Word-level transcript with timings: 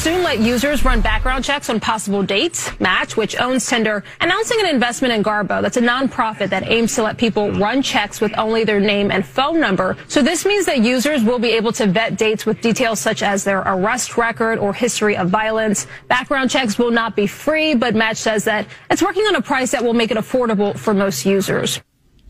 Soon 0.00 0.22
let 0.22 0.38
users 0.38 0.82
run 0.82 1.02
background 1.02 1.44
checks 1.44 1.68
on 1.68 1.78
possible 1.78 2.22
dates. 2.22 2.70
Match, 2.80 3.18
which 3.18 3.38
owns 3.38 3.66
Tinder, 3.68 4.02
announcing 4.22 4.58
an 4.60 4.66
investment 4.66 5.12
in 5.12 5.22
Garbo. 5.22 5.60
That's 5.60 5.76
a 5.76 5.82
nonprofit 5.82 6.48
that 6.48 6.66
aims 6.66 6.94
to 6.94 7.02
let 7.02 7.18
people 7.18 7.52
run 7.52 7.82
checks 7.82 8.18
with 8.18 8.32
only 8.38 8.64
their 8.64 8.80
name 8.80 9.10
and 9.10 9.26
phone 9.26 9.60
number. 9.60 9.98
So 10.08 10.22
this 10.22 10.46
means 10.46 10.64
that 10.64 10.78
users 10.78 11.22
will 11.22 11.38
be 11.38 11.50
able 11.50 11.72
to 11.72 11.86
vet 11.86 12.16
dates 12.16 12.46
with 12.46 12.62
details 12.62 12.98
such 12.98 13.22
as 13.22 13.44
their 13.44 13.58
arrest 13.58 14.16
record 14.16 14.58
or 14.58 14.72
history 14.72 15.18
of 15.18 15.28
violence. 15.28 15.86
Background 16.08 16.48
checks 16.48 16.78
will 16.78 16.90
not 16.90 17.14
be 17.14 17.26
free, 17.26 17.74
but 17.74 17.94
Match 17.94 18.16
says 18.16 18.44
that 18.44 18.66
it's 18.90 19.02
working 19.02 19.24
on 19.24 19.34
a 19.34 19.42
price 19.42 19.70
that 19.72 19.84
will 19.84 19.92
make 19.92 20.10
it 20.10 20.16
affordable 20.16 20.78
for 20.78 20.94
most 20.94 21.26
users. 21.26 21.78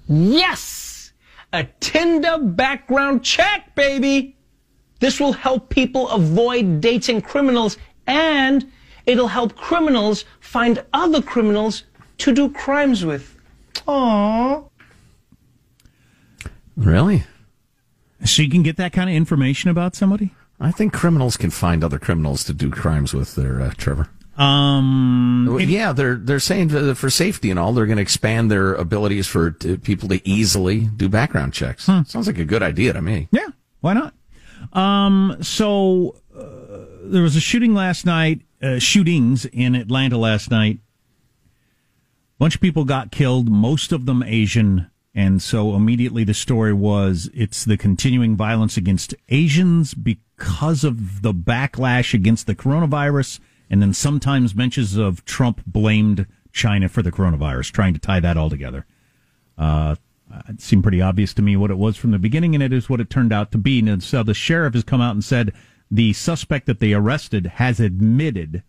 Yes! 0.08 1.12
A 1.52 1.68
Tinder 1.78 2.38
background 2.38 3.22
check, 3.22 3.76
baby! 3.76 4.39
This 5.00 5.18
will 5.18 5.32
help 5.32 5.68
people 5.70 6.08
avoid 6.10 6.80
dating 6.80 7.22
criminals 7.22 7.76
and 8.06 8.70
it'll 9.06 9.28
help 9.28 9.56
criminals 9.56 10.24
find 10.40 10.84
other 10.92 11.20
criminals 11.20 11.84
to 12.18 12.32
do 12.32 12.50
crimes 12.50 13.04
with. 13.04 13.36
Aww. 13.88 14.68
Really? 16.76 17.24
So 18.24 18.42
you 18.42 18.50
can 18.50 18.62
get 18.62 18.76
that 18.76 18.92
kind 18.92 19.08
of 19.08 19.16
information 19.16 19.70
about 19.70 19.96
somebody? 19.96 20.34
I 20.60 20.70
think 20.70 20.92
criminals 20.92 21.36
can 21.36 21.50
find 21.50 21.82
other 21.82 21.98
criminals 21.98 22.44
to 22.44 22.52
do 22.52 22.70
crimes 22.70 23.14
with 23.14 23.34
there, 23.34 23.62
uh, 23.62 23.72
Trevor. 23.76 24.08
Um, 24.36 25.58
yeah, 25.60 25.92
they're 25.92 26.16
they're 26.16 26.40
saying 26.40 26.70
for, 26.70 26.94
for 26.94 27.10
safety 27.10 27.50
and 27.50 27.58
all, 27.58 27.72
they're 27.72 27.86
going 27.86 27.96
to 27.96 28.02
expand 28.02 28.50
their 28.50 28.74
abilities 28.74 29.26
for 29.26 29.50
t- 29.50 29.76
people 29.76 30.08
to 30.08 30.26
easily 30.26 30.80
do 30.80 31.08
background 31.08 31.52
checks. 31.52 31.86
Hmm. 31.86 32.02
Sounds 32.06 32.26
like 32.26 32.38
a 32.38 32.44
good 32.44 32.62
idea 32.62 32.92
to 32.92 33.02
me. 33.02 33.28
Yeah, 33.32 33.48
why 33.80 33.92
not? 33.92 34.14
Um, 34.72 35.36
so 35.40 36.16
uh, 36.36 36.86
there 37.02 37.22
was 37.22 37.36
a 37.36 37.40
shooting 37.40 37.74
last 37.74 38.06
night, 38.06 38.42
uh, 38.62 38.78
shootings 38.78 39.46
in 39.46 39.74
Atlanta 39.74 40.16
last 40.16 40.50
night. 40.50 40.78
A 41.44 42.38
bunch 42.38 42.54
of 42.54 42.60
people 42.60 42.84
got 42.84 43.10
killed, 43.10 43.50
most 43.50 43.92
of 43.92 44.06
them 44.06 44.22
Asian. 44.22 44.90
And 45.14 45.42
so 45.42 45.74
immediately 45.74 46.24
the 46.24 46.34
story 46.34 46.72
was 46.72 47.28
it's 47.34 47.64
the 47.64 47.76
continuing 47.76 48.36
violence 48.36 48.76
against 48.76 49.14
Asians 49.28 49.92
because 49.92 50.84
of 50.84 51.22
the 51.22 51.34
backlash 51.34 52.14
against 52.14 52.46
the 52.46 52.54
coronavirus. 52.54 53.40
And 53.68 53.82
then 53.82 53.92
sometimes 53.92 54.54
mentions 54.54 54.96
of 54.96 55.24
Trump 55.24 55.62
blamed 55.66 56.26
China 56.52 56.88
for 56.88 57.02
the 57.02 57.12
coronavirus, 57.12 57.72
trying 57.72 57.94
to 57.94 58.00
tie 58.00 58.20
that 58.20 58.36
all 58.36 58.50
together. 58.50 58.86
Uh, 59.58 59.96
it 60.48 60.60
seemed 60.60 60.82
pretty 60.82 61.00
obvious 61.00 61.34
to 61.34 61.42
me 61.42 61.56
what 61.56 61.70
it 61.70 61.78
was 61.78 61.96
from 61.96 62.10
the 62.10 62.18
beginning, 62.18 62.54
and 62.54 62.62
it 62.62 62.72
is 62.72 62.88
what 62.88 63.00
it 63.00 63.10
turned 63.10 63.32
out 63.32 63.52
to 63.52 63.58
be. 63.58 63.78
And 63.80 64.02
so 64.02 64.22
the 64.22 64.34
sheriff 64.34 64.74
has 64.74 64.84
come 64.84 65.00
out 65.00 65.14
and 65.14 65.24
said 65.24 65.52
the 65.90 66.12
suspect 66.12 66.66
that 66.66 66.80
they 66.80 66.92
arrested 66.92 67.46
has 67.46 67.80
admitted 67.80 68.62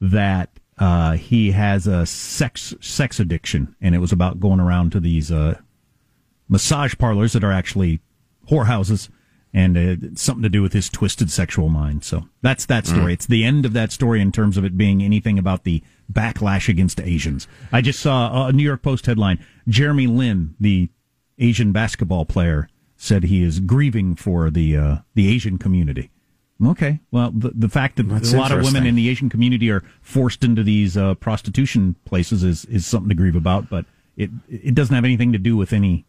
that 0.00 0.50
uh, 0.78 1.12
he 1.12 1.52
has 1.52 1.86
a 1.86 2.04
sex 2.06 2.74
sex 2.80 3.20
addiction, 3.20 3.74
and 3.80 3.94
it 3.94 3.98
was 3.98 4.12
about 4.12 4.40
going 4.40 4.60
around 4.60 4.92
to 4.92 5.00
these 5.00 5.30
uh, 5.30 5.58
massage 6.48 6.96
parlors 6.96 7.32
that 7.32 7.44
are 7.44 7.52
actually 7.52 8.00
whorehouses, 8.50 9.08
and 9.52 9.76
uh, 9.76 10.08
something 10.16 10.42
to 10.42 10.48
do 10.48 10.62
with 10.62 10.72
his 10.72 10.88
twisted 10.90 11.30
sexual 11.30 11.68
mind. 11.68 12.04
So 12.04 12.28
that's 12.42 12.66
that 12.66 12.86
story. 12.86 13.12
Mm. 13.12 13.14
It's 13.14 13.26
the 13.26 13.44
end 13.44 13.64
of 13.64 13.72
that 13.74 13.92
story 13.92 14.20
in 14.20 14.32
terms 14.32 14.56
of 14.56 14.64
it 14.64 14.76
being 14.76 15.02
anything 15.02 15.38
about 15.38 15.64
the 15.64 15.82
backlash 16.12 16.68
against 16.68 17.00
Asians. 17.00 17.46
I 17.72 17.80
just 17.80 18.00
saw 18.00 18.48
a 18.48 18.52
New 18.52 18.64
York 18.64 18.82
Post 18.82 19.06
headline: 19.06 19.44
Jeremy 19.68 20.06
Lin, 20.06 20.54
the 20.60 20.90
Asian 21.38 21.72
basketball 21.72 22.24
player, 22.24 22.68
said 22.96 23.24
he 23.24 23.42
is 23.42 23.60
grieving 23.60 24.14
for 24.14 24.50
the 24.50 24.76
uh, 24.76 24.96
the 25.14 25.32
Asian 25.32 25.58
community. 25.58 26.10
Okay, 26.64 27.00
well, 27.10 27.32
the, 27.34 27.50
the 27.54 27.68
fact 27.68 27.96
that 27.96 28.08
That's 28.08 28.32
a 28.32 28.36
lot 28.36 28.52
of 28.52 28.62
women 28.62 28.86
in 28.86 28.94
the 28.94 29.08
Asian 29.08 29.28
community 29.28 29.70
are 29.70 29.82
forced 30.00 30.44
into 30.44 30.62
these 30.62 30.96
uh, 30.96 31.14
prostitution 31.14 31.96
places 32.04 32.44
is 32.44 32.64
is 32.66 32.86
something 32.86 33.08
to 33.08 33.14
grieve 33.14 33.36
about, 33.36 33.68
but 33.68 33.86
it 34.16 34.30
it 34.48 34.74
doesn't 34.74 34.94
have 34.94 35.04
anything 35.04 35.32
to 35.32 35.38
do 35.38 35.56
with 35.56 35.72
any 35.72 36.04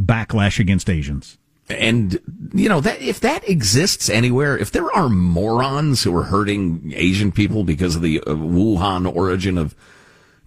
backlash 0.00 0.58
against 0.58 0.90
Asians. 0.90 1.38
And 1.70 2.18
you 2.52 2.68
know 2.68 2.80
that 2.80 3.00
if 3.00 3.20
that 3.20 3.48
exists 3.48 4.10
anywhere, 4.10 4.58
if 4.58 4.72
there 4.72 4.90
are 4.92 5.08
morons 5.08 6.02
who 6.02 6.14
are 6.16 6.24
hurting 6.24 6.92
Asian 6.94 7.30
people 7.30 7.62
because 7.62 7.94
of 7.94 8.02
the 8.02 8.20
uh, 8.20 8.34
Wuhan 8.34 9.14
origin 9.14 9.56
of 9.56 9.76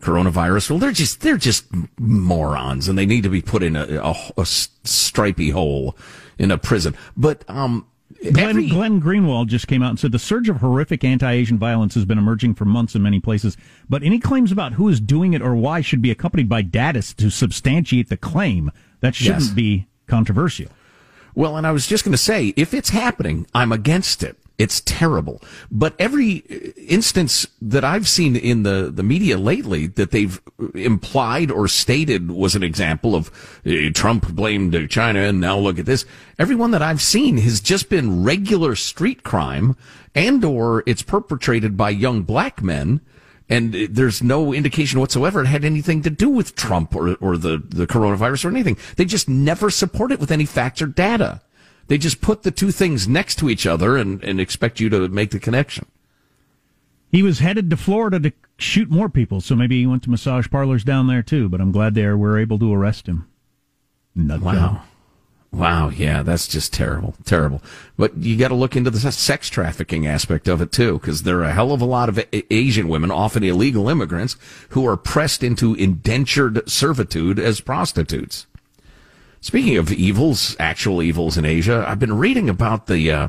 coronavirus, 0.06 0.70
well, 0.70 0.80
they're 0.80 0.92
just 0.92 1.22
they're 1.22 1.38
just 1.38 1.66
morons, 2.00 2.88
and 2.88 2.98
they 2.98 3.06
need 3.06 3.24
to 3.24 3.30
be 3.30 3.42
put 3.42 3.64
in 3.64 3.76
a 3.76 4.14
a 4.38 4.46
stripy 4.46 5.50
hole 5.50 5.98
in 6.38 6.52
a 6.52 6.58
prison. 6.58 6.96
But 7.18 7.44
um, 7.50 7.88
Glenn, 8.22 8.50
every- 8.50 8.70
Glenn 8.70 9.02
Greenwald 9.02 9.48
just 9.48 9.68
came 9.68 9.82
out 9.84 9.90
and 9.90 10.00
said 10.00 10.12
the 10.12 10.20
surge 10.20 10.48
of 10.50 10.58
horrific 10.58 11.04
anti-Asian 11.04 11.58
violence 11.58 11.96
has 11.96 12.06
been 12.06 12.18
emerging 12.18 12.56
for 12.56 12.66
months 12.66 12.96
in 12.96 13.02
many 13.02 13.20
places, 13.20 13.58
but 13.90 14.04
any 14.04 14.20
claims 14.20 14.52
about 14.52 14.74
who 14.74 14.88
is 14.90 15.00
doing 15.02 15.34
it 15.34 15.42
or 15.42 15.56
why 15.56 15.82
should 15.82 16.02
be 16.02 16.12
accompanied 16.12 16.48
by 16.50 16.62
data 16.62 17.02
to 17.16 17.30
substantiate 17.30 18.10
the 18.10 18.18
claim. 18.18 18.72
That 19.02 19.16
shouldn't 19.16 19.42
Yes. 19.44 19.52
be 19.52 19.88
controversial. 20.08 20.68
Well, 21.36 21.58
and 21.58 21.68
I 21.68 21.72
was 21.72 21.86
just 21.88 22.04
going 22.06 22.14
to 22.14 22.18
say, 22.18 22.54
if 22.56 22.74
it's 22.74 22.90
happening, 22.90 23.46
I'm 23.54 23.72
against 23.72 24.24
it. 24.24 24.38
It's 24.58 24.80
terrible. 24.82 25.42
But 25.70 25.96
every 26.00 26.44
uh, 26.50 26.80
instance 26.88 27.46
that 27.62 27.84
I've 27.84 28.08
seen 28.08 28.36
in 28.36 28.64
the, 28.64 28.90
the 28.94 29.04
media 29.04 29.38
lately 29.38 29.88
that 29.88 30.12
they've 30.12 30.42
implied 30.74 31.52
or 31.52 31.68
stated 31.68 32.32
was 32.32 32.56
an 32.56 32.64
example 32.64 33.16
of 33.16 33.30
uh, 33.66 33.92
Trump 33.94 34.30
blamed 34.30 34.76
uh, 34.76 34.88
China 34.88 35.20
and 35.20 35.42
now 35.42 35.58
look 35.58 35.78
at 35.78 35.86
this. 35.86 36.06
Everyone 36.40 36.72
that 36.72 36.82
I've 36.82 37.02
seen 37.02 37.38
has 37.38 37.60
just 37.60 37.90
been 37.90 38.24
regular 38.24 38.76
street 38.76 39.24
crime 39.24 39.76
and 40.14 40.44
or 40.46 40.84
it's 40.86 41.02
perpetrated 41.02 41.76
by 41.76 41.90
young 41.90 42.22
black 42.22 42.64
men. 42.64 43.02
And 43.50 43.76
uh, 43.76 43.88
there's 43.90 44.24
no 44.24 44.54
indication 44.54 45.02
whatsoever 45.02 45.42
it 45.42 45.48
had 45.48 45.66
anything 45.66 46.02
to 46.04 46.10
do 46.10 46.30
with 46.30 46.56
Trump 46.56 46.96
or, 46.96 47.16
or 47.16 47.36
the, 47.36 47.62
the 47.64 47.86
coronavirus 47.86 48.46
or 48.46 48.50
anything. 48.50 48.78
They 48.96 49.06
just 49.06 49.28
never 49.28 49.70
support 49.70 50.14
it 50.14 50.20
with 50.20 50.32
any 50.32 50.46
facts 50.46 50.82
or 50.82 50.88
data. 50.88 51.42
They 51.88 51.98
just 51.98 52.22
put 52.22 52.44
the 52.44 52.52
two 52.52 52.72
things 52.72 53.08
next 53.08 53.38
to 53.40 53.50
each 53.50 53.66
other 53.66 53.96
and, 53.98 54.24
and 54.24 54.40
expect 54.40 54.80
you 54.80 54.90
to 54.90 55.08
make 55.08 55.32
the 55.32 55.40
connection. 55.40 55.86
He 57.12 57.24
was 57.24 57.40
headed 57.40 57.70
to 57.70 57.78
Florida 57.78 58.20
to 58.20 58.34
shoot 58.58 58.90
more 58.90 59.10
people, 59.10 59.40
so 59.40 59.56
maybe 59.56 59.80
he 59.80 59.88
went 59.88 60.04
to 60.04 60.10
massage 60.10 60.50
parlors 60.50 60.84
down 60.84 61.08
there 61.08 61.24
too. 61.24 61.48
But 61.48 61.62
I'm 61.62 61.72
glad 61.72 61.94
they 61.94 62.08
were 62.08 62.40
able 62.40 62.60
to 62.60 62.74
arrest 62.74 63.08
him. 63.08 63.28
Nut 64.16 64.42
Wow. 64.42 64.84
Wow. 65.52 65.88
Yeah, 65.90 66.22
that's 66.22 66.50
just 66.50 66.74
terrible. 66.74 67.16
Terrible. 67.24 67.62
But 67.96 68.18
you 68.18 68.36
got 68.36 68.50
to 68.50 68.56
look 68.56 68.76
into 68.76 68.90
the 68.90 69.00
sex 69.00 69.50
trafficking 69.50 70.06
aspect 70.06 70.50
of 70.50 70.60
it 70.60 70.74
too, 70.74 71.00
because 71.00 71.24
there 71.24 71.40
are 71.40 71.46
a 71.46 71.54
hell 71.54 71.72
of 71.72 71.80
a 71.80 71.86
lot 71.86 72.10
of 72.10 72.18
A- 72.18 72.54
Asian 72.54 72.90
women, 72.90 73.12
often 73.12 73.44
illegal 73.44 73.88
immigrants, 73.88 74.36
who 74.70 74.86
are 74.86 74.98
pressed 74.98 75.44
into 75.44 75.74
indentured 75.76 76.70
servitude 76.70 77.40
as 77.40 77.62
prostitutes. 77.62 78.48
Speaking 79.46 79.78
of 79.78 79.92
evils, 79.92 80.56
actual 80.60 81.04
evils 81.04 81.38
in 81.38 81.46
Asia, 81.46 81.86
I've 81.88 82.00
been 82.00 82.18
reading 82.18 82.50
about 82.50 82.88
the, 82.88 83.12
uh, 83.12 83.28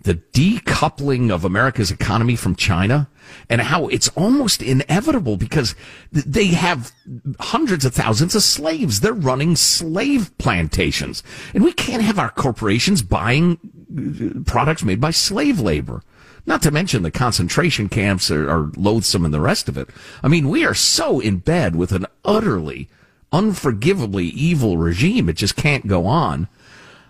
the 0.00 0.14
decoupling 0.14 1.30
of 1.30 1.44
America's 1.44 1.90
economy 1.90 2.34
from 2.34 2.56
China 2.56 3.10
and 3.50 3.60
how 3.60 3.88
it's 3.88 4.08
almost 4.16 4.62
inevitable 4.62 5.36
because 5.36 5.74
they 6.10 6.46
have 6.46 6.92
hundreds 7.40 7.84
of 7.84 7.92
thousands 7.92 8.34
of 8.34 8.42
slaves. 8.42 9.00
They're 9.00 9.12
running 9.12 9.54
slave 9.54 10.30
plantations. 10.38 11.22
And 11.52 11.62
we 11.62 11.74
can't 11.74 12.02
have 12.02 12.18
our 12.18 12.30
corporations 12.30 13.02
buying 13.02 13.58
uh, 13.94 14.50
products 14.50 14.82
made 14.82 14.98
by 14.98 15.10
slave 15.10 15.60
labor. 15.60 16.02
Not 16.46 16.62
to 16.62 16.70
mention 16.70 17.02
the 17.02 17.10
concentration 17.10 17.90
camps 17.90 18.30
are, 18.30 18.48
are 18.48 18.72
loathsome 18.78 19.26
and 19.26 19.34
the 19.34 19.40
rest 19.42 19.68
of 19.68 19.76
it. 19.76 19.90
I 20.22 20.28
mean, 20.28 20.48
we 20.48 20.64
are 20.64 20.72
so 20.72 21.20
in 21.20 21.40
bed 21.40 21.76
with 21.76 21.92
an 21.92 22.06
utterly, 22.24 22.88
unforgivably 23.32 24.26
evil 24.26 24.78
regime. 24.78 25.28
It 25.28 25.36
just 25.36 25.56
can't 25.56 25.86
go 25.86 26.06
on. 26.06 26.48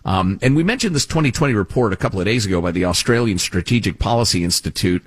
Um, 0.04 0.38
and 0.42 0.56
we 0.56 0.62
mentioned 0.62 0.94
this 0.94 1.06
2020 1.06 1.54
report 1.54 1.92
a 1.92 1.96
couple 1.96 2.18
of 2.18 2.26
days 2.26 2.46
ago 2.46 2.60
by 2.60 2.70
the 2.70 2.84
Australian 2.84 3.38
Strategic 3.38 3.98
Policy 3.98 4.42
Institute. 4.42 5.04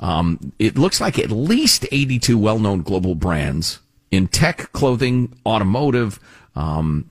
Um, 0.00 0.52
it 0.58 0.78
looks 0.78 1.00
like 1.00 1.18
at 1.18 1.30
least 1.30 1.86
82 1.92 2.36
well-known 2.38 2.82
global 2.82 3.14
brands 3.14 3.80
in 4.10 4.28
tech, 4.28 4.72
clothing, 4.72 5.36
automotive, 5.46 6.18
um, 6.56 7.10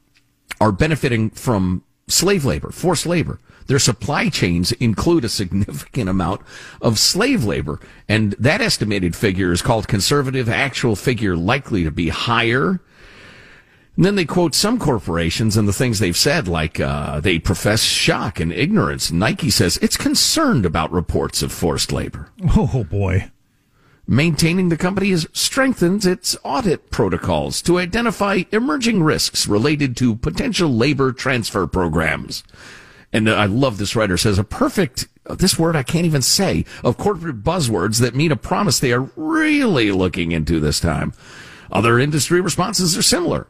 are 0.60 0.72
benefiting 0.72 1.30
from 1.30 1.84
slave 2.08 2.46
labor, 2.46 2.72
forced 2.72 3.06
labor. 3.06 3.40
Their 3.68 3.80
supply 3.80 4.30
chains 4.30 4.72
include 4.74 5.24
a 5.24 5.30
significant 5.30 6.10
amount 6.10 6.42
of 6.82 6.98
slave 6.98 7.46
labor. 7.46 7.80
And 8.08 8.34
that 8.34 8.62
estimated 8.62 9.16
figure 9.16 9.52
is 9.52 9.62
called 9.62 9.88
conservative. 9.88 10.50
Actual 10.50 10.96
figure 10.96 11.38
likely 11.38 11.84
to 11.84 11.92
be 11.92 12.10
higher. 12.10 12.82
And 13.96 14.06
then 14.06 14.16
they 14.16 14.26
quote 14.26 14.56
some 14.56 14.80
corporations 14.80 15.58
and 15.58 15.68
the 15.68 15.74
things 15.74 16.00
they've 16.00 16.16
said, 16.16 16.48
like 16.48 16.80
uh, 16.80 17.20
they 17.20 17.38
profess 17.38 17.82
shock 17.82 18.40
and 18.40 18.54
ignorance. 18.54 19.12
Nike 19.12 19.50
says 19.50 19.78
it's 19.82 19.98
concerned 19.98 20.66
about 20.66 20.92
reports 20.92 21.42
of 21.42 21.52
forced 21.52 21.92
labor. 21.92 22.32
Oh 22.56 22.86
boy. 22.86 23.30
Maintaining 24.08 24.70
the 24.70 24.78
company 24.78 25.12
has 25.12 25.28
strengthened 25.34 26.04
its 26.06 26.36
audit 26.44 26.90
protocols 26.90 27.62
to 27.62 27.78
identify 27.78 28.44
emerging 28.52 29.04
risks 29.04 29.48
related 29.48 29.96
to 29.98 30.16
potential 30.16 30.70
labor 30.70 31.12
transfer 31.12 31.68
programs. 31.68 32.44
And 33.14 33.30
I 33.30 33.46
love 33.46 33.78
this 33.78 33.96
writer 33.96 34.18
says 34.18 34.40
a 34.40 34.44
perfect, 34.44 35.08
this 35.26 35.60
word 35.60 35.76
I 35.76 35.84
can't 35.84 36.06
even 36.06 36.22
say, 36.22 36.66
of 36.84 36.98
corporate 36.98 37.44
buzzwords 37.44 38.00
that 38.00 38.16
mean 38.16 38.32
a 38.32 38.36
promise 38.36 38.80
they 38.80 38.94
are 38.94 39.10
really 39.16 39.92
looking 39.92 40.32
into 40.32 40.60
this 40.60 40.80
time. 40.80 41.14
Other 41.72 42.00
industry 42.00 42.42
responses 42.42 42.98
are 42.98 43.04
similar. 43.04 43.48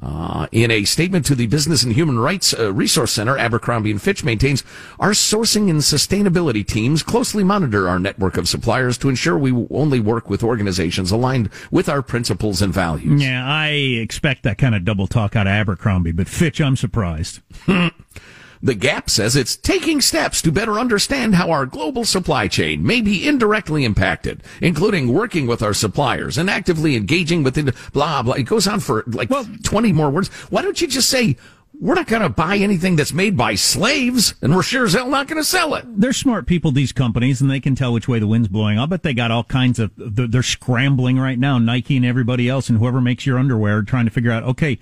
Uh, 0.00 0.46
in 0.52 0.70
a 0.70 0.84
statement 0.84 1.26
to 1.26 1.34
the 1.34 1.48
Business 1.48 1.82
and 1.82 1.92
Human 1.92 2.20
Rights 2.20 2.54
uh, 2.56 2.72
Resource 2.72 3.10
Center, 3.10 3.36
Abercrombie 3.36 3.90
and 3.90 4.00
Fitch 4.00 4.22
maintains 4.22 4.62
our 5.00 5.10
sourcing 5.10 5.68
and 5.68 5.80
sustainability 5.80 6.64
teams 6.64 7.02
closely 7.02 7.42
monitor 7.42 7.88
our 7.88 7.98
network 7.98 8.36
of 8.36 8.48
suppliers 8.48 8.96
to 8.98 9.08
ensure 9.08 9.36
we 9.36 9.66
only 9.70 9.98
work 9.98 10.30
with 10.30 10.44
organizations 10.44 11.10
aligned 11.10 11.50
with 11.72 11.88
our 11.88 12.00
principles 12.00 12.62
and 12.62 12.72
values. 12.72 13.20
Yeah, 13.20 13.44
I 13.44 13.70
expect 13.70 14.44
that 14.44 14.56
kind 14.56 14.76
of 14.76 14.84
double 14.84 15.08
talk 15.08 15.34
out 15.34 15.48
of 15.48 15.52
Abercrombie, 15.52 16.12
but 16.12 16.28
Fitch, 16.28 16.60
I'm 16.60 16.76
surprised. 16.76 17.40
The 18.62 18.74
Gap 18.74 19.08
says 19.08 19.36
it's 19.36 19.56
taking 19.56 20.00
steps 20.00 20.42
to 20.42 20.52
better 20.52 20.78
understand 20.78 21.34
how 21.34 21.50
our 21.50 21.66
global 21.66 22.04
supply 22.04 22.48
chain 22.48 22.84
may 22.84 23.00
be 23.00 23.26
indirectly 23.26 23.84
impacted, 23.84 24.42
including 24.60 25.12
working 25.12 25.46
with 25.46 25.62
our 25.62 25.74
suppliers 25.74 26.38
and 26.38 26.50
actively 26.50 26.96
engaging 26.96 27.42
with 27.42 27.54
the 27.54 27.74
blah 27.92 28.22
blah. 28.22 28.34
It 28.34 28.44
goes 28.44 28.66
on 28.66 28.80
for 28.80 29.04
like 29.06 29.30
well, 29.30 29.46
20 29.62 29.92
more 29.92 30.10
words. 30.10 30.28
Why 30.50 30.62
don't 30.62 30.80
you 30.80 30.88
just 30.88 31.08
say 31.08 31.36
we're 31.80 31.94
not 31.94 32.08
going 32.08 32.22
to 32.22 32.28
buy 32.28 32.56
anything 32.56 32.96
that's 32.96 33.12
made 33.12 33.36
by 33.36 33.54
slaves, 33.54 34.34
and 34.42 34.54
we're 34.54 34.62
sure 34.62 34.84
as 34.84 34.94
hell 34.94 35.08
not 35.08 35.28
going 35.28 35.40
to 35.40 35.44
sell 35.44 35.74
it. 35.74 35.84
They're 35.86 36.12
smart 36.12 36.46
people, 36.46 36.72
these 36.72 36.92
companies, 36.92 37.40
and 37.40 37.50
they 37.50 37.60
can 37.60 37.76
tell 37.76 37.92
which 37.92 38.08
way 38.08 38.18
the 38.18 38.26
wind's 38.26 38.48
blowing. 38.48 38.78
I'll 38.78 38.88
bet 38.88 39.04
they 39.04 39.14
got 39.14 39.30
all 39.30 39.44
kinds 39.44 39.78
of. 39.78 39.92
They're 39.96 40.42
scrambling 40.42 41.18
right 41.18 41.38
now, 41.38 41.58
Nike 41.58 41.96
and 41.96 42.04
everybody 42.04 42.48
else, 42.48 42.68
and 42.68 42.78
whoever 42.78 43.00
makes 43.00 43.26
your 43.26 43.38
underwear, 43.38 43.82
trying 43.82 44.06
to 44.06 44.10
figure 44.10 44.32
out, 44.32 44.42
okay, 44.42 44.78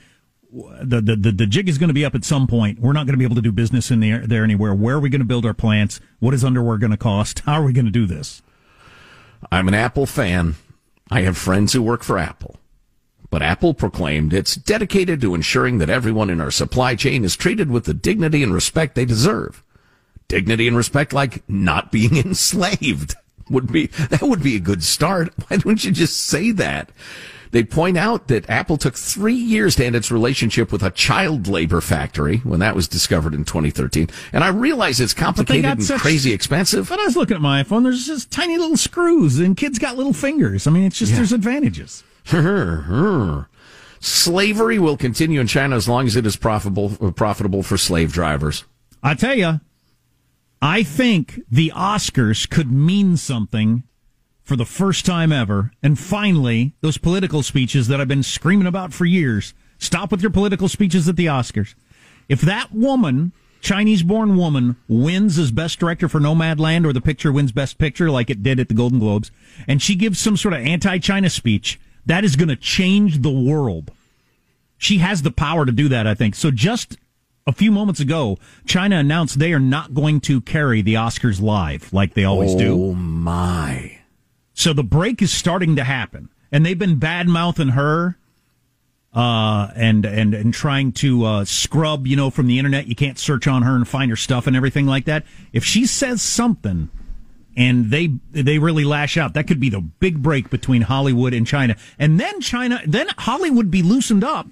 the, 0.82 1.00
the, 1.00 1.16
the, 1.16 1.32
the 1.32 1.46
jig 1.46 1.68
is 1.68 1.78
going 1.78 1.88
to 1.88 1.94
be 1.94 2.04
up 2.04 2.14
at 2.14 2.24
some 2.24 2.46
point. 2.46 2.78
We're 2.78 2.92
not 2.92 3.06
going 3.06 3.14
to 3.14 3.18
be 3.18 3.24
able 3.24 3.36
to 3.36 3.42
do 3.42 3.52
business 3.52 3.90
in 3.90 4.00
the, 4.00 4.18
there 4.26 4.44
anywhere. 4.44 4.74
Where 4.74 4.96
are 4.96 5.00
we 5.00 5.08
going 5.08 5.20
to 5.20 5.26
build 5.26 5.44
our 5.44 5.54
plants? 5.54 6.00
What 6.18 6.34
is 6.34 6.44
underwear 6.44 6.78
going 6.78 6.90
to 6.92 6.96
cost? 6.96 7.40
How 7.40 7.60
are 7.60 7.64
we 7.64 7.72
going 7.72 7.84
to 7.86 7.90
do 7.90 8.06
this? 8.06 8.42
I'm 9.52 9.68
an 9.68 9.74
Apple 9.74 10.06
fan. 10.06 10.56
I 11.10 11.22
have 11.22 11.36
friends 11.36 11.72
who 11.72 11.82
work 11.82 12.02
for 12.02 12.18
Apple. 12.18 12.56
But 13.28 13.42
Apple 13.42 13.74
proclaimed 13.74 14.32
it's 14.32 14.54
dedicated 14.54 15.20
to 15.20 15.34
ensuring 15.34 15.78
that 15.78 15.90
everyone 15.90 16.30
in 16.30 16.40
our 16.40 16.50
supply 16.50 16.94
chain 16.94 17.24
is 17.24 17.36
treated 17.36 17.70
with 17.70 17.84
the 17.84 17.94
dignity 17.94 18.42
and 18.42 18.54
respect 18.54 18.94
they 18.94 19.04
deserve. 19.04 19.62
Dignity 20.28 20.66
and 20.66 20.76
respect 20.76 21.12
like 21.12 21.48
not 21.48 21.92
being 21.92 22.16
enslaved 22.24 23.16
would 23.50 23.70
be, 23.70 23.86
that 23.86 24.22
would 24.22 24.42
be 24.42 24.56
a 24.56 24.60
good 24.60 24.82
start. 24.82 25.32
Why 25.48 25.58
don't 25.58 25.84
you 25.84 25.92
just 25.92 26.20
say 26.20 26.50
that? 26.52 26.90
They 27.56 27.64
point 27.64 27.96
out 27.96 28.28
that 28.28 28.50
Apple 28.50 28.76
took 28.76 28.96
three 28.96 29.32
years 29.32 29.76
to 29.76 29.86
end 29.86 29.96
its 29.96 30.10
relationship 30.10 30.70
with 30.70 30.82
a 30.82 30.90
child 30.90 31.48
labor 31.48 31.80
factory 31.80 32.36
when 32.40 32.60
that 32.60 32.76
was 32.76 32.86
discovered 32.86 33.32
in 33.32 33.46
2013. 33.46 34.10
And 34.34 34.44
I 34.44 34.48
realize 34.48 35.00
it's 35.00 35.14
complicated 35.14 35.64
and 35.64 35.82
such, 35.82 36.02
crazy 36.02 36.34
expensive. 36.34 36.90
But 36.90 37.00
I 37.00 37.06
was 37.06 37.16
looking 37.16 37.34
at 37.34 37.40
my 37.40 37.62
iPhone. 37.62 37.84
There's 37.84 38.06
just 38.06 38.30
tiny 38.30 38.58
little 38.58 38.76
screws, 38.76 39.38
and 39.38 39.56
kids 39.56 39.78
got 39.78 39.96
little 39.96 40.12
fingers. 40.12 40.66
I 40.66 40.70
mean, 40.70 40.84
it's 40.84 40.98
just 40.98 41.12
yeah. 41.12 41.16
there's 41.16 41.32
advantages. 41.32 42.04
Slavery 44.00 44.78
will 44.78 44.98
continue 44.98 45.40
in 45.40 45.46
China 45.46 45.76
as 45.76 45.88
long 45.88 46.06
as 46.06 46.14
it 46.14 46.26
is 46.26 46.36
profitable 46.36 46.92
uh, 47.00 47.10
profitable 47.10 47.62
for 47.62 47.78
slave 47.78 48.12
drivers. 48.12 48.64
I 49.02 49.14
tell 49.14 49.34
you, 49.34 49.60
I 50.60 50.82
think 50.82 51.40
the 51.50 51.72
Oscars 51.74 52.50
could 52.50 52.70
mean 52.70 53.16
something 53.16 53.84
for 54.46 54.56
the 54.56 54.64
first 54.64 55.04
time 55.04 55.32
ever. 55.32 55.72
And 55.82 55.98
finally, 55.98 56.72
those 56.80 56.96
political 56.96 57.42
speeches 57.42 57.88
that 57.88 58.00
I've 58.00 58.08
been 58.08 58.22
screaming 58.22 58.68
about 58.68 58.94
for 58.94 59.04
years. 59.04 59.52
Stop 59.78 60.12
with 60.12 60.22
your 60.22 60.30
political 60.30 60.68
speeches 60.68 61.08
at 61.08 61.16
the 61.16 61.26
Oscars. 61.26 61.74
If 62.28 62.40
that 62.42 62.72
woman, 62.72 63.32
Chinese 63.60 64.04
born 64.04 64.36
woman, 64.36 64.76
wins 64.88 65.36
as 65.36 65.50
best 65.50 65.80
director 65.80 66.08
for 66.08 66.20
Nomadland 66.20 66.86
or 66.86 66.92
the 66.92 67.00
picture 67.00 67.32
wins 67.32 67.50
best 67.50 67.76
picture 67.76 68.08
like 68.08 68.30
it 68.30 68.44
did 68.44 68.60
at 68.60 68.68
the 68.68 68.74
Golden 68.74 69.00
Globes, 69.00 69.32
and 69.66 69.82
she 69.82 69.96
gives 69.96 70.20
some 70.20 70.36
sort 70.36 70.54
of 70.54 70.60
anti 70.60 70.98
China 70.98 71.28
speech, 71.28 71.80
that 72.06 72.24
is 72.24 72.36
going 72.36 72.48
to 72.48 72.56
change 72.56 73.22
the 73.22 73.30
world. 73.30 73.90
She 74.78 74.98
has 74.98 75.22
the 75.22 75.32
power 75.32 75.66
to 75.66 75.72
do 75.72 75.88
that, 75.88 76.06
I 76.06 76.14
think. 76.14 76.36
So 76.36 76.52
just 76.52 76.96
a 77.48 77.52
few 77.52 77.72
moments 77.72 77.98
ago, 77.98 78.38
China 78.64 78.98
announced 78.98 79.40
they 79.40 79.52
are 79.52 79.58
not 79.58 79.92
going 79.92 80.20
to 80.20 80.40
carry 80.40 80.82
the 80.82 80.94
Oscars 80.94 81.40
live 81.40 81.92
like 81.92 82.14
they 82.14 82.24
always 82.24 82.54
oh 82.54 82.58
do. 82.58 82.84
Oh 82.84 82.94
my. 82.94 83.95
So 84.56 84.72
the 84.72 84.82
break 84.82 85.20
is 85.20 85.30
starting 85.30 85.76
to 85.76 85.84
happen, 85.84 86.30
and 86.50 86.64
they've 86.64 86.78
been 86.78 86.98
bad 86.98 87.28
mouthing 87.28 87.68
her, 87.68 88.16
uh, 89.12 89.68
and 89.76 90.06
and 90.06 90.32
and 90.32 90.54
trying 90.54 90.92
to 90.92 91.24
uh, 91.26 91.44
scrub, 91.44 92.06
you 92.06 92.16
know, 92.16 92.30
from 92.30 92.46
the 92.46 92.58
internet. 92.58 92.86
You 92.86 92.94
can't 92.94 93.18
search 93.18 93.46
on 93.46 93.62
her 93.62 93.76
and 93.76 93.86
find 93.86 94.10
her 94.10 94.16
stuff 94.16 94.46
and 94.46 94.56
everything 94.56 94.86
like 94.86 95.04
that. 95.04 95.24
If 95.52 95.62
she 95.62 95.84
says 95.84 96.22
something, 96.22 96.88
and 97.54 97.90
they 97.90 98.12
they 98.32 98.58
really 98.58 98.84
lash 98.84 99.18
out, 99.18 99.34
that 99.34 99.46
could 99.46 99.60
be 99.60 99.68
the 99.68 99.82
big 99.82 100.22
break 100.22 100.48
between 100.48 100.82
Hollywood 100.82 101.34
and 101.34 101.46
China, 101.46 101.76
and 101.98 102.18
then 102.18 102.40
China, 102.40 102.80
then 102.86 103.08
Hollywood 103.18 103.70
be 103.70 103.82
loosened 103.82 104.24
up 104.24 104.46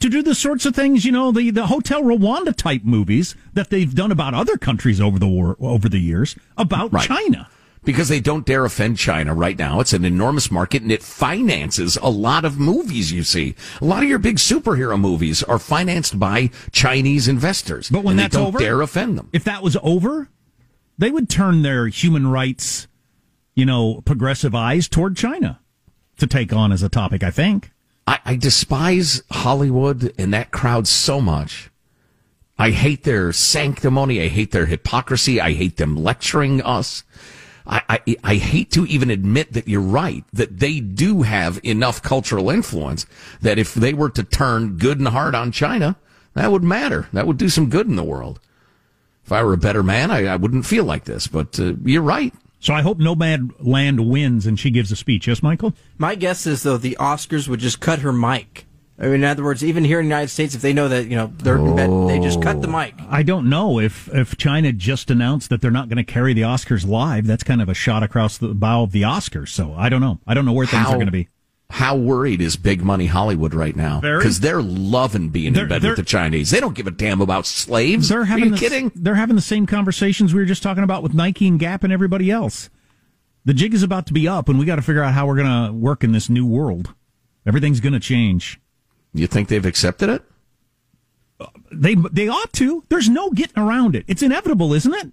to 0.00 0.08
do 0.08 0.22
the 0.22 0.34
sorts 0.34 0.64
of 0.64 0.74
things, 0.74 1.04
you 1.04 1.12
know, 1.12 1.32
the, 1.32 1.50
the 1.50 1.66
Hotel 1.66 2.02
Rwanda 2.02 2.56
type 2.56 2.82
movies 2.82 3.34
that 3.52 3.68
they've 3.68 3.94
done 3.94 4.10
about 4.10 4.32
other 4.32 4.56
countries 4.56 5.02
over 5.02 5.18
the 5.18 5.28
war, 5.28 5.58
over 5.60 5.90
the 5.90 5.98
years 5.98 6.34
about 6.56 6.94
right. 6.94 7.06
China 7.06 7.50
because 7.84 8.08
they 8.08 8.20
don't 8.20 8.46
dare 8.46 8.64
offend 8.64 8.98
China 8.98 9.34
right 9.34 9.58
now. 9.58 9.80
It's 9.80 9.92
an 9.92 10.04
enormous 10.04 10.50
market 10.50 10.82
and 10.82 10.92
it 10.92 11.02
finances 11.02 11.96
a 12.02 12.10
lot 12.10 12.44
of 12.44 12.58
movies 12.58 13.12
you 13.12 13.22
see. 13.22 13.54
A 13.80 13.84
lot 13.84 14.02
of 14.02 14.08
your 14.08 14.18
big 14.18 14.36
superhero 14.36 15.00
movies 15.00 15.42
are 15.42 15.58
financed 15.58 16.18
by 16.18 16.50
Chinese 16.72 17.28
investors. 17.28 17.88
But 17.88 18.04
when 18.04 18.16
that's 18.16 18.34
don't 18.34 18.48
over, 18.48 18.58
dare 18.58 18.80
offend 18.82 19.16
them. 19.16 19.28
If 19.32 19.44
that 19.44 19.62
was 19.62 19.76
over, 19.82 20.28
they 20.98 21.10
would 21.10 21.30
turn 21.30 21.62
their 21.62 21.86
human 21.86 22.26
rights, 22.26 22.86
you 23.54 23.64
know, 23.64 24.02
progressive 24.02 24.54
eyes 24.54 24.88
toward 24.88 25.16
China 25.16 25.60
to 26.18 26.26
take 26.26 26.52
on 26.52 26.72
as 26.72 26.82
a 26.82 26.88
topic, 26.88 27.22
I 27.22 27.30
think. 27.30 27.72
I, 28.06 28.18
I 28.24 28.36
despise 28.36 29.22
Hollywood 29.30 30.12
and 30.18 30.34
that 30.34 30.50
crowd 30.50 30.86
so 30.86 31.20
much. 31.20 31.70
I 32.58 32.72
hate 32.72 33.04
their 33.04 33.32
sanctimony. 33.32 34.20
I 34.20 34.28
hate 34.28 34.50
their 34.50 34.66
hypocrisy. 34.66 35.40
I 35.40 35.54
hate 35.54 35.78
them 35.78 35.96
lecturing 35.96 36.60
us. 36.60 37.04
I, 37.70 37.82
I, 37.88 38.16
I 38.24 38.34
hate 38.34 38.72
to 38.72 38.84
even 38.86 39.10
admit 39.10 39.52
that 39.52 39.68
you're 39.68 39.80
right, 39.80 40.24
that 40.32 40.58
they 40.58 40.80
do 40.80 41.22
have 41.22 41.60
enough 41.64 42.02
cultural 42.02 42.50
influence 42.50 43.06
that 43.40 43.60
if 43.60 43.74
they 43.74 43.94
were 43.94 44.10
to 44.10 44.24
turn 44.24 44.76
good 44.76 44.98
and 44.98 45.08
hard 45.08 45.36
on 45.36 45.52
China, 45.52 45.96
that 46.34 46.50
would 46.50 46.64
matter. 46.64 47.08
That 47.12 47.28
would 47.28 47.36
do 47.36 47.48
some 47.48 47.70
good 47.70 47.86
in 47.86 47.94
the 47.94 48.02
world. 48.02 48.40
If 49.24 49.30
I 49.30 49.44
were 49.44 49.52
a 49.52 49.58
better 49.58 49.84
man, 49.84 50.10
I, 50.10 50.26
I 50.26 50.36
wouldn't 50.36 50.66
feel 50.66 50.84
like 50.84 51.04
this, 51.04 51.28
but 51.28 51.60
uh, 51.60 51.74
you're 51.84 52.02
right. 52.02 52.34
So 52.58 52.74
I 52.74 52.82
hope 52.82 52.98
Nomadland 52.98 54.00
wins 54.00 54.46
and 54.46 54.58
she 54.58 54.70
gives 54.70 54.90
a 54.90 54.96
speech. 54.96 55.28
Yes, 55.28 55.42
Michael? 55.42 55.72
My 55.96 56.16
guess 56.16 56.46
is, 56.46 56.64
though, 56.64 56.76
the 56.76 56.96
Oscars 56.98 57.46
would 57.46 57.60
just 57.60 57.80
cut 57.80 58.00
her 58.00 58.12
mic 58.12 58.66
I 59.00 59.04
mean, 59.04 59.14
in 59.14 59.24
other 59.24 59.42
words, 59.42 59.64
even 59.64 59.82
here 59.82 59.98
in 59.98 60.04
the 60.04 60.10
United 60.10 60.28
States, 60.28 60.54
if 60.54 60.60
they 60.60 60.74
know 60.74 60.88
that 60.88 61.06
you 61.06 61.16
know 61.16 61.32
they're 61.38 61.58
oh. 61.58 61.74
bed, 61.74 61.90
they 62.08 62.22
just 62.22 62.42
cut 62.42 62.60
the 62.60 62.68
mic. 62.68 62.94
I 63.08 63.22
don't 63.22 63.48
know 63.48 63.80
if 63.80 64.08
if 64.14 64.36
China 64.36 64.72
just 64.72 65.10
announced 65.10 65.48
that 65.48 65.62
they're 65.62 65.70
not 65.70 65.88
going 65.88 65.96
to 65.96 66.04
carry 66.04 66.34
the 66.34 66.42
Oscars 66.42 66.86
live. 66.86 67.26
That's 67.26 67.42
kind 67.42 67.62
of 67.62 67.70
a 67.70 67.74
shot 67.74 68.02
across 68.02 68.36
the 68.36 68.48
bow 68.48 68.82
of 68.82 68.92
the 68.92 69.02
Oscars. 69.02 69.48
So 69.48 69.74
I 69.74 69.88
don't 69.88 70.02
know. 70.02 70.20
I 70.26 70.34
don't 70.34 70.44
know 70.44 70.52
where 70.52 70.66
things 70.66 70.84
how, 70.84 70.90
are 70.90 70.96
going 70.96 71.06
to 71.06 71.12
be. 71.12 71.28
How 71.70 71.96
worried 71.96 72.42
is 72.42 72.56
big 72.56 72.82
money 72.82 73.06
Hollywood 73.06 73.54
right 73.54 73.74
now? 73.74 74.00
Because 74.00 74.40
they're 74.40 74.60
loving 74.60 75.30
being 75.30 75.54
they're, 75.54 75.62
in 75.62 75.68
bed 75.70 75.82
with 75.82 75.96
the 75.96 76.02
Chinese. 76.02 76.50
They 76.50 76.60
don't 76.60 76.74
give 76.74 76.86
a 76.86 76.90
damn 76.90 77.22
about 77.22 77.46
slaves. 77.46 78.10
They're 78.10 78.24
having 78.24 78.44
are 78.44 78.46
you 78.48 78.52
the, 78.52 78.58
kidding? 78.58 78.92
They're 78.94 79.14
having 79.14 79.36
the 79.36 79.42
same 79.42 79.66
conversations 79.66 80.34
we 80.34 80.40
were 80.40 80.46
just 80.46 80.62
talking 80.62 80.84
about 80.84 81.02
with 81.02 81.14
Nike 81.14 81.48
and 81.48 81.58
Gap 81.58 81.84
and 81.84 81.92
everybody 81.92 82.30
else. 82.30 82.68
The 83.46 83.54
jig 83.54 83.72
is 83.72 83.82
about 83.82 84.06
to 84.08 84.12
be 84.12 84.28
up, 84.28 84.50
and 84.50 84.58
we 84.58 84.66
got 84.66 84.76
to 84.76 84.82
figure 84.82 85.02
out 85.02 85.14
how 85.14 85.26
we're 85.26 85.36
going 85.36 85.66
to 85.66 85.72
work 85.72 86.04
in 86.04 86.12
this 86.12 86.28
new 86.28 86.44
world. 86.44 86.92
Everything's 87.46 87.80
going 87.80 87.94
to 87.94 88.00
change. 88.00 88.60
You 89.12 89.26
think 89.26 89.48
they've 89.48 89.66
accepted 89.66 90.08
it? 90.08 90.22
They 91.72 91.94
they 91.94 92.28
ought 92.28 92.52
to. 92.54 92.84
There's 92.88 93.08
no 93.08 93.30
getting 93.30 93.62
around 93.62 93.96
it. 93.96 94.04
It's 94.06 94.22
inevitable, 94.22 94.72
isn't 94.74 94.94
it? 94.94 95.12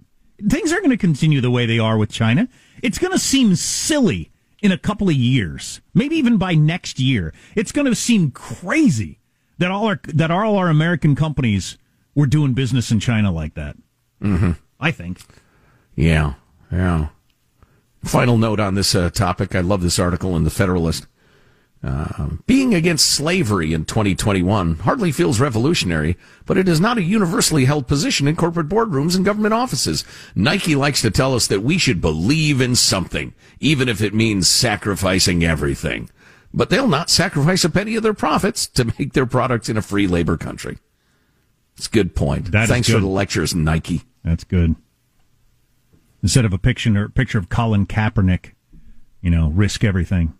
Things 0.49 0.71
are 0.71 0.79
going 0.79 0.91
to 0.91 0.97
continue 0.97 1.41
the 1.41 1.51
way 1.51 1.65
they 1.65 1.79
are 1.79 1.97
with 1.97 2.11
China. 2.11 2.47
It's 2.83 2.99
going 2.99 3.13
to 3.13 3.19
seem 3.19 3.55
silly 3.55 4.31
in 4.61 4.71
a 4.71 4.77
couple 4.77 5.07
of 5.07 5.15
years, 5.15 5.81
maybe 5.93 6.15
even 6.15 6.37
by 6.37 6.53
next 6.53 6.99
year. 6.99 7.33
It's 7.55 7.71
going 7.71 7.87
to 7.87 7.95
seem 7.95 8.31
crazy 8.31 9.19
that 9.57 9.71
all 9.71 9.85
our 9.87 9.99
that 10.05 10.31
all 10.31 10.57
our 10.57 10.69
American 10.69 11.15
companies 11.15 11.77
were 12.13 12.27
doing 12.27 12.53
business 12.53 12.91
in 12.91 12.99
China 12.99 13.31
like 13.31 13.53
that. 13.55 13.77
Mm-hmm. 14.21 14.51
I 14.79 14.91
think. 14.91 15.21
Yeah, 15.95 16.33
yeah. 16.71 17.09
Final 18.03 18.37
note 18.37 18.59
on 18.59 18.75
this 18.75 18.93
uh, 18.95 19.09
topic. 19.09 19.55
I 19.55 19.61
love 19.61 19.81
this 19.81 19.99
article 19.99 20.35
in 20.35 20.43
the 20.43 20.49
Federalist. 20.49 21.07
Uh, 21.83 22.29
being 22.47 22.73
against 22.73 23.05
slavery 23.05 23.71
in 23.71 23.85
2021 23.85 24.77
hardly 24.79 25.11
feels 25.11 25.39
revolutionary, 25.39 26.17
but 26.45 26.57
it 26.57 26.67
is 26.67 26.81
not 26.81 26.97
a 26.97 27.03
universally 27.03 27.65
held 27.65 27.87
position 27.87 28.27
in 28.27 28.35
corporate 28.35 28.67
boardrooms 28.67 29.15
and 29.15 29.23
government 29.23 29.53
offices. 29.53 30.03
Nike 30.35 30.75
likes 30.75 31.01
to 31.03 31.11
tell 31.11 31.35
us 31.35 31.45
that 31.47 31.61
we 31.61 31.77
should 31.77 32.01
believe 32.01 32.61
in 32.61 32.75
something, 32.75 33.33
even 33.59 33.87
if 33.87 34.01
it 34.01 34.13
means 34.13 34.47
sacrificing 34.47 35.43
everything. 35.43 36.09
But 36.51 36.71
they'll 36.71 36.87
not 36.87 37.11
sacrifice 37.11 37.63
a 37.63 37.69
penny 37.69 37.95
of 37.95 38.03
their 38.03 38.13
profits 38.13 38.65
to 38.69 38.85
make 38.99 39.13
their 39.13 39.27
products 39.27 39.69
in 39.69 39.77
a 39.77 39.81
free 39.83 40.07
labor 40.07 40.37
country. 40.37 40.79
It's 41.77 41.87
a 41.87 41.91
good 41.91 42.15
point. 42.15 42.51
That 42.51 42.67
Thanks 42.67 42.89
for 42.89 42.99
the 42.99 43.05
lectures, 43.05 43.53
Nike. 43.53 44.01
That's 44.23 44.43
good. 44.43 44.75
Instead 46.23 46.45
of 46.45 46.53
a 46.53 46.57
picture 46.57 47.07
picture 47.09 47.37
of 47.37 47.49
Colin 47.49 47.85
Kaepernick, 47.85 48.53
you 49.21 49.29
know, 49.29 49.49
risk 49.49 49.83
everything. 49.83 50.33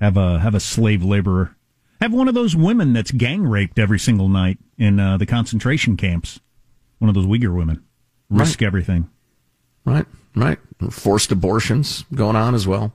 Have 0.00 0.16
a 0.16 0.38
have 0.40 0.54
a 0.54 0.60
slave 0.60 1.02
laborer. 1.02 1.56
Have 2.00 2.12
one 2.12 2.28
of 2.28 2.34
those 2.34 2.54
women 2.54 2.92
that's 2.92 3.10
gang 3.10 3.44
raped 3.46 3.78
every 3.78 3.98
single 3.98 4.28
night 4.28 4.58
in 4.76 5.00
uh, 5.00 5.16
the 5.16 5.24
concentration 5.26 5.96
camps. 5.96 6.40
One 6.98 7.08
of 7.08 7.14
those 7.14 7.26
Uyghur 7.26 7.54
women. 7.54 7.82
Risk 8.28 8.60
everything. 8.60 9.08
Right, 9.84 10.04
right. 10.34 10.58
Forced 10.90 11.30
abortions 11.32 12.04
going 12.14 12.36
on 12.36 12.54
as 12.54 12.66
well. 12.66 12.92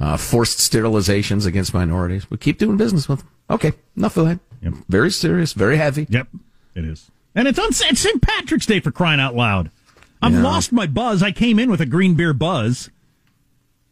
Uh, 0.00 0.16
forced 0.16 0.58
sterilizations 0.58 1.44
against 1.46 1.74
minorities. 1.74 2.30
We 2.30 2.38
keep 2.38 2.58
doing 2.58 2.76
business 2.76 3.08
with 3.08 3.20
them. 3.20 3.28
Okay, 3.50 3.72
enough 3.96 4.16
of 4.16 4.26
that. 4.26 4.40
Yep. 4.62 4.74
Very 4.88 5.10
serious, 5.10 5.52
very 5.52 5.76
heavy. 5.76 6.06
Yep, 6.08 6.28
it 6.74 6.84
is. 6.84 7.10
And 7.34 7.46
it's 7.46 7.58
on 7.58 7.68
it's 7.68 8.00
St. 8.00 8.20
Patrick's 8.22 8.66
Day 8.66 8.80
for 8.80 8.90
crying 8.90 9.20
out 9.20 9.34
loud. 9.36 9.70
I've 10.22 10.32
Yeah. 10.32 10.42
lost 10.42 10.72
my 10.72 10.86
buzz. 10.86 11.22
I 11.22 11.30
came 11.30 11.58
in 11.58 11.70
with 11.70 11.80
a 11.80 11.86
green 11.86 12.14
beer 12.14 12.32
buzz. 12.32 12.90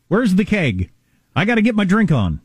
Where's 0.08 0.34
the 0.36 0.44
keg? 0.44 0.90
I 1.36 1.44
got 1.44 1.56
to 1.56 1.62
get 1.62 1.74
my 1.74 1.84
drink 1.84 2.10
on. 2.10 2.40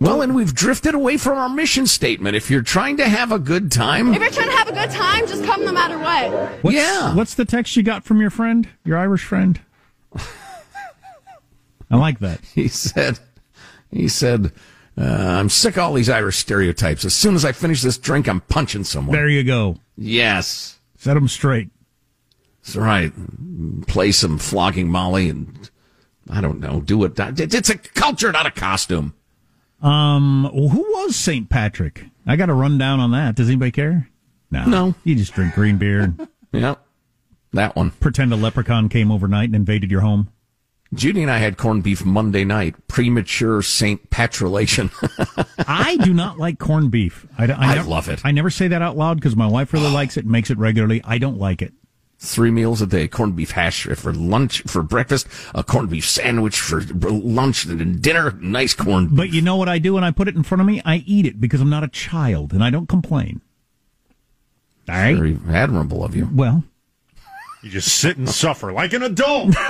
Well, 0.00 0.20
and 0.20 0.34
we've 0.34 0.54
drifted 0.54 0.94
away 0.94 1.16
from 1.16 1.38
our 1.38 1.48
mission 1.48 1.86
statement. 1.86 2.36
If 2.36 2.50
you're 2.50 2.62
trying 2.62 2.98
to 2.98 3.08
have 3.08 3.32
a 3.32 3.38
good 3.38 3.72
time, 3.72 4.12
If 4.12 4.20
you're 4.20 4.30
trying 4.30 4.50
to 4.50 4.56
have 4.56 4.68
a 4.68 4.72
good 4.72 4.90
time, 4.90 5.26
just 5.26 5.44
come 5.44 5.64
no 5.64 5.72
matter 5.72 5.98
what. 5.98 6.62
What's, 6.62 6.76
Yeah. 6.76 7.14
What's 7.14 7.34
the 7.34 7.46
text 7.46 7.74
you 7.74 7.82
got 7.82 8.04
from 8.04 8.20
your 8.20 8.28
friend, 8.30 8.68
your 8.84 8.98
Irish 8.98 9.24
friend? 9.24 9.58
I 11.90 11.96
like 11.96 12.18
that. 12.18 12.40
he 12.54 12.68
said, 12.68 13.18
he 13.90 14.08
said, 14.08 14.52
uh, 14.98 15.02
I'm 15.04 15.48
sick 15.48 15.76
of 15.76 15.84
all 15.84 15.94
these 15.94 16.10
Irish 16.10 16.36
stereotypes. 16.36 17.04
As 17.04 17.14
soon 17.14 17.34
as 17.34 17.44
I 17.44 17.52
finish 17.52 17.80
this 17.80 17.96
drink, 17.96 18.28
I'm 18.28 18.40
punching 18.42 18.84
someone. 18.84 19.16
There 19.16 19.28
you 19.28 19.42
go. 19.44 19.76
Yes. 19.96 20.78
Set 20.98 21.14
them 21.14 21.28
straight. 21.28 21.70
That's 22.62 22.76
right. 22.76 23.12
Play 23.86 24.12
some 24.12 24.38
flogging 24.38 24.88
Molly 24.90 25.28
and 25.30 25.70
I 26.30 26.40
don't 26.40 26.60
know, 26.60 26.80
do 26.80 27.04
it. 27.04 27.12
It's 27.18 27.68
a 27.70 27.76
culture, 27.76 28.32
not 28.32 28.46
a 28.46 28.50
costume. 28.50 29.14
Um, 29.82 30.48
who 30.52 30.80
was 30.80 31.14
St. 31.16 31.48
Patrick? 31.50 32.06
I 32.26 32.36
got 32.36 32.48
a 32.48 32.54
rundown 32.54 33.00
on 33.00 33.10
that. 33.10 33.34
Does 33.34 33.48
anybody 33.48 33.70
care? 33.70 34.08
No. 34.50 34.64
No. 34.64 34.94
You 35.04 35.14
just 35.14 35.34
drink 35.34 35.54
green 35.54 35.76
beer 35.76 36.14
Yeah, 36.52 36.76
that 37.52 37.74
one. 37.76 37.90
pretend 37.90 38.32
a 38.32 38.36
leprechaun 38.36 38.88
came 38.88 39.10
overnight 39.10 39.46
and 39.48 39.56
invaded 39.56 39.90
your 39.90 40.00
home. 40.02 40.30
Judy 40.94 41.22
and 41.22 41.30
I 41.30 41.38
had 41.38 41.56
corned 41.56 41.82
beef 41.82 42.04
Monday 42.04 42.44
night. 42.44 42.76
Premature 42.86 43.62
Saint 43.62 44.08
Patrulation. 44.10 44.90
I 45.66 45.96
do 45.96 46.14
not 46.14 46.38
like 46.38 46.60
corned 46.60 46.92
beef. 46.92 47.26
I, 47.36 47.46
I, 47.46 47.52
I 47.52 47.74
never- 47.74 47.88
love 47.90 48.08
it. 48.08 48.20
I 48.24 48.30
never 48.30 48.48
say 48.48 48.68
that 48.68 48.80
out 48.80 48.96
loud 48.96 49.16
because 49.16 49.34
my 49.34 49.46
wife 49.48 49.72
really 49.72 49.90
likes 49.92 50.16
it 50.16 50.20
and 50.24 50.30
makes 50.30 50.50
it 50.50 50.58
regularly. 50.58 51.02
I 51.04 51.18
don't 51.18 51.38
like 51.38 51.60
it. 51.62 51.72
Three 52.18 52.50
meals 52.50 52.80
a 52.80 52.86
day: 52.86 53.06
corned 53.08 53.36
beef 53.36 53.50
hash 53.50 53.82
for 53.84 54.12
lunch, 54.12 54.62
for 54.62 54.82
breakfast, 54.82 55.26
a 55.54 55.62
corned 55.62 55.90
beef 55.90 56.08
sandwich 56.08 56.58
for 56.58 56.80
lunch, 56.80 57.66
and 57.66 58.00
dinner. 58.00 58.32
Nice 58.40 58.72
corned. 58.72 59.10
Beef. 59.10 59.16
But 59.16 59.32
you 59.32 59.42
know 59.42 59.56
what 59.56 59.68
I 59.68 59.78
do 59.78 59.94
when 59.94 60.04
I 60.04 60.10
put 60.10 60.28
it 60.28 60.34
in 60.36 60.42
front 60.42 60.60
of 60.62 60.66
me? 60.66 60.80
I 60.84 60.96
eat 61.06 61.26
it 61.26 61.40
because 61.40 61.60
I'm 61.60 61.68
not 61.70 61.84
a 61.84 61.88
child 61.88 62.52
and 62.52 62.64
I 62.64 62.70
don't 62.70 62.88
complain. 62.88 63.42
All 64.88 64.94
right. 64.94 65.14
Very 65.16 65.38
admirable 65.50 66.04
of 66.04 66.14
you. 66.16 66.28
Well, 66.32 66.64
You 67.62 67.70
just 67.70 67.88
sit 67.96 68.16
and 68.16 68.28
suffer 68.28 68.72
like 68.72 68.92
an 68.92 69.02
adult. 69.02 69.54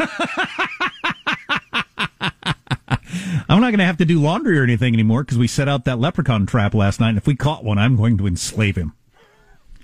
I'm 3.46 3.60
not 3.60 3.70
going 3.70 3.78
to 3.78 3.84
have 3.84 3.98
to 3.98 4.04
do 4.04 4.20
laundry 4.20 4.58
or 4.58 4.62
anything 4.64 4.94
anymore 4.94 5.22
because 5.22 5.38
we 5.38 5.46
set 5.46 5.68
out 5.68 5.84
that 5.84 5.98
leprechaun 6.00 6.46
trap 6.46 6.74
last 6.74 6.98
night. 6.98 7.10
And 7.10 7.18
if 7.18 7.26
we 7.26 7.34
caught 7.36 7.62
one, 7.64 7.78
I'm 7.78 7.94
going 7.96 8.18
to 8.18 8.26
enslave 8.26 8.76
him. 8.76 8.94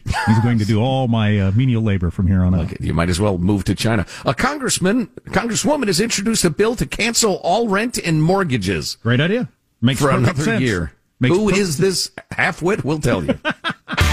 He's 0.04 0.38
going 0.40 0.58
to 0.58 0.64
do 0.64 0.80
all 0.80 1.08
my 1.08 1.38
uh, 1.38 1.50
menial 1.52 1.82
labor 1.82 2.10
from 2.10 2.26
here 2.26 2.42
on 2.42 2.54
out. 2.54 2.80
You 2.80 2.94
might 2.94 3.08
as 3.08 3.20
well 3.20 3.38
move 3.38 3.64
to 3.64 3.74
China. 3.74 4.06
A 4.24 4.34
congressman, 4.34 5.06
congresswoman 5.26 5.86
has 5.86 6.00
introduced 6.00 6.44
a 6.44 6.50
bill 6.50 6.76
to 6.76 6.86
cancel 6.86 7.36
all 7.36 7.68
rent 7.68 7.98
and 7.98 8.22
mortgages 8.22 8.96
Great 9.02 9.20
idea. 9.20 9.48
Makes 9.80 10.00
for 10.00 10.10
another 10.10 10.42
sense. 10.42 10.62
year. 10.62 10.92
Makes 11.20 11.36
Who 11.36 11.50
is 11.50 11.78
this 11.78 12.10
halfwit? 12.32 12.84
We'll 12.84 13.00
tell 13.00 13.24
you. 13.24 13.38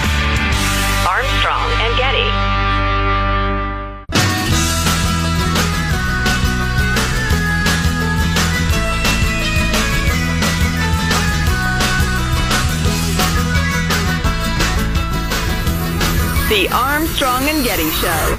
The 16.49 16.69
Armstrong 16.71 17.43
and 17.49 17.61
Getty 17.65 17.89
Show. 17.89 18.37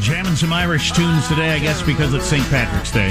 Jamming 0.00 0.34
some 0.34 0.52
Irish 0.52 0.90
tunes 0.90 1.28
today, 1.28 1.52
I 1.52 1.60
guess, 1.60 1.82
because 1.82 2.12
it's 2.14 2.24
St. 2.24 2.42
Patrick's 2.50 2.90
Day. 2.90 3.10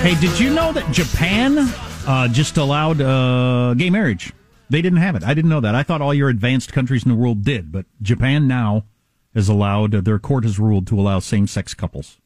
Hey, 0.00 0.18
did 0.18 0.40
you 0.40 0.48
know 0.48 0.72
that 0.72 0.90
Japan 0.92 1.58
uh, 2.06 2.28
just 2.28 2.56
allowed 2.56 3.02
uh, 3.02 3.74
gay 3.74 3.90
marriage? 3.90 4.32
They 4.70 4.80
didn't 4.80 5.00
have 5.00 5.14
it. 5.14 5.22
I 5.24 5.34
didn't 5.34 5.50
know 5.50 5.60
that. 5.60 5.74
I 5.74 5.82
thought 5.82 6.00
all 6.00 6.14
your 6.14 6.30
advanced 6.30 6.72
countries 6.72 7.04
in 7.04 7.10
the 7.10 7.16
world 7.16 7.44
did, 7.44 7.70
but 7.70 7.84
Japan 8.00 8.48
now 8.48 8.86
has 9.34 9.50
allowed, 9.50 9.94
uh, 9.94 10.00
their 10.00 10.18
court 10.18 10.44
has 10.44 10.58
ruled 10.58 10.86
to 10.86 10.98
allow 10.98 11.18
same 11.18 11.46
sex 11.46 11.74
couples. 11.74 12.16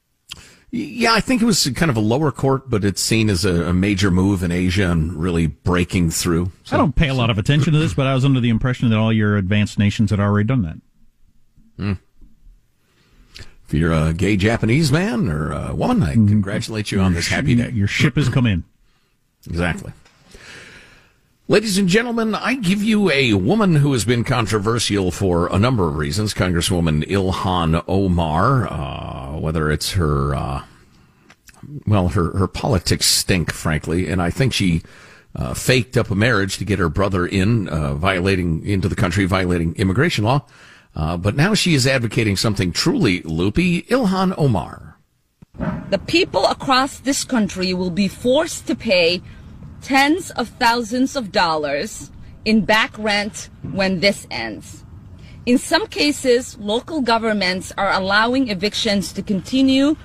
Yeah, 0.71 1.15
I 1.15 1.21
think 1.21 1.41
it 1.41 1.47
was 1.47 1.67
kind 1.75 1.91
of 1.91 1.97
a 1.97 2.01
lower 2.01 2.31
court, 2.31 2.69
but 2.69 2.85
it's 2.85 3.01
seen 3.01 3.31
as 3.31 3.47
a, 3.47 3.69
a 3.69 3.73
major 3.73 4.11
move 4.11 4.43
in 4.43 4.53
Asia 4.53 4.91
and 4.91 5.15
really 5.15 5.47
breaking 5.47 6.11
through. 6.11 6.53
I 6.71 6.77
don't 6.77 6.95
pay 6.95 7.09
a 7.09 7.15
lot 7.15 7.31
of 7.31 7.39
attention 7.39 7.73
to 7.73 7.79
this, 7.79 7.95
but 7.95 8.07
I 8.07 8.15
was 8.15 8.25
under 8.25 8.39
the 8.39 8.51
impression 8.51 8.91
that 8.91 8.99
all 8.99 9.13
your 9.13 9.39
advanced 9.39 9.79
nations 9.79 10.11
had 10.11 10.21
already 10.21 10.47
done 10.47 10.63
that. 10.63 10.77
Hmm. 11.77 11.93
If 13.67 13.75
you're 13.75 13.93
a 13.93 14.13
gay 14.13 14.37
Japanese 14.37 14.93
man 14.93 15.29
or 15.29 15.53
a 15.53 15.75
woman, 15.75 16.03
I 16.03 16.15
mm-hmm. 16.15 16.29
congratulate 16.29 16.91
you 16.91 17.01
on 17.01 17.15
this 17.15 17.29
happy 17.29 17.55
day. 17.55 17.71
Your 17.71 17.87
ship 17.87 18.17
has 18.17 18.29
come 18.29 18.47
in. 18.47 18.65
Exactly. 19.47 19.93
Ladies 21.51 21.79
and 21.79 21.89
gentlemen, 21.89 22.35
I 22.35 22.57
give 22.57 22.83
you 22.83 23.11
a 23.11 23.33
woman 23.33 23.77
who 23.77 23.95
has 23.95 24.05
been 24.05 24.23
controversial 24.23 25.11
for 25.11 25.47
a 25.47 25.59
number 25.59 25.89
of 25.89 25.97
reasons. 25.97 26.35
Congresswoman 26.35 27.09
Ilhan 27.09 27.83
Omar, 27.89 28.71
uh, 28.71 29.39
whether 29.39 29.71
it's 29.71 29.93
her, 29.93 30.35
uh, 30.35 30.65
well, 31.87 32.09
her, 32.09 32.37
her 32.37 32.49
politics 32.49 33.07
stink, 33.07 33.51
frankly, 33.51 34.11
and 34.11 34.21
I 34.21 34.29
think 34.29 34.53
she 34.53 34.83
uh, 35.35 35.55
faked 35.55 35.97
up 35.97 36.11
a 36.11 36.15
marriage 36.15 36.59
to 36.59 36.67
get 36.67 36.79
her 36.79 36.91
brother 36.91 37.27
in, 37.27 37.67
uh, 37.71 37.95
violating 37.95 38.63
into 38.67 38.87
the 38.87 38.95
country, 38.95 39.25
violating 39.25 39.75
immigration 39.77 40.25
law. 40.25 40.45
Uh, 40.95 41.17
but 41.17 41.35
now 41.35 41.55
she 41.55 41.73
is 41.73 41.87
advocating 41.87 42.37
something 42.37 42.73
truly 42.73 43.23
loopy. 43.23 43.85
Ilhan 43.85 44.35
Omar. 44.37 44.99
the 45.89 45.99
people 45.99 46.45
across 46.45 46.99
this 46.99 47.25
country 47.25 47.73
will 47.73 47.91
be 47.91 48.07
forced 48.07 48.67
to 48.67 48.75
pay 48.75 49.23
tens 49.83 50.31
of 50.33 50.49
thousands 50.49 51.17
of 51.17 51.33
dollars 51.33 52.11
in 52.45 52.65
back 52.65 52.97
rent 52.99 53.51
when 53.73 54.01
this 54.01 54.27
ends. 54.31 54.85
In 55.47 55.59
some 55.59 55.87
cases, 55.87 56.59
local 56.59 57.01
governments 57.01 57.73
are 57.79 57.93
allowing 57.93 58.49
evictions 58.49 59.13
to 59.15 59.23
continue 59.23 59.97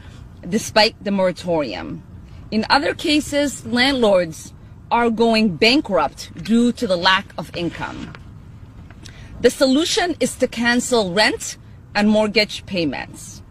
despite 0.48 0.96
the 1.04 1.12
moratorium. 1.12 2.04
In 2.52 2.66
other 2.70 2.94
cases, 2.94 3.66
landlords 3.66 4.54
are 4.92 5.10
going 5.10 5.58
bankrupt 5.58 6.32
due 6.44 6.72
to 6.74 6.88
the 6.88 6.96
lack 6.96 7.26
of 7.38 7.56
income. 7.56 8.14
The 9.42 9.50
solution 9.50 10.16
is 10.20 10.36
to 10.36 10.48
cancel 10.48 11.14
rent 11.14 11.58
and 11.96 12.10
mortgage 12.10 12.66
payments. 12.66 13.42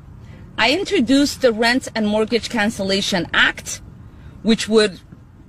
I 0.57 0.73
introduced 0.73 1.43
the 1.43 1.52
Rent 1.52 1.88
and 1.95 2.07
Mortgage 2.07 2.49
Cancellation 2.49 3.26
Act, 3.35 3.83
which 4.43 4.69
would 4.69 5.00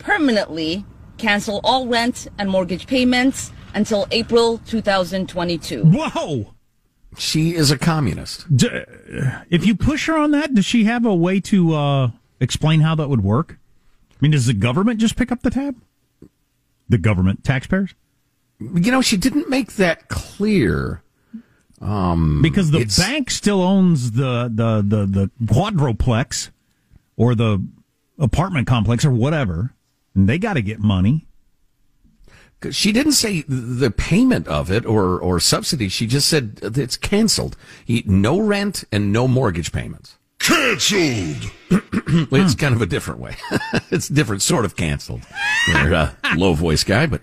permanently 0.04 0.86
cancel 1.18 1.60
all 1.64 1.88
rent 1.88 2.28
and 2.38 2.50
mortgage 2.50 2.86
payments 2.88 3.52
until 3.74 4.08
April 4.12 4.60
2022. 4.68 5.84
Whoa! 5.86 6.54
She 7.18 7.56
is 7.56 7.72
a 7.72 7.78
communist. 7.78 8.56
D- 8.56 8.70
if 9.50 9.66
you 9.66 9.76
push 9.76 10.08
her 10.08 10.18
on 10.18 10.32
that, 10.32 10.54
does 10.54 10.66
she 10.66 10.84
have 10.86 11.06
a 11.06 11.16
way 11.16 11.40
to 11.42 11.74
uh, 11.74 12.12
explain 12.40 12.82
how 12.82 12.96
that 12.96 13.10
would 13.10 13.24
work? 13.24 13.58
I 14.12 14.16
mean, 14.22 14.32
does 14.32 14.46
the 14.48 14.54
government 14.54 15.00
just 15.00 15.16
pick 15.16 15.32
up 15.32 15.42
the 15.42 15.50
tab? 15.52 15.76
The 16.90 16.98
government, 16.98 17.44
taxpayers? 17.44 17.94
You 18.60 18.92
know, 18.92 19.02
she 19.02 19.18
didn't 19.18 19.50
make 19.50 19.74
that 19.74 20.08
clear. 20.10 21.02
Um, 21.82 22.42
Because 22.42 22.72
the 22.72 22.80
it's- 22.80 22.98
bank 22.98 23.30
still 23.30 23.62
owns 23.62 24.12
the, 24.12 24.50
the, 24.54 24.82
the, 24.82 25.06
the 25.06 25.32
quadroplex 25.46 26.50
or 27.18 27.36
the 27.36 27.64
apartment 28.18 28.68
complex 28.68 29.04
or 29.06 29.12
whatever, 29.12 29.74
and 30.16 30.30
they 30.30 30.38
got 30.38 30.54
to 30.54 30.62
get 30.62 30.80
money. 30.80 31.28
She 32.72 32.94
didn't 32.94 33.14
say 33.14 33.44
the 33.48 33.92
payment 33.92 34.48
of 34.48 34.72
it 34.72 34.86
or, 34.86 35.20
or 35.20 35.40
subsidy. 35.40 35.90
She 35.90 36.08
just 36.08 36.30
said 36.30 36.60
it's 36.62 36.96
canceled. 36.96 37.58
No 38.06 38.40
rent 38.40 38.86
and 38.92 39.12
no 39.12 39.28
mortgage 39.28 39.74
payments. 39.74 40.18
Canceled. 40.40 41.52
it's 41.72 42.56
kind 42.56 42.74
of 42.74 42.82
a 42.82 42.86
different 42.86 43.20
way. 43.20 43.36
it's 43.92 44.08
different 44.08 44.42
sort 44.42 44.64
of 44.64 44.78
canceled. 44.78 45.24
You're 45.68 45.94
a 45.94 46.18
low 46.38 46.54
voice 46.54 46.86
guy, 46.86 47.06
but 47.06 47.22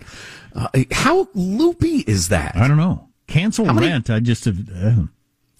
uh, 0.55 0.67
how 0.91 1.27
loopy 1.33 2.03
is 2.07 2.29
that? 2.29 2.55
I 2.55 2.67
don't 2.67 2.77
know. 2.77 3.09
Cancel 3.27 3.65
many, 3.65 3.87
rent. 3.87 4.09
I 4.09 4.19
just 4.19 4.45
have. 4.45 4.59
Uh, 4.69 5.03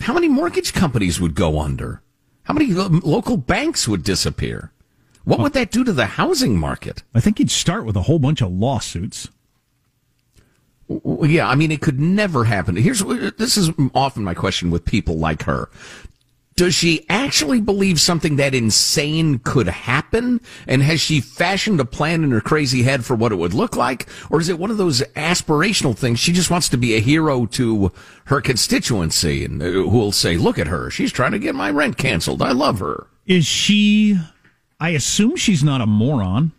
how 0.01 0.13
many 0.13 0.27
mortgage 0.27 0.73
companies 0.73 1.19
would 1.21 1.35
go 1.35 1.59
under? 1.59 2.01
How 2.43 2.53
many 2.53 2.73
local 2.73 3.37
banks 3.37 3.87
would 3.87 4.03
disappear? 4.03 4.73
What 5.23 5.39
would 5.39 5.53
that 5.53 5.71
do 5.71 5.83
to 5.83 5.93
the 5.93 6.05
housing 6.05 6.57
market? 6.57 7.03
I 7.13 7.19
think 7.19 7.39
you'd 7.39 7.51
start 7.51 7.85
with 7.85 7.95
a 7.95 8.03
whole 8.03 8.19
bunch 8.19 8.41
of 8.41 8.51
lawsuits. 8.51 9.29
Yeah, 10.87 11.47
I 11.47 11.55
mean, 11.55 11.71
it 11.71 11.81
could 11.81 11.99
never 11.99 12.45
happen. 12.45 12.75
Here's 12.75 12.99
this 12.99 13.55
is 13.55 13.71
often 13.93 14.23
my 14.23 14.33
question 14.33 14.71
with 14.71 14.83
people 14.83 15.17
like 15.17 15.43
her. 15.43 15.69
Does 16.55 16.75
she 16.75 17.05
actually 17.09 17.61
believe 17.61 17.99
something 17.99 18.35
that 18.35 18.53
insane 18.53 19.39
could 19.39 19.67
happen? 19.67 20.41
And 20.67 20.83
has 20.83 20.99
she 20.99 21.21
fashioned 21.21 21.79
a 21.79 21.85
plan 21.85 22.23
in 22.23 22.31
her 22.31 22.41
crazy 22.41 22.83
head 22.83 23.05
for 23.05 23.15
what 23.15 23.31
it 23.31 23.37
would 23.37 23.53
look 23.53 23.75
like? 23.75 24.07
Or 24.29 24.41
is 24.41 24.49
it 24.49 24.59
one 24.59 24.69
of 24.69 24.77
those 24.77 25.01
aspirational 25.15 25.97
things? 25.97 26.19
She 26.19 26.33
just 26.33 26.51
wants 26.51 26.67
to 26.69 26.77
be 26.77 26.93
a 26.93 26.99
hero 26.99 27.45
to 27.47 27.91
her 28.25 28.41
constituency 28.41 29.45
and 29.45 29.61
uh, 29.61 29.65
who 29.65 29.87
will 29.87 30.11
say, 30.11 30.37
look 30.37 30.59
at 30.59 30.67
her. 30.67 30.91
She's 30.91 31.11
trying 31.11 31.31
to 31.31 31.39
get 31.39 31.55
my 31.55 31.71
rent 31.71 31.97
canceled. 31.97 32.41
I 32.41 32.51
love 32.51 32.79
her. 32.79 33.07
Is 33.25 33.45
she, 33.45 34.19
I 34.81 34.89
assume 34.89 35.35
she's 35.35 35.63
not 35.63 35.79
a 35.79 35.85
moron, 35.85 36.51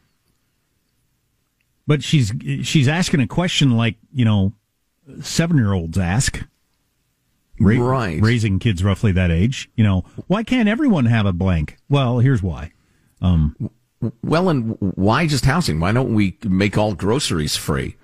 but 1.89 2.05
she's, 2.05 2.33
she's 2.63 2.87
asking 2.87 3.19
a 3.19 3.27
question 3.27 3.77
like, 3.77 3.97
you 4.15 4.25
know, 4.25 4.53
seven 5.21 5.57
year 5.57 5.73
olds 5.73 5.99
ask. 5.99 6.41
Ra- 7.59 7.85
right. 7.85 8.23
Raising 8.23 8.61
kids 8.61 8.85
roughly 8.85 9.11
that 9.13 9.33
age. 9.33 9.69
You 9.75 9.83
know, 9.83 10.05
why 10.29 10.45
can't 10.45 10.69
everyone 10.69 11.07
have 11.07 11.27
a 11.27 11.33
blank? 11.33 11.77
Well, 11.89 12.21
here's 12.21 12.43
why. 12.45 12.71
Um, 13.21 13.71
well, 14.23 14.49
and 14.49 14.77
why 14.79 15.27
just 15.27 15.45
housing? 15.45 15.81
Why 15.81 15.91
don't 15.91 16.15
we 16.15 16.39
make 16.45 16.79
all 16.79 16.95
groceries 16.95 17.57
free? 17.57 17.97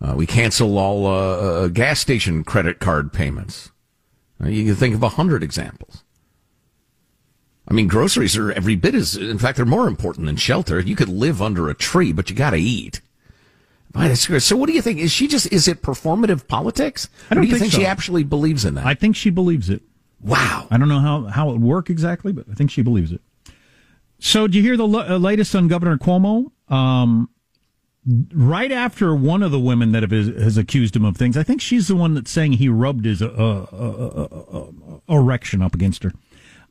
Uh, 0.00 0.14
we 0.16 0.26
cancel 0.26 0.78
all 0.78 1.06
uh, 1.06 1.10
uh, 1.10 1.68
gas 1.68 1.98
station 1.98 2.44
credit 2.44 2.78
card 2.78 3.12
payments. 3.12 3.72
Uh, 4.40 4.48
you 4.48 4.64
can 4.64 4.76
think 4.76 4.94
of 4.94 5.02
a 5.02 5.10
hundred 5.10 5.42
examples. 5.42 6.04
I 7.68 7.74
mean, 7.74 7.88
groceries 7.88 8.36
are 8.36 8.52
every 8.52 8.76
bit 8.76 8.94
as, 8.94 9.16
in 9.16 9.38
fact, 9.38 9.56
they're 9.56 9.66
more 9.66 9.88
important 9.88 10.26
than 10.26 10.36
shelter. 10.36 10.78
You 10.78 10.94
could 10.94 11.08
live 11.08 11.42
under 11.42 11.68
a 11.68 11.74
tree, 11.74 12.12
but 12.12 12.30
you 12.30 12.36
got 12.36 12.50
to 12.50 12.58
eat. 12.58 13.00
So 14.18 14.56
what 14.56 14.66
do 14.66 14.74
you 14.74 14.82
think? 14.82 14.98
Is 14.98 15.10
she 15.10 15.26
just 15.26 15.50
is 15.52 15.66
it 15.68 15.80
performative 15.80 16.46
politics? 16.46 17.08
I 17.30 17.34
don't 17.34 17.44
do 17.44 17.50
think, 17.50 17.62
think 17.62 17.72
so. 17.72 17.78
she 17.78 17.86
actually 17.86 18.24
believes 18.24 18.64
in 18.64 18.74
that? 18.74 18.84
I 18.84 18.92
think 18.94 19.16
she 19.16 19.30
believes 19.30 19.70
it. 19.70 19.82
Wow. 20.20 20.66
I 20.70 20.76
don't 20.76 20.88
know 20.88 21.00
how 21.00 21.24
how 21.24 21.48
it 21.48 21.52
would 21.52 21.62
work 21.62 21.88
exactly, 21.88 22.30
but 22.30 22.44
I 22.50 22.54
think 22.54 22.70
she 22.70 22.82
believes 22.82 23.10
it. 23.10 23.22
So, 24.18 24.46
do 24.46 24.58
you 24.58 24.62
hear 24.62 24.76
the 24.76 24.86
uh, 24.86 25.18
latest 25.18 25.54
on 25.54 25.68
Governor 25.68 25.96
Cuomo? 25.98 26.50
Um, 26.68 27.30
right 28.32 28.72
after 28.72 29.14
one 29.14 29.42
of 29.42 29.50
the 29.50 29.58
women 29.58 29.92
that 29.92 30.02
have, 30.02 30.10
has 30.10 30.56
accused 30.56 30.96
him 30.96 31.04
of 31.04 31.16
things, 31.16 31.36
I 31.36 31.42
think 31.42 31.60
she's 31.60 31.88
the 31.88 31.96
one 31.96 32.14
that's 32.14 32.30
saying 32.30 32.52
he 32.52 32.68
rubbed 32.68 33.04
his 33.04 33.20
uh, 33.20 33.26
uh, 33.28 34.28
uh, 34.52 34.68
erection 35.08 35.62
up 35.62 35.74
against 35.74 36.02
her. 36.02 36.12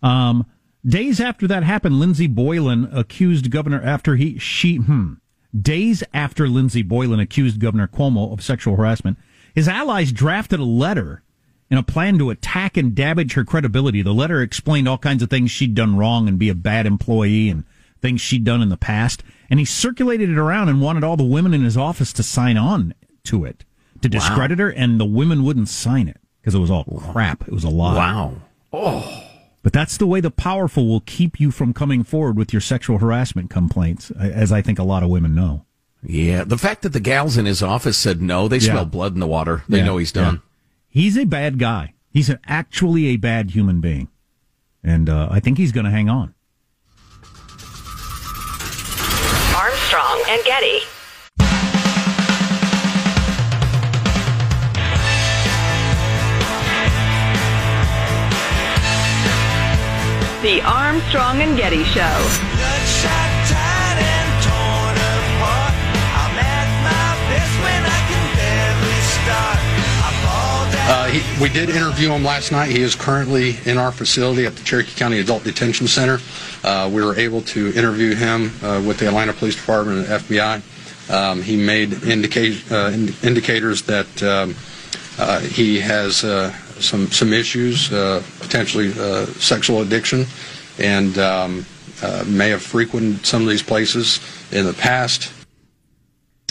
Um, 0.01 0.45
days 0.85 1.19
after 1.19 1.47
that 1.47 1.63
happened, 1.63 1.99
Lindsey 1.99 2.27
Boylan 2.27 2.89
accused 2.91 3.51
Governor 3.51 3.81
after 3.81 4.15
he 4.15 4.37
she 4.37 4.77
hmm 4.77 5.13
Days 5.59 6.03
after 6.13 6.49
Lindsey 6.49 6.81
Boylan 6.81 7.21
accused 7.21 7.61
Governor 7.61 7.87
Cuomo 7.87 8.33
of 8.33 8.43
sexual 8.43 8.75
harassment, 8.75 9.17
his 9.53 9.69
allies 9.69 10.11
drafted 10.11 10.59
a 10.59 10.65
letter 10.65 11.23
in 11.69 11.77
a 11.77 11.83
plan 11.83 12.17
to 12.17 12.29
attack 12.29 12.75
and 12.75 12.93
damage 12.93 13.33
her 13.33 13.45
credibility. 13.45 14.01
The 14.01 14.13
letter 14.13 14.41
explained 14.41 14.89
all 14.89 14.97
kinds 14.97 15.23
of 15.23 15.29
things 15.29 15.51
she'd 15.51 15.73
done 15.73 15.95
wrong 15.95 16.27
and 16.27 16.37
be 16.37 16.49
a 16.49 16.55
bad 16.55 16.85
employee 16.85 17.49
and 17.49 17.63
things 18.01 18.19
she'd 18.19 18.43
done 18.43 18.61
in 18.61 18.67
the 18.67 18.75
past. 18.75 19.23
And 19.49 19.59
he 19.59 19.65
circulated 19.65 20.29
it 20.29 20.37
around 20.37 20.67
and 20.67 20.81
wanted 20.81 21.05
all 21.05 21.15
the 21.15 21.23
women 21.23 21.53
in 21.53 21.63
his 21.63 21.77
office 21.77 22.11
to 22.13 22.23
sign 22.23 22.57
on 22.57 22.93
to 23.23 23.45
it 23.45 23.63
to 24.01 24.09
discredit 24.09 24.59
wow. 24.59 24.65
her, 24.65 24.71
and 24.71 24.99
the 24.99 25.05
women 25.05 25.43
wouldn't 25.43 25.69
sign 25.69 26.07
it 26.07 26.17
because 26.41 26.53
it 26.53 26.59
was 26.59 26.69
all 26.69 26.83
crap. 26.83 27.47
It 27.47 27.53
was 27.53 27.63
a 27.63 27.69
lie. 27.69 27.95
Wow. 27.95 28.35
Oh. 28.73 29.24
But 29.65 29.73
that's 29.73 29.97
the 29.97 30.05
way 30.05 30.21
the 30.21 30.29
powerful 30.29 30.87
will 30.87 30.99
keep 30.99 31.39
you 31.39 31.49
from 31.49 31.73
coming 31.73 32.03
forward 32.03 32.37
with 32.37 32.53
your 32.53 32.61
sexual 32.61 32.99
harassment 32.99 33.49
complaints, 33.49 34.11
as 34.11 34.51
I 34.51 34.61
think 34.61 34.77
a 34.77 34.83
lot 34.83 35.01
of 35.01 35.09
women 35.09 35.33
know. 35.33 35.65
Yeah, 36.03 36.43
the 36.43 36.59
fact 36.59 36.83
that 36.83 36.89
the 36.89 36.99
gals 36.99 37.35
in 37.35 37.47
his 37.47 37.63
office 37.63 37.97
said 37.97 38.21
no, 38.21 38.47
they 38.47 38.57
yeah. 38.57 38.73
smell 38.73 38.85
blood 38.85 39.15
in 39.15 39.19
the 39.19 39.25
water. 39.25 39.63
They 39.67 39.79
yeah. 39.79 39.85
know 39.85 39.97
he's 39.97 40.11
done. 40.11 40.35
Yeah. 40.35 41.01
He's 41.01 41.17
a 41.17 41.25
bad 41.25 41.57
guy. 41.57 41.95
He's 42.11 42.29
actually 42.45 43.07
a 43.07 43.17
bad 43.17 43.55
human 43.55 43.81
being. 43.81 44.09
And 44.83 45.09
uh, 45.09 45.29
I 45.31 45.39
think 45.39 45.57
he's 45.57 45.71
going 45.71 45.85
to 45.85 45.91
hang 45.91 46.09
on. 46.09 46.35
Armstrong 49.57 50.23
and 50.29 50.45
Getty. 50.45 50.81
The 60.45 60.61
Armstrong 60.61 61.41
and 61.41 61.57
Getty 61.57 61.83
Show. 61.85 62.03
Uh, 70.87 71.07
he, 71.07 71.41
we 71.41 71.49
did 71.49 71.71
interview 71.71 72.11
him 72.11 72.23
last 72.23 72.51
night. 72.51 72.69
He 72.69 72.81
is 72.81 72.93
currently 72.93 73.57
in 73.65 73.79
our 73.79 73.91
facility 73.91 74.45
at 74.45 74.55
the 74.55 74.63
Cherokee 74.63 74.95
County 74.95 75.19
Adult 75.19 75.43
Detention 75.43 75.87
Center. 75.87 76.19
Uh, 76.63 76.91
we 76.93 77.03
were 77.03 77.15
able 77.15 77.41
to 77.41 77.73
interview 77.73 78.13
him 78.13 78.51
uh, 78.61 78.83
with 78.85 78.99
the 78.99 79.07
Atlanta 79.07 79.33
Police 79.33 79.55
Department 79.55 80.07
and 80.07 80.21
FBI. 80.21 81.11
Um, 81.11 81.41
he 81.41 81.57
made 81.57 81.91
indica- 82.03 82.61
uh, 82.69 82.91
indicators 83.27 83.81
that 83.81 84.21
um, 84.21 84.53
uh, 85.17 85.39
he 85.39 85.79
has 85.79 86.23
uh, 86.23 86.55
some 86.79 87.11
some 87.11 87.33
issues, 87.33 87.91
uh, 87.91 88.23
potentially 88.39 88.91
uh, 88.97 89.25
sexual 89.25 89.81
addiction, 89.81 90.25
and 90.79 91.17
um, 91.17 91.65
uh, 92.01 92.23
may 92.27 92.49
have 92.49 92.61
frequented 92.61 93.25
some 93.25 93.41
of 93.41 93.49
these 93.49 93.63
places 93.63 94.19
in 94.51 94.65
the 94.65 94.73
past. 94.73 95.31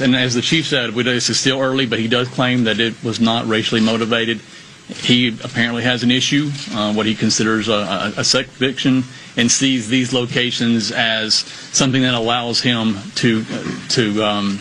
And 0.01 0.17
as 0.17 0.35
the 0.35 0.43
chief 0.43 0.67
said, 0.67 0.93
this 0.93 1.31
is 1.31 1.39
still 1.39 1.61
early, 1.61 1.87
but 1.87 2.01
he 2.01 2.09
does 2.09 2.29
claim 2.29 2.65
that 2.65 2.81
it 2.81 2.95
was 3.05 3.21
not 3.21 3.47
racially 3.47 3.81
motivated. 3.81 4.41
He 4.89 5.29
apparently 5.29 5.83
has 5.83 6.03
an 6.03 6.11
issue, 6.11 6.51
uh, 6.73 6.93
what 6.93 7.07
he 7.07 7.15
considers 7.15 7.69
a, 7.69 7.73
a, 7.73 8.13
a 8.19 8.25
sex 8.25 8.55
addiction, 8.57 9.05
and 9.37 9.51
sees 9.51 9.89
these 9.89 10.13
locations 10.13 10.91
as 10.91 11.35
something 11.73 12.03
that 12.03 12.15
allows 12.15 12.61
him 12.61 12.99
to 13.17 13.45
to 13.91 14.25
um, 14.25 14.59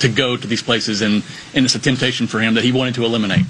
to 0.00 0.08
go 0.08 0.36
to 0.36 0.46
these 0.46 0.62
places, 0.62 1.02
and, 1.02 1.22
and 1.54 1.64
it's 1.64 1.74
a 1.74 1.78
temptation 1.78 2.26
for 2.26 2.40
him 2.40 2.54
that 2.54 2.64
he 2.64 2.72
wanted 2.72 2.94
to 2.94 3.04
eliminate. 3.04 3.44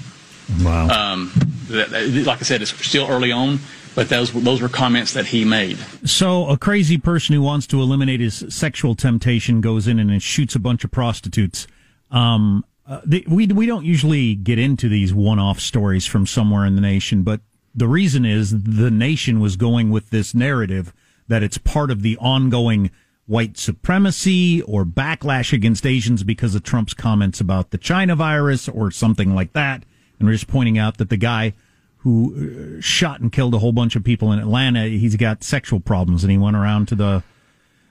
Wow. 0.63 0.89
Um, 0.89 1.31
like 1.69 2.39
I 2.39 2.43
said, 2.43 2.61
it's 2.61 2.73
still 2.85 3.07
early 3.09 3.31
on, 3.31 3.59
but 3.95 4.09
those 4.09 4.31
those 4.31 4.61
were 4.61 4.69
comments 4.69 5.13
that 5.13 5.27
he 5.27 5.45
made. 5.45 5.77
So 6.05 6.47
a 6.49 6.57
crazy 6.57 6.97
person 6.97 7.33
who 7.35 7.41
wants 7.41 7.67
to 7.67 7.81
eliminate 7.81 8.19
his 8.19 8.45
sexual 8.49 8.95
temptation 8.95 9.61
goes 9.61 9.87
in 9.87 9.99
and 9.99 10.21
shoots 10.21 10.55
a 10.55 10.59
bunch 10.59 10.83
of 10.83 10.91
prostitutes. 10.91 11.67
Um, 12.09 12.65
uh, 12.87 13.01
the, 13.05 13.25
we 13.27 13.47
we 13.47 13.65
don't 13.65 13.85
usually 13.85 14.35
get 14.35 14.59
into 14.59 14.89
these 14.89 15.13
one-off 15.13 15.59
stories 15.59 16.05
from 16.05 16.27
somewhere 16.27 16.65
in 16.65 16.75
the 16.75 16.81
nation, 16.81 17.23
but 17.23 17.41
the 17.73 17.87
reason 17.87 18.25
is 18.25 18.63
the 18.63 18.91
nation 18.91 19.39
was 19.39 19.55
going 19.55 19.91
with 19.91 20.09
this 20.09 20.35
narrative 20.35 20.93
that 21.27 21.43
it's 21.43 21.57
part 21.57 21.89
of 21.89 22.01
the 22.01 22.17
ongoing 22.17 22.91
white 23.27 23.57
supremacy 23.57 24.61
or 24.63 24.83
backlash 24.83 25.53
against 25.53 25.85
Asians 25.85 26.23
because 26.23 26.53
of 26.53 26.63
Trump's 26.63 26.93
comments 26.93 27.39
about 27.39 27.71
the 27.71 27.77
China 27.77 28.13
virus 28.13 28.67
or 28.67 28.91
something 28.91 29.33
like 29.33 29.53
that. 29.53 29.83
And 30.21 30.27
we're 30.27 30.33
just 30.33 30.47
pointing 30.47 30.77
out 30.77 30.97
that 30.97 31.09
the 31.09 31.17
guy 31.17 31.53
who 31.97 32.77
uh, 32.77 32.81
shot 32.81 33.21
and 33.21 33.31
killed 33.31 33.55
a 33.55 33.57
whole 33.57 33.71
bunch 33.71 33.95
of 33.95 34.03
people 34.03 34.31
in 34.31 34.37
Atlanta, 34.37 34.87
he's 34.87 35.15
got 35.15 35.43
sexual 35.43 35.79
problems, 35.79 36.23
and 36.23 36.29
he 36.29 36.37
went 36.37 36.55
around 36.55 36.87
to 36.89 36.95
the 36.95 37.23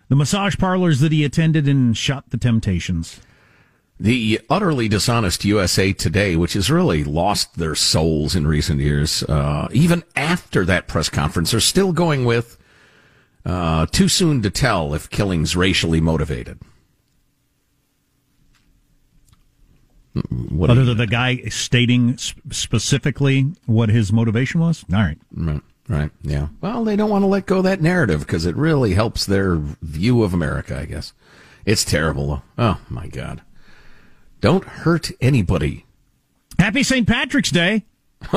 the 0.09 0.15
massage 0.15 0.57
parlors 0.57 1.01
that 1.01 1.11
he 1.11 1.25
attended 1.25 1.67
and 1.67 1.97
shot 1.97 2.31
the 2.31 2.37
Temptations. 2.37 3.21
The 3.99 4.41
utterly 4.49 4.89
dishonest 4.89 5.45
USA 5.45 5.93
Today, 5.93 6.37
which 6.37 6.53
has 6.53 6.71
really 6.71 7.03
lost 7.03 7.59
their 7.59 7.75
souls 7.75 8.37
in 8.37 8.47
recent 8.47 8.81
years, 8.81 9.25
uh, 9.25 9.67
even 9.73 10.05
after 10.15 10.65
that 10.65 10.87
press 10.87 11.09
conference, 11.09 11.53
are 11.53 11.61
still 11.61 11.93
going 11.93 12.25
with 12.25 12.59
uh, 13.45 13.87
too 13.87 14.09
soon 14.09 14.41
to 14.43 14.51
tell 14.51 14.95
if 14.95 15.11
killing's 15.11 15.57
racially 15.57 16.01
motivated. 16.01 16.61
What 20.31 20.71
Other 20.71 20.85
than 20.85 20.97
the 20.99 21.07
guy 21.07 21.37
stating 21.49 22.17
specifically 22.19 23.53
what 23.67 23.89
his 23.89 24.13
motivation 24.13 24.61
was? 24.61 24.85
All 24.93 24.99
right. 24.99 25.19
right. 25.33 25.63
Right. 25.89 26.11
Yeah. 26.23 26.49
Well, 26.61 26.85
they 26.85 26.97
don't 26.97 27.11
want 27.11 27.23
to 27.23 27.27
let 27.27 27.47
go 27.47 27.59
of 27.59 27.65
that 27.65 27.81
narrative 27.81 28.21
because 28.21 28.47
it 28.47 28.57
really 28.57 28.95
helps 28.95 29.27
their 29.27 29.57
view 29.57 30.23
of 30.23 30.35
America, 30.35 30.79
I 30.79 30.85
guess. 30.85 31.13
It's 31.65 31.85
terrible, 31.85 32.29
though. 32.29 32.43
Oh, 32.59 32.81
my 32.89 33.09
God. 33.09 33.43
Don't 34.41 34.65
hurt 34.65 35.11
anybody. 35.21 35.85
Happy 36.59 36.83
St. 36.83 37.07
Patrick's 37.07 37.51
Day. 37.51 37.85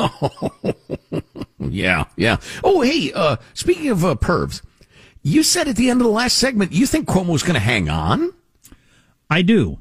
Yeah, 1.70 2.04
yeah. 2.16 2.36
Oh, 2.62 2.82
hey, 2.82 3.12
uh, 3.14 3.36
speaking 3.54 3.88
of 3.88 4.04
uh, 4.04 4.14
pervs, 4.16 4.62
you 5.22 5.42
said 5.42 5.68
at 5.68 5.76
the 5.76 5.90
end 5.90 6.00
of 6.00 6.06
the 6.06 6.12
last 6.12 6.36
segment 6.36 6.72
you 6.72 6.86
think 6.86 7.08
Cuomo's 7.08 7.42
going 7.42 7.54
to 7.54 7.60
hang 7.60 7.88
on? 7.88 8.32
I 9.30 9.42
do. 9.42 9.78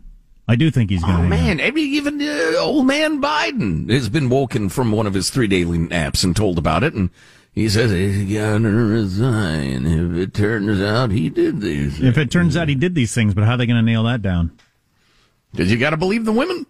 I 0.53 0.55
do 0.55 0.69
think 0.69 0.91
he's 0.91 1.01
going 1.01 1.17
to. 1.17 1.23
Oh, 1.23 1.27
man. 1.27 1.57
Mean, 1.57 1.77
even 1.79 2.21
uh, 2.21 2.57
old 2.59 2.85
man 2.85 3.19
Biden 3.19 3.89
has 3.89 4.07
been 4.07 4.29
woken 4.29 4.69
from 4.69 4.91
one 4.91 5.07
of 5.07 5.15
his 5.15 5.31
three 5.31 5.47
daily 5.47 5.79
naps 5.79 6.23
and 6.23 6.35
told 6.35 6.59
about 6.59 6.83
it. 6.83 6.93
And 6.93 7.09
he 7.51 7.67
says 7.67 7.89
he's 7.89 8.31
going 8.31 8.61
to 8.61 8.69
resign 8.69 9.87
if 9.87 10.15
it 10.15 10.35
turns 10.35 10.79
out 10.79 11.09
he 11.09 11.29
did 11.31 11.59
these. 11.59 11.99
If 11.99 12.19
it 12.19 12.29
turns 12.29 12.55
out 12.55 12.69
he 12.69 12.75
did 12.75 12.93
these 12.93 13.15
things, 13.15 13.33
but 13.33 13.45
how 13.45 13.53
are 13.53 13.57
they 13.57 13.65
going 13.65 13.83
to 13.83 13.91
nail 13.91 14.03
that 14.03 14.21
down? 14.21 14.51
Because 15.51 15.71
you 15.71 15.79
got 15.79 15.89
to 15.89 15.97
believe 15.97 16.23
the 16.25 16.31
women. 16.31 16.67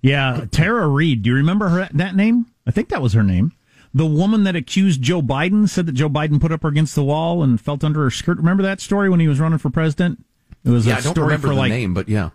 Yeah, 0.00 0.46
Tara 0.50 0.88
Reade. 0.88 1.22
Do 1.22 1.30
you 1.30 1.36
remember 1.36 1.68
her 1.68 1.88
that 1.92 2.16
name? 2.16 2.46
I 2.66 2.72
think 2.72 2.88
that 2.88 3.00
was 3.00 3.12
her 3.12 3.22
name. 3.22 3.52
The 3.94 4.04
woman 4.04 4.42
that 4.44 4.56
accused 4.56 5.00
Joe 5.00 5.22
Biden 5.22 5.68
said 5.68 5.86
that 5.86 5.92
Joe 5.92 6.08
Biden 6.08 6.40
put 6.40 6.50
up 6.50 6.62
her 6.64 6.68
against 6.68 6.96
the 6.96 7.04
wall 7.04 7.44
and 7.44 7.60
felt 7.60 7.84
under 7.84 8.02
her 8.02 8.10
skirt. 8.10 8.38
Remember 8.38 8.64
that 8.64 8.80
story 8.80 9.08
when 9.08 9.20
he 9.20 9.28
was 9.28 9.38
running 9.38 9.58
for 9.58 9.70
president? 9.70 10.24
It 10.64 10.70
was 10.70 10.86
Yeah, 10.88 10.94
a 10.94 10.98
I 10.98 11.00
don't 11.02 11.12
story 11.12 11.26
remember 11.26 11.48
for 11.48 11.54
the 11.54 11.60
like 11.60 11.70
name, 11.70 11.94
but 11.94 12.08
yeah. 12.08 12.30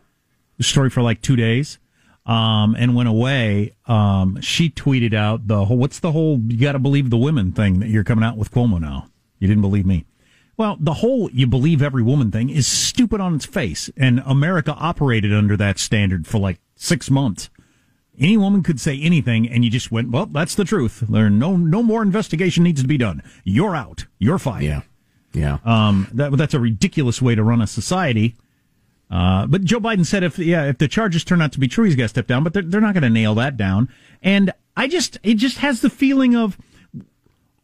A 0.59 0.63
story 0.63 0.89
for 0.89 1.01
like 1.01 1.21
two 1.21 1.35
days, 1.35 1.79
um, 2.25 2.75
and 2.77 2.95
went 2.95 3.09
away. 3.09 3.75
Um, 3.85 4.39
she 4.41 4.69
tweeted 4.69 5.13
out 5.13 5.47
the 5.47 5.65
whole, 5.65 5.77
what's 5.77 5.99
the 5.99 6.11
whole 6.11 6.39
you 6.39 6.59
got 6.59 6.73
to 6.73 6.79
believe 6.79 7.09
the 7.09 7.17
women 7.17 7.51
thing 7.51 7.79
that 7.79 7.89
you're 7.89 8.03
coming 8.03 8.23
out 8.23 8.37
with 8.37 8.51
Cuomo 8.51 8.79
now. 8.79 9.07
You 9.39 9.47
didn't 9.47 9.61
believe 9.61 9.85
me. 9.85 10.05
Well, 10.57 10.75
the 10.79 10.95
whole 10.95 11.29
you 11.31 11.45
believe 11.45 11.83
every 11.83 12.01
woman 12.01 12.31
thing 12.31 12.49
is 12.49 12.67
stupid 12.67 13.21
on 13.21 13.35
its 13.35 13.45
face, 13.45 13.91
and 13.95 14.23
America 14.25 14.73
operated 14.73 15.31
under 15.31 15.55
that 15.57 15.77
standard 15.77 16.25
for 16.25 16.39
like 16.39 16.59
six 16.75 17.11
months. 17.11 17.49
Any 18.19 18.37
woman 18.37 18.63
could 18.63 18.79
say 18.79 18.99
anything, 18.99 19.47
and 19.47 19.63
you 19.63 19.69
just 19.69 19.91
went, 19.91 20.09
"Well, 20.09 20.25
that's 20.25 20.55
the 20.55 20.65
truth." 20.65 21.03
There, 21.07 21.29
no, 21.29 21.55
no 21.55 21.83
more 21.83 22.01
investigation 22.01 22.63
needs 22.63 22.81
to 22.81 22.87
be 22.87 22.97
done. 22.97 23.21
You're 23.43 23.75
out. 23.75 24.07
You're 24.17 24.39
fired. 24.39 24.63
Yeah. 24.63 24.81
Yeah. 25.33 25.59
Um, 25.63 26.07
that 26.13 26.35
that's 26.35 26.55
a 26.55 26.59
ridiculous 26.59 27.21
way 27.21 27.35
to 27.35 27.43
run 27.43 27.61
a 27.61 27.67
society. 27.67 28.35
Uh, 29.09 29.47
but 29.47 29.63
Joe 29.63 29.79
Biden 29.79 30.05
said 30.05 30.23
if 30.23 30.37
yeah 30.37 30.65
if 30.65 30.77
the 30.77 30.87
charges 30.87 31.23
turn 31.23 31.41
out 31.41 31.51
to 31.53 31.59
be 31.59 31.67
true, 31.67 31.85
he's 31.85 31.95
got 31.95 32.03
to 32.03 32.09
step 32.09 32.27
down. 32.27 32.43
But 32.43 32.53
they're, 32.53 32.63
they're 32.63 32.81
not 32.81 32.93
going 32.93 33.03
to 33.03 33.09
nail 33.09 33.35
that 33.35 33.57
down. 33.57 33.89
And 34.21 34.51
I 34.75 34.87
just 34.87 35.17
it 35.23 35.35
just 35.35 35.59
has 35.59 35.81
the 35.81 35.89
feeling 35.89 36.35
of 36.35 36.57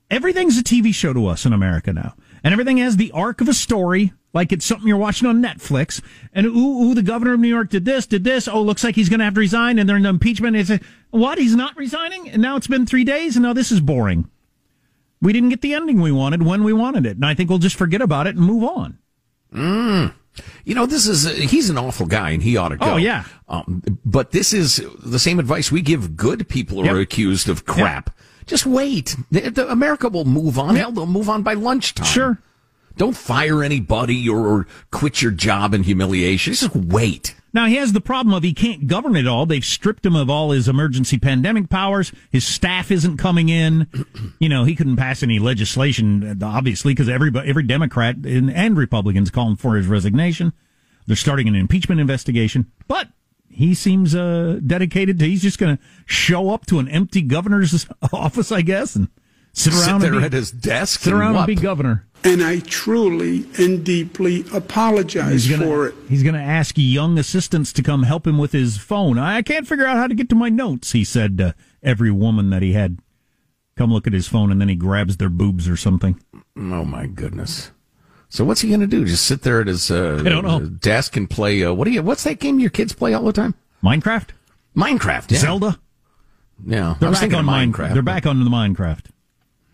everything's 0.10 0.58
a 0.58 0.64
TV 0.64 0.94
show 0.94 1.14
to 1.14 1.28
us 1.28 1.46
in 1.46 1.54
America 1.54 1.92
now, 1.92 2.16
and 2.44 2.54
everything 2.54 2.78
has 2.78 2.98
the 2.98 3.12
arc 3.12 3.42
of 3.42 3.50
a 3.50 3.54
story. 3.54 4.14
Like 4.34 4.52
it's 4.52 4.66
something 4.66 4.88
you're 4.88 4.98
watching 4.98 5.28
on 5.28 5.44
Netflix, 5.44 6.02
and 6.34 6.48
ooh, 6.48 6.82
ooh, 6.82 6.96
the 6.96 7.04
governor 7.04 7.34
of 7.34 7.40
New 7.40 7.50
York 7.50 7.70
did 7.70 7.86
this, 7.86 8.08
did 8.08 8.24
this. 8.24 8.48
Oh, 8.48 8.62
looks 8.62 8.84
like 8.84 8.96
he's 8.96 9.10
going 9.10 9.20
to 9.20 9.26
have 9.26 9.36
to 9.36 9.40
resign, 9.40 9.78
and 9.78 9.88
they're 9.88 9.98
in 9.98 10.06
impeachment. 10.08 10.56
It's 10.56 10.72
a, 10.72 10.80
what? 11.12 11.38
He's 11.38 11.56
not 11.56 11.78
resigning, 11.78 12.30
and 12.30 12.42
now 12.42 12.56
it's 12.56 12.66
been 12.68 12.88
three 12.88 13.04
days, 13.04 13.36
and 13.36 13.44
now 13.44 13.54
this 13.54 13.72
is 13.72 13.80
boring. 13.80 14.30
We 15.22 15.34
didn't 15.34 15.50
get 15.50 15.62
the 15.62 15.76
ending 15.76 16.02
we 16.02 16.12
wanted 16.12 16.42
when 16.42 16.64
we 16.64 16.74
wanted 16.74 17.06
it, 17.06 17.16
and 17.16 17.26
I 17.26 17.36
think 17.36 17.50
we'll 17.50 17.60
just 17.60 17.76
forget 17.76 18.02
about 18.02 18.26
it 18.26 18.36
and 18.36 18.46
move 18.46 18.64
on. 18.64 18.98
Mm. 19.54 20.14
You 20.66 20.76
know, 20.76 20.86
this 20.86 21.08
is, 21.08 21.26
he's 21.50 21.70
an 21.70 21.78
awful 21.78 22.06
guy 22.06 22.32
and 22.32 22.42
he 22.42 22.58
ought 22.58 22.70
to 22.70 22.78
go. 22.78 22.94
Oh, 22.94 22.98
yeah. 22.98 23.26
Um, 23.48 23.84
but 24.04 24.32
this 24.32 24.54
is 24.54 24.84
the 25.04 25.20
same 25.20 25.40
advice 25.40 25.72
we 25.72 25.82
give 25.82 26.16
good 26.16 26.50
people 26.50 26.84
who 26.84 26.90
are 26.90 27.00
accused 27.00 27.50
of 27.50 27.66
crap. 27.66 28.10
Just 28.46 28.66
wait. 28.66 29.16
The, 29.32 29.50
the 29.50 29.72
America 29.72 30.10
will 30.10 30.26
move 30.26 30.58
on. 30.58 30.76
Hell, 30.76 30.92
they'll 30.92 31.06
move 31.06 31.30
on 31.30 31.44
by 31.44 31.54
lunchtime. 31.54 32.06
Sure. 32.06 32.40
Don't 32.98 33.16
fire 33.16 33.64
anybody 33.64 34.28
or, 34.30 34.48
or 34.48 34.68
quit 34.92 35.22
your 35.22 35.32
job 35.32 35.74
in 35.74 35.84
humiliation. 35.84 36.54
Just 36.54 36.76
wait. 36.76 37.36
Now 37.54 37.68
he 37.68 37.76
has 37.76 37.94
the 37.94 38.02
problem 38.02 38.34
of 38.34 38.44
he 38.44 38.54
can't 38.54 38.88
govern 38.88 39.16
it 39.16 39.28
all. 39.28 39.46
They've 39.46 39.64
stripped 39.64 40.06
him 40.06 40.16
of 40.16 40.30
all 40.30 40.52
his 40.52 40.68
emergency 40.68 41.20
pandemic 41.20 41.70
powers. 41.70 42.12
His 42.32 42.46
staff 42.46 42.90
isn't 42.90 43.18
coming 43.18 43.50
in. 43.50 43.88
You 44.40 44.50
know, 44.50 44.66
he 44.66 44.76
couldn't 44.76 44.98
pass 44.98 45.24
any 45.24 45.40
legislation, 45.40 46.44
obviously, 46.44 46.94
because 46.94 47.08
every 47.08 47.32
every 47.46 47.64
Democrat 47.64 48.18
and, 48.18 48.52
and 48.52 48.76
Republicans 48.76 49.30
calling 49.30 49.56
for 49.56 49.78
his 49.78 49.88
resignation. 49.88 50.52
They're 51.08 51.16
starting 51.16 51.48
an 51.48 51.56
impeachment 51.56 52.02
investigation, 52.02 52.70
but 52.90 53.08
he 53.48 53.74
seems 53.74 54.16
uh, 54.16 54.60
dedicated 54.66 55.20
to. 55.20 55.26
He's 55.26 55.42
just 55.42 55.60
going 55.60 55.78
to 55.78 55.84
show 56.06 56.50
up 56.50 56.66
to 56.68 56.80
an 56.80 56.90
empty 56.90 57.22
governor's 57.22 57.88
office, 58.14 58.52
I 58.52 58.62
guess, 58.64 58.96
and 58.96 59.08
sit 59.54 59.74
Sit 59.74 59.88
around 59.90 60.02
there 60.02 60.12
and 60.14 60.22
be, 60.22 60.26
at 60.26 60.34
his 60.34 60.52
desk 60.52 61.02
sit 61.02 61.14
and 61.14 61.22
around 61.22 61.34
what? 61.36 61.48
and 61.50 61.56
be 61.58 61.62
governor. 61.62 62.06
And 62.26 62.42
I 62.42 62.60
truly 62.60 63.46
and 63.58 63.84
deeply 63.86 64.46
apologize 64.54 65.32
He's 65.46 65.50
gonna, 65.50 65.66
for 65.66 65.88
it. 65.88 65.96
He's 66.08 66.24
going 66.24 66.36
to 66.36 66.42
ask 66.42 66.76
young 66.78 67.18
assistants 67.20 67.74
to 67.74 67.84
come 67.84 68.04
help 68.04 68.26
him 68.26 68.38
with 68.38 68.54
his 68.54 68.78
phone. 68.78 69.18
I 69.18 69.42
can't 69.42 69.68
figure 69.68 69.86
out 69.86 69.98
how 69.98 70.08
to 70.08 70.16
get 70.16 70.30
to 70.30 70.36
my 70.36 70.48
notes, 70.50 70.94
he 70.94 71.04
said 71.04 71.38
to 71.40 71.54
every 71.82 72.12
woman 72.12 72.50
that 72.52 72.62
he 72.62 72.72
had 72.74 73.00
come 73.76 73.92
look 73.92 74.08
at 74.08 74.14
his 74.14 74.28
phone, 74.28 74.52
and 74.52 74.62
then 74.62 74.70
he 74.70 74.76
grabs 74.76 75.18
their 75.18 75.30
boobs 75.30 75.68
or 75.68 75.76
something. 75.76 76.18
Oh 76.56 76.86
my 76.86 77.08
goodness. 77.08 77.72
So 78.30 78.46
what's 78.46 78.62
he 78.62 78.70
going 78.70 78.80
to 78.80 78.88
do? 78.88 79.04
Just 79.06 79.26
sit 79.26 79.42
there 79.42 79.60
at 79.62 79.68
his 79.68 79.92
uh, 79.92 80.22
I 80.26 80.30
don't 80.30 80.46
know. 80.46 80.60
desk 80.62 81.18
and 81.18 81.30
play? 81.30 81.64
Uh, 81.64 81.74
what 81.74 81.86
do 81.86 81.92
you? 81.92 82.02
What's 82.02 82.24
that 82.24 82.40
game 82.40 82.58
your 82.60 82.70
kids 82.70 82.94
play 82.94 83.14
all 83.14 83.24
the 83.24 83.34
time? 83.34 83.54
Minecraft, 83.84 84.30
Minecraft. 84.78 85.30
Yeah. 85.32 85.38
Zelda. 85.40 85.80
Yeah, 86.66 86.96
They're 87.00 87.08
I 87.08 87.10
was 87.10 87.20
back 87.20 87.34
on 87.34 87.46
Minecraft. 87.46 87.74
Minecraft. 87.74 87.94
They're 87.94 88.02
back 88.02 88.26
on 88.26 88.44
the 88.44 88.50
Minecraft. 88.50 89.06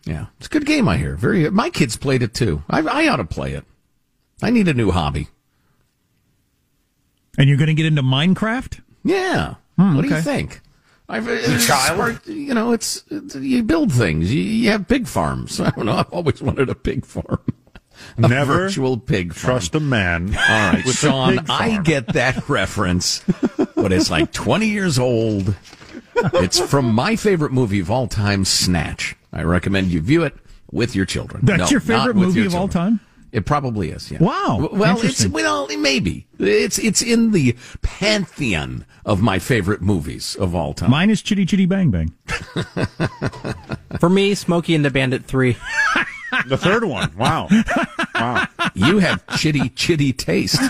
Yeah, 0.09 0.25
it's 0.39 0.47
a 0.47 0.49
good 0.49 0.65
game. 0.65 0.87
I 0.87 0.97
hear. 0.97 1.15
Very. 1.15 1.47
My 1.51 1.69
kids 1.69 1.95
played 1.95 2.23
it 2.23 2.33
too. 2.33 2.63
I, 2.67 2.79
I 2.81 3.07
ought 3.09 3.17
to 3.17 3.25
play 3.25 3.53
it. 3.53 3.63
I 4.41 4.49
need 4.49 4.67
a 4.67 4.73
new 4.73 4.89
hobby. 4.89 5.27
And 7.37 7.47
you're 7.47 7.59
going 7.59 7.67
to 7.67 7.75
get 7.75 7.85
into 7.85 8.01
Minecraft? 8.01 8.81
Yeah. 9.03 9.55
Hmm, 9.77 9.95
what 9.95 10.01
do 10.01 10.09
you 10.09 10.19
think? 10.21 10.61
I've, 11.07 11.27
uh, 11.27 11.33
a 11.33 11.59
child? 11.59 11.95
smart- 11.95 12.27
you 12.27 12.55
know, 12.55 12.71
it's, 12.71 13.03
it's 13.11 13.35
you 13.35 13.61
build 13.61 13.93
things. 13.93 14.33
You, 14.33 14.41
you 14.41 14.71
have 14.71 14.87
pig 14.87 15.05
farms. 15.07 15.59
I 15.61 15.69
don't 15.69 15.85
know. 15.85 15.97
I've 15.97 16.11
always 16.11 16.41
wanted 16.41 16.69
a 16.69 16.75
pig 16.75 17.05
farm. 17.05 17.41
A 18.17 18.21
Never 18.21 18.53
virtual 18.53 18.97
pig 18.97 19.33
farm. 19.33 19.55
Trust 19.55 19.75
a 19.75 19.79
man. 19.81 20.29
All 20.29 20.71
right, 20.71 20.81
with 20.85 20.95
Sean, 20.95 21.37
I 21.49 21.81
get 21.81 22.07
that 22.13 22.47
reference, 22.47 23.21
but 23.75 23.91
it's 23.91 24.09
like 24.09 24.31
20 24.31 24.67
years 24.67 24.97
old. 24.97 25.53
It's 26.15 26.61
from 26.61 26.93
my 26.93 27.17
favorite 27.17 27.51
movie 27.51 27.81
of 27.81 27.91
all 27.91 28.07
time, 28.07 28.45
Snatch. 28.45 29.17
I 29.31 29.43
recommend 29.43 29.87
you 29.87 30.01
view 30.01 30.23
it 30.23 30.35
with 30.71 30.95
your 30.95 31.05
children. 31.05 31.45
That's 31.45 31.59
No, 31.59 31.67
your 31.69 31.79
favorite 31.79 32.15
movie 32.15 32.39
your 32.39 32.47
of 32.47 32.55
all 32.55 32.67
time? 32.67 32.99
It 33.31 33.45
probably 33.45 33.91
is. 33.91 34.09
Yeah. 34.11 34.17
Wow, 34.23 34.69
Well, 34.71 34.99
it's 35.03 35.27
well, 35.27 35.67
maybe 35.77 36.25
it's 36.39 36.79
it's 36.79 37.01
in 37.03 37.29
the 37.31 37.55
pantheon 37.83 38.85
of 39.05 39.21
my 39.21 39.37
favorite 39.37 39.81
movies 39.83 40.35
of 40.35 40.55
all 40.55 40.73
time. 40.73 40.89
Mine 40.89 41.11
is 41.11 41.21
Chitty 41.21 41.45
Chitty 41.45 41.67
Bang 41.67 41.91
Bang. 41.91 42.11
For 43.99 44.09
me, 44.09 44.33
Smokey 44.33 44.73
and 44.73 44.83
the 44.83 44.89
Bandit 44.89 45.25
3. 45.25 45.55
The 46.47 46.57
third 46.57 46.85
one. 46.85 47.15
Wow. 47.17 47.49
Wow. 48.15 48.47
you 48.73 48.97
have 48.99 49.25
chitty 49.37 49.69
chitty 49.69 50.13
taste. 50.13 50.59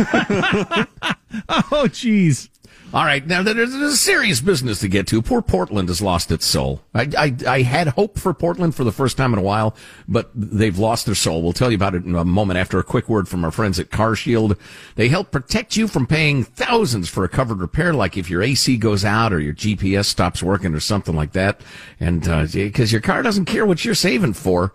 Oh, 1.47 1.85
jeez. 1.85 2.49
All 2.91 3.05
right, 3.05 3.25
now 3.25 3.43
there's, 3.43 3.71
a 3.71 3.95
serious 3.95 4.41
business 4.41 4.79
to 4.79 4.87
get 4.87 5.05
to. 5.07 5.21
Poor 5.21 5.43
Portland 5.43 5.89
has 5.89 6.01
lost 6.01 6.31
its 6.31 6.47
soul. 6.47 6.81
I, 6.95 7.07
I, 7.15 7.35
I 7.47 7.61
had 7.61 7.89
hope 7.89 8.17
for 8.17 8.33
Portland 8.33 8.73
for 8.73 8.83
the 8.83 8.91
first 8.91 9.15
time 9.15 9.31
in 9.31 9.37
a 9.37 9.43
while, 9.43 9.75
but 10.07 10.31
they've 10.33 10.77
lost 10.77 11.05
their 11.05 11.13
soul. 11.13 11.43
We'll 11.43 11.53
tell 11.53 11.69
you 11.69 11.75
about 11.75 11.93
it 11.93 12.03
in 12.03 12.15
a 12.15 12.25
moment 12.25 12.57
after 12.57 12.79
a 12.79 12.83
quick 12.83 13.07
word 13.07 13.27
from 13.27 13.45
our 13.45 13.51
friends 13.51 13.79
at 13.79 13.91
Car 13.91 14.15
Shield. 14.15 14.57
They 14.95 15.07
help 15.07 15.29
protect 15.29 15.77
you 15.77 15.87
from 15.87 16.07
paying 16.07 16.43
thousands 16.43 17.09
for 17.09 17.23
a 17.23 17.29
covered 17.29 17.59
repair, 17.59 17.93
like 17.93 18.17
if 18.17 18.27
your 18.27 18.41
AC 18.41 18.75
goes 18.77 19.05
out 19.05 19.33
or 19.33 19.39
your 19.39 19.53
GPS 19.53 20.05
stops 20.05 20.41
working 20.41 20.73
or 20.73 20.79
something 20.79 21.15
like 21.15 21.33
that. 21.33 21.61
And, 21.99 22.27
uh, 22.27 22.47
cause 22.73 22.91
your 22.91 23.01
car 23.01 23.21
doesn't 23.21 23.45
care 23.45 23.67
what 23.67 23.85
you're 23.85 23.93
saving 23.93 24.33
for. 24.33 24.73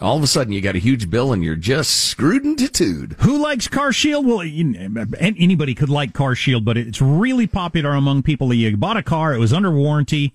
All 0.00 0.16
of 0.16 0.22
a 0.22 0.26
sudden 0.26 0.52
you 0.52 0.60
got 0.60 0.74
a 0.74 0.80
huge 0.80 1.10
bill 1.10 1.32
and 1.32 1.44
you're 1.44 1.54
just 1.54 2.06
screwed 2.06 2.44
into 2.44 2.68
tude. 2.68 3.16
Who 3.20 3.38
likes 3.38 3.68
Car 3.68 3.92
Shield? 3.92 4.26
Well, 4.26 4.40
anybody 4.40 5.74
could 5.74 5.90
like 5.90 6.12
Car 6.12 6.34
Shield, 6.34 6.64
but 6.64 6.76
it's 6.76 7.00
really 7.00 7.46
popular 7.46 7.90
among 7.90 8.22
people. 8.22 8.48
That 8.48 8.56
you 8.56 8.76
bought 8.76 8.96
a 8.96 9.02
car, 9.02 9.34
it 9.34 9.38
was 9.38 9.52
under 9.52 9.70
warranty, 9.70 10.32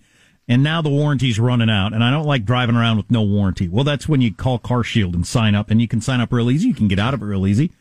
and 0.48 0.63
now 0.63 0.82
the 0.82 0.89
warranty's 0.89 1.39
running 1.39 1.70
out. 1.70 1.93
And 1.93 2.04
I 2.04 2.12
don't 2.12 2.26
like 2.26 2.46
driving 2.46 2.76
around 2.76 2.98
with 2.98 3.12
no 3.12 3.24
warranty. 3.24 3.67
Well, 3.67 3.84
that's 3.84 4.08
when 4.08 4.22
you 4.22 4.34
call 4.34 4.60
Car 4.60 4.84
Shield 4.84 5.15
and 5.15 5.26
sign 5.26 5.56
up, 5.56 5.70
and 5.70 5.82
you 5.82 5.88
can 5.88 6.02
sign 6.02 6.22
up 6.22 6.32
real 6.32 6.52
easy. 6.52 6.67
You 6.67 6.76
can 6.76 6.88
get 6.88 7.00
out 7.00 7.13
of 7.13 7.22
it 7.22 7.26
real 7.26 7.48
easy. 7.48 7.72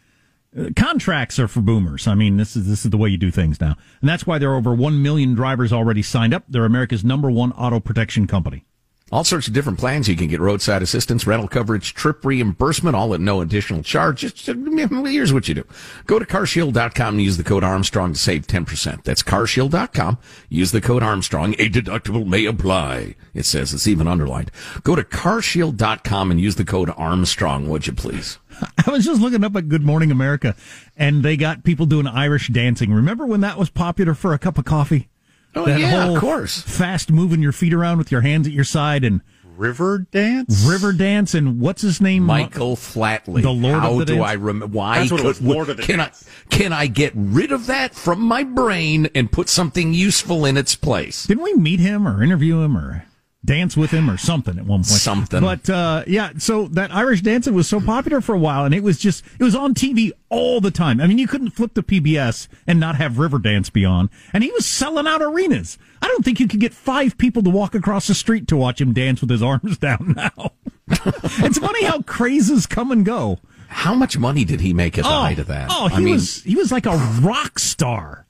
Uh, 0.58 0.70
Contracts 0.74 1.38
are 1.38 1.48
for 1.48 1.60
boomers. 1.60 2.06
I 2.06 2.14
mean, 2.14 2.36
this 2.36 2.56
is 2.56 2.66
this 2.66 2.84
is 2.84 2.90
the 2.90 2.96
way 2.96 3.10
you 3.10 3.18
do 3.18 3.30
things 3.30 3.60
now, 3.60 3.76
and 4.00 4.08
that's 4.08 4.26
why 4.26 4.38
there 4.38 4.50
are 4.50 4.56
over 4.56 4.74
one 4.74 5.02
million 5.02 5.34
drivers 5.34 5.72
already 5.72 6.02
signed 6.02 6.32
up. 6.32 6.44
They're 6.48 6.64
America's 6.64 7.04
number 7.04 7.30
one 7.30 7.52
auto 7.52 7.80
protection 7.80 8.26
company. 8.26 8.64
All 9.12 9.22
sorts 9.22 9.46
of 9.46 9.54
different 9.54 9.78
plans. 9.78 10.08
You 10.08 10.16
can 10.16 10.26
get 10.26 10.40
roadside 10.40 10.82
assistance, 10.82 11.28
rental 11.28 11.46
coverage, 11.46 11.94
trip 11.94 12.24
reimbursement, 12.24 12.96
all 12.96 13.14
at 13.14 13.20
no 13.20 13.40
additional 13.40 13.84
charge. 13.84 14.22
Just, 14.22 14.46
here's 14.46 15.32
what 15.32 15.46
you 15.46 15.54
do. 15.54 15.64
Go 16.06 16.18
to 16.18 16.24
carshield.com 16.24 17.14
and 17.14 17.22
use 17.22 17.36
the 17.36 17.44
code 17.44 17.62
Armstrong 17.62 18.14
to 18.14 18.18
save 18.18 18.48
10%. 18.48 19.04
That's 19.04 19.22
carshield.com. 19.22 20.18
Use 20.48 20.72
the 20.72 20.80
code 20.80 21.04
Armstrong. 21.04 21.54
A 21.54 21.68
deductible 21.70 22.26
may 22.26 22.46
apply. 22.46 23.14
It 23.32 23.44
says 23.44 23.72
it's 23.72 23.86
even 23.86 24.08
underlined. 24.08 24.50
Go 24.82 24.96
to 24.96 25.04
carshield.com 25.04 26.32
and 26.32 26.40
use 26.40 26.56
the 26.56 26.64
code 26.64 26.90
Armstrong, 26.96 27.68
would 27.68 27.86
you 27.86 27.92
please? 27.92 28.40
I 28.86 28.90
was 28.90 29.04
just 29.04 29.20
looking 29.20 29.44
up 29.44 29.54
at 29.54 29.68
Good 29.68 29.84
Morning 29.84 30.10
America 30.10 30.56
and 30.96 31.22
they 31.22 31.36
got 31.36 31.62
people 31.62 31.86
doing 31.86 32.08
Irish 32.08 32.48
dancing. 32.48 32.92
Remember 32.92 33.24
when 33.24 33.42
that 33.42 33.56
was 33.56 33.70
popular 33.70 34.14
for 34.14 34.34
a 34.34 34.38
cup 34.40 34.58
of 34.58 34.64
coffee? 34.64 35.08
Oh, 35.56 35.64
that 35.64 35.80
yeah, 35.80 36.02
whole 36.04 36.16
of 36.16 36.20
course. 36.20 36.60
Fast 36.62 37.10
moving 37.10 37.40
your 37.42 37.52
feet 37.52 37.72
around 37.72 37.98
with 37.98 38.12
your 38.12 38.20
hands 38.20 38.46
at 38.46 38.52
your 38.52 38.64
side 38.64 39.02
and 39.04 39.22
Riverdance? 39.56 40.68
river 40.68 40.92
dance 40.92 41.34
and 41.34 41.58
what's 41.60 41.80
his 41.80 41.98
name? 42.00 42.24
Michael 42.24 42.76
Flatley. 42.76 43.40
The 43.40 43.50
Lord 43.50 43.80
How 43.80 43.92
of 43.92 43.98
the 44.00 44.04
do 44.04 44.14
Dance? 44.16 44.26
I 44.28 44.32
remember? 44.34 44.66
Why 44.66 44.98
That's 44.98 45.12
what 45.12 45.20
it 45.20 45.22
could, 45.22 45.28
was, 45.28 45.40
Lord 45.42 45.68
of 45.70 45.78
the 45.78 45.82
can 45.82 45.98
Dance. 45.98 46.28
I 46.28 46.54
can 46.54 46.72
I 46.74 46.86
get 46.86 47.12
rid 47.14 47.52
of 47.52 47.66
that 47.66 47.94
from 47.94 48.20
my 48.20 48.44
brain 48.44 49.08
and 49.14 49.32
put 49.32 49.48
something 49.48 49.94
useful 49.94 50.44
in 50.44 50.58
its 50.58 50.74
place? 50.74 51.24
Didn't 51.26 51.42
we 51.42 51.54
meet 51.54 51.80
him 51.80 52.06
or 52.06 52.22
interview 52.22 52.60
him 52.60 52.76
or 52.76 53.06
dance 53.46 53.76
with 53.76 53.90
him 53.90 54.10
or 54.10 54.16
something 54.16 54.58
at 54.58 54.66
one 54.66 54.80
point? 54.80 54.86
Something. 54.86 55.40
But 55.40 55.70
uh, 55.70 56.04
yeah, 56.06 56.32
so 56.38 56.66
that 56.68 56.94
Irish 56.94 57.22
dancing 57.22 57.54
was 57.54 57.68
so 57.68 57.80
popular 57.80 58.20
for 58.20 58.34
a 58.34 58.38
while, 58.38 58.64
and 58.64 58.74
it 58.74 58.82
was 58.82 58.98
just 58.98 59.24
it 59.38 59.44
was 59.44 59.54
on 59.54 59.72
TV 59.72 60.12
all 60.28 60.60
the 60.60 60.70
time. 60.70 61.00
I 61.00 61.06
mean, 61.06 61.18
you 61.18 61.26
couldn't 61.28 61.50
flip 61.50 61.74
the 61.74 61.82
PBS 61.82 62.48
and 62.66 62.78
not 62.78 62.96
have 62.96 63.12
Riverdance 63.12 63.72
be 63.72 63.84
on, 63.84 64.10
and 64.32 64.44
he 64.44 64.50
was 64.50 64.66
selling 64.66 65.06
out 65.06 65.22
arenas. 65.22 65.78
I 66.02 66.08
don't 66.08 66.24
think 66.24 66.40
you 66.40 66.48
could 66.48 66.60
get 66.60 66.74
five 66.74 67.16
people 67.16 67.42
to 67.44 67.50
walk 67.50 67.74
across 67.74 68.06
the 68.06 68.14
street 68.14 68.48
to 68.48 68.56
watch 68.56 68.80
him 68.80 68.92
dance 68.92 69.20
with 69.20 69.30
his 69.30 69.42
arms 69.42 69.78
down. 69.78 70.14
Now, 70.16 70.52
it's 70.88 71.58
funny 71.58 71.84
how 71.84 72.02
crazes 72.02 72.66
come 72.66 72.90
and 72.90 73.04
go. 73.04 73.38
How 73.68 73.94
much 73.94 74.18
money 74.18 74.44
did 74.44 74.60
he 74.60 74.72
make 74.72 74.98
at 74.98 75.04
the 75.04 75.10
oh, 75.10 75.20
height 75.22 75.38
of 75.38 75.46
that? 75.48 75.68
oh, 75.70 75.88
he 75.88 75.96
I 75.96 76.00
mean, 76.00 76.14
was 76.14 76.42
he 76.42 76.54
was 76.56 76.70
like 76.70 76.86
a 76.86 76.96
rock 77.20 77.58
star. 77.58 78.26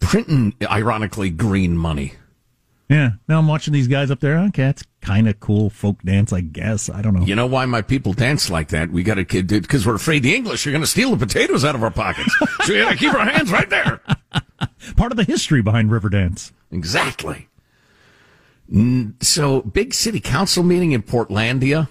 printing 0.00 0.54
ironically 0.62 1.30
green 1.30 1.76
money. 1.76 2.14
Yeah. 2.88 3.12
Now 3.28 3.38
I'm 3.38 3.48
watching 3.48 3.72
these 3.72 3.88
guys 3.88 4.10
up 4.10 4.20
there. 4.20 4.38
Okay, 4.38 4.68
it's 4.68 4.84
kind 5.00 5.28
of 5.28 5.40
cool 5.40 5.70
folk 5.70 6.02
dance, 6.02 6.32
I 6.32 6.40
guess. 6.40 6.88
I 6.88 7.02
don't 7.02 7.14
know. 7.14 7.24
You 7.24 7.34
know 7.34 7.46
why 7.46 7.66
my 7.66 7.82
people 7.82 8.12
dance 8.12 8.48
like 8.48 8.68
that? 8.68 8.90
We 8.90 9.02
got 9.02 9.14
to 9.14 9.24
kid 9.24 9.48
because 9.48 9.86
we're 9.86 9.96
afraid 9.96 10.22
the 10.22 10.34
English 10.34 10.66
are 10.66 10.70
going 10.70 10.82
to 10.82 10.86
steal 10.86 11.10
the 11.14 11.26
potatoes 11.26 11.64
out 11.64 11.74
of 11.74 11.82
our 11.82 11.90
pockets. 11.90 12.32
so 12.64 12.72
we 12.72 12.80
got 12.80 12.92
to 12.92 12.96
keep 12.96 13.12
our 13.12 13.24
hands 13.24 13.50
right 13.50 13.68
there. 13.68 14.00
Part 14.96 15.12
of 15.12 15.16
the 15.16 15.24
history 15.24 15.62
behind 15.62 15.90
Riverdance. 15.90 16.52
Exactly. 16.70 17.48
So, 19.20 19.62
big 19.62 19.94
city 19.94 20.18
council 20.18 20.64
meeting 20.64 20.92
in 20.92 21.02
Portlandia. 21.02 21.88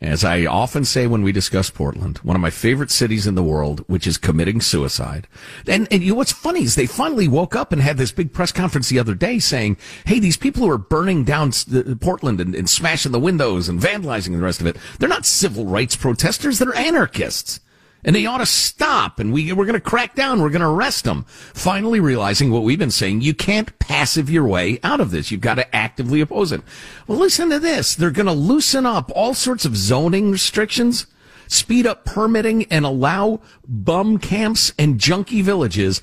As 0.00 0.24
I 0.24 0.44
often 0.44 0.84
say 0.84 1.06
when 1.06 1.22
we 1.22 1.32
discuss 1.32 1.70
Portland, 1.70 2.18
one 2.18 2.36
of 2.36 2.42
my 2.42 2.50
favorite 2.50 2.90
cities 2.90 3.26
in 3.26 3.36
the 3.36 3.42
world, 3.42 3.84
which 3.86 4.06
is 4.06 4.18
committing 4.18 4.60
suicide. 4.60 5.26
And, 5.66 5.88
and 5.90 6.02
you 6.02 6.10
know 6.10 6.16
what's 6.16 6.32
funny 6.32 6.62
is 6.62 6.74
they 6.74 6.86
finally 6.86 7.26
woke 7.26 7.56
up 7.56 7.72
and 7.72 7.80
had 7.80 7.96
this 7.96 8.12
big 8.12 8.32
press 8.32 8.52
conference 8.52 8.88
the 8.88 8.98
other 8.98 9.14
day 9.14 9.38
saying, 9.38 9.78
"Hey, 10.04 10.18
these 10.18 10.36
people 10.36 10.62
who 10.62 10.70
are 10.70 10.78
burning 10.78 11.24
down 11.24 11.52
Portland 12.00 12.40
and, 12.40 12.54
and 12.54 12.68
smashing 12.68 13.12
the 13.12 13.20
windows 13.20 13.68
and 13.68 13.80
vandalizing 13.80 14.32
the 14.32 14.42
rest 14.42 14.60
of 14.60 14.66
it, 14.66 14.76
they're 14.98 15.08
not 15.08 15.26
civil 15.26 15.64
rights 15.66 15.96
protesters; 15.96 16.58
they're 16.58 16.76
anarchists." 16.76 17.60
And 18.04 18.14
they 18.14 18.26
ought 18.26 18.38
to 18.38 18.46
stop 18.46 19.18
and 19.18 19.32
we, 19.32 19.52
we're 19.52 19.64
going 19.64 19.74
to 19.74 19.80
crack 19.80 20.14
down. 20.14 20.42
We're 20.42 20.50
going 20.50 20.60
to 20.60 20.68
arrest 20.68 21.04
them. 21.04 21.24
Finally 21.24 22.00
realizing 22.00 22.50
what 22.50 22.62
we've 22.62 22.78
been 22.78 22.90
saying. 22.90 23.22
You 23.22 23.34
can't 23.34 23.78
passive 23.78 24.28
your 24.28 24.46
way 24.46 24.78
out 24.82 25.00
of 25.00 25.10
this. 25.10 25.30
You've 25.30 25.40
got 25.40 25.54
to 25.54 25.74
actively 25.74 26.20
oppose 26.20 26.52
it. 26.52 26.62
Well, 27.06 27.18
listen 27.18 27.50
to 27.50 27.58
this. 27.58 27.94
They're 27.94 28.10
going 28.10 28.26
to 28.26 28.32
loosen 28.32 28.86
up 28.86 29.10
all 29.14 29.34
sorts 29.34 29.64
of 29.64 29.76
zoning 29.76 30.30
restrictions, 30.30 31.06
speed 31.48 31.86
up 31.86 32.04
permitting 32.04 32.64
and 32.64 32.84
allow 32.84 33.40
bum 33.66 34.18
camps 34.18 34.72
and 34.78 34.98
junkie 34.98 35.42
villages 35.42 36.02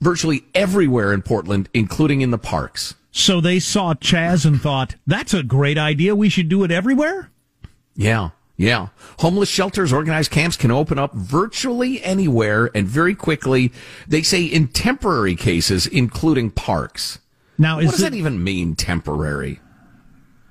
virtually 0.00 0.44
everywhere 0.54 1.12
in 1.12 1.22
Portland, 1.22 1.68
including 1.74 2.20
in 2.20 2.30
the 2.30 2.38
parks. 2.38 2.94
So 3.10 3.40
they 3.40 3.58
saw 3.58 3.94
Chaz 3.94 4.46
and 4.46 4.60
thought, 4.60 4.94
that's 5.06 5.34
a 5.34 5.42
great 5.42 5.78
idea. 5.78 6.14
We 6.14 6.28
should 6.28 6.48
do 6.48 6.62
it 6.62 6.70
everywhere. 6.70 7.30
Yeah. 7.96 8.30
Yeah. 8.58 8.88
Homeless 9.20 9.48
shelters, 9.48 9.92
organized 9.92 10.30
camps 10.32 10.56
can 10.56 10.70
open 10.72 10.98
up 10.98 11.14
virtually 11.14 12.02
anywhere 12.02 12.70
and 12.74 12.86
very 12.86 13.14
quickly. 13.14 13.72
They 14.06 14.22
say 14.22 14.42
in 14.44 14.68
temporary 14.68 15.36
cases, 15.36 15.86
including 15.86 16.50
parks. 16.50 17.20
Now, 17.56 17.76
what 17.76 17.84
is 17.84 17.90
does 17.92 18.00
it- 18.00 18.10
that 18.10 18.14
even 18.16 18.42
mean, 18.44 18.74
temporary? 18.74 19.60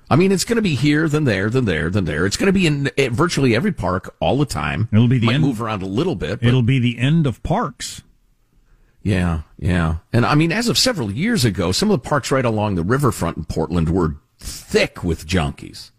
I 0.10 0.15
mean, 0.15 0.32
it's 0.32 0.46
going 0.46 0.56
to 0.56 0.62
be 0.62 0.76
here, 0.76 1.10
then 1.10 1.26
there, 1.26 1.50
then 1.50 1.65
there, 1.65 1.89
then 1.89 2.06
there. 2.06 2.26
It's 2.26 2.38
going 2.38 2.48
to 2.48 2.54
be 2.54 2.65
in 2.65 2.89
eh, 2.98 3.10
virtually 3.12 3.54
every 3.54 3.74
park 3.74 4.15
all 4.22 4.38
the 4.38 4.46
time. 4.46 4.88
It'll 4.93 5.10
be 5.10 5.17
the 5.20 5.26
Might 5.26 5.36
end- 5.36 5.43
move 5.43 5.62
around 5.62 5.82
a 5.82 5.86
little 5.86 6.15
bit. 6.15 6.39
But 6.39 6.48
It'll 6.48 6.62
be 6.62 6.80
the 6.80 6.98
end 6.98 7.28
of 7.28 7.43
parks. 7.43 8.04
yeah, 9.04 9.41
yeah. 9.60 9.98
And 10.13 10.26
I 10.26 10.34
mean, 10.36 10.54
as 10.54 10.70
of 10.70 10.78
several 10.78 11.12
years 11.12 11.43
ago, 11.43 11.74
some 11.74 11.91
of 11.91 12.02
the 12.02 12.08
parks 12.08 12.32
right 12.32 12.46
along 12.46 12.76
the 12.76 12.84
riverfront 12.84 13.36
in 13.36 13.43
Portland 13.43 13.89
were 13.89 14.15
thick 14.39 15.04
with 15.04 15.28
junkies. 15.28 15.91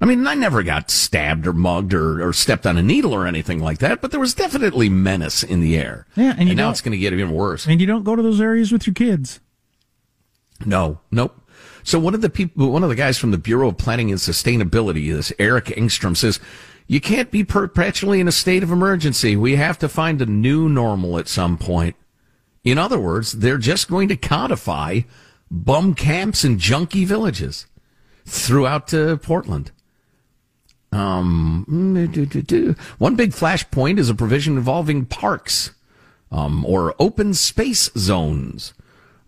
I 0.00 0.04
mean, 0.04 0.26
I 0.26 0.34
never 0.34 0.62
got 0.62 0.90
stabbed 0.90 1.46
or 1.46 1.52
mugged 1.52 1.94
or, 1.94 2.26
or 2.26 2.32
stepped 2.32 2.66
on 2.66 2.76
a 2.76 2.82
needle 2.82 3.14
or 3.14 3.26
anything 3.26 3.60
like 3.60 3.78
that, 3.78 4.00
but 4.00 4.10
there 4.10 4.20
was 4.20 4.34
definitely 4.34 4.88
menace 4.88 5.42
in 5.42 5.60
the 5.60 5.78
air. 5.78 6.06
Yeah, 6.16 6.34
and 6.36 6.48
you 6.48 6.54
now 6.54 6.70
it's 6.70 6.82
going 6.82 6.92
to 6.92 6.98
get 6.98 7.12
even 7.12 7.32
worse. 7.32 7.66
And 7.66 7.80
you 7.80 7.86
don't 7.86 8.04
go 8.04 8.14
to 8.14 8.22
those 8.22 8.40
areas 8.40 8.72
with 8.72 8.86
your 8.86 8.94
kids. 8.94 9.40
No, 10.64 11.00
nope. 11.10 11.40
So 11.82 11.98
one 11.98 12.14
of 12.14 12.20
the 12.20 12.30
people, 12.30 12.70
one 12.70 12.82
of 12.82 12.88
the 12.88 12.94
guys 12.94 13.16
from 13.16 13.30
the 13.30 13.38
Bureau 13.38 13.68
of 13.68 13.78
Planning 13.78 14.10
and 14.10 14.18
Sustainability, 14.18 15.12
this 15.12 15.32
Eric 15.38 15.66
Engstrom 15.66 16.16
says, 16.16 16.40
you 16.88 17.00
can't 17.00 17.30
be 17.30 17.44
perpetually 17.44 18.20
in 18.20 18.28
a 18.28 18.32
state 18.32 18.62
of 18.62 18.70
emergency. 18.70 19.36
We 19.36 19.56
have 19.56 19.78
to 19.78 19.88
find 19.88 20.20
a 20.20 20.26
new 20.26 20.68
normal 20.68 21.18
at 21.18 21.28
some 21.28 21.58
point. 21.58 21.96
In 22.64 22.78
other 22.78 22.98
words, 22.98 23.32
they're 23.32 23.58
just 23.58 23.88
going 23.88 24.08
to 24.08 24.16
codify 24.16 25.02
bum 25.50 25.94
camps 25.94 26.44
and 26.44 26.58
junky 26.58 27.06
villages 27.06 27.66
throughout 28.24 28.92
uh, 28.92 29.16
Portland. 29.16 29.70
Um, 30.92 31.66
mm, 31.68 32.12
do, 32.12 32.26
do, 32.26 32.42
do. 32.42 32.74
one 32.98 33.16
big 33.16 33.32
flashpoint 33.32 33.98
is 33.98 34.08
a 34.08 34.14
provision 34.14 34.56
involving 34.56 35.04
parks, 35.04 35.72
um, 36.30 36.64
or 36.64 36.94
open 36.98 37.34
space 37.34 37.90
zones. 37.96 38.72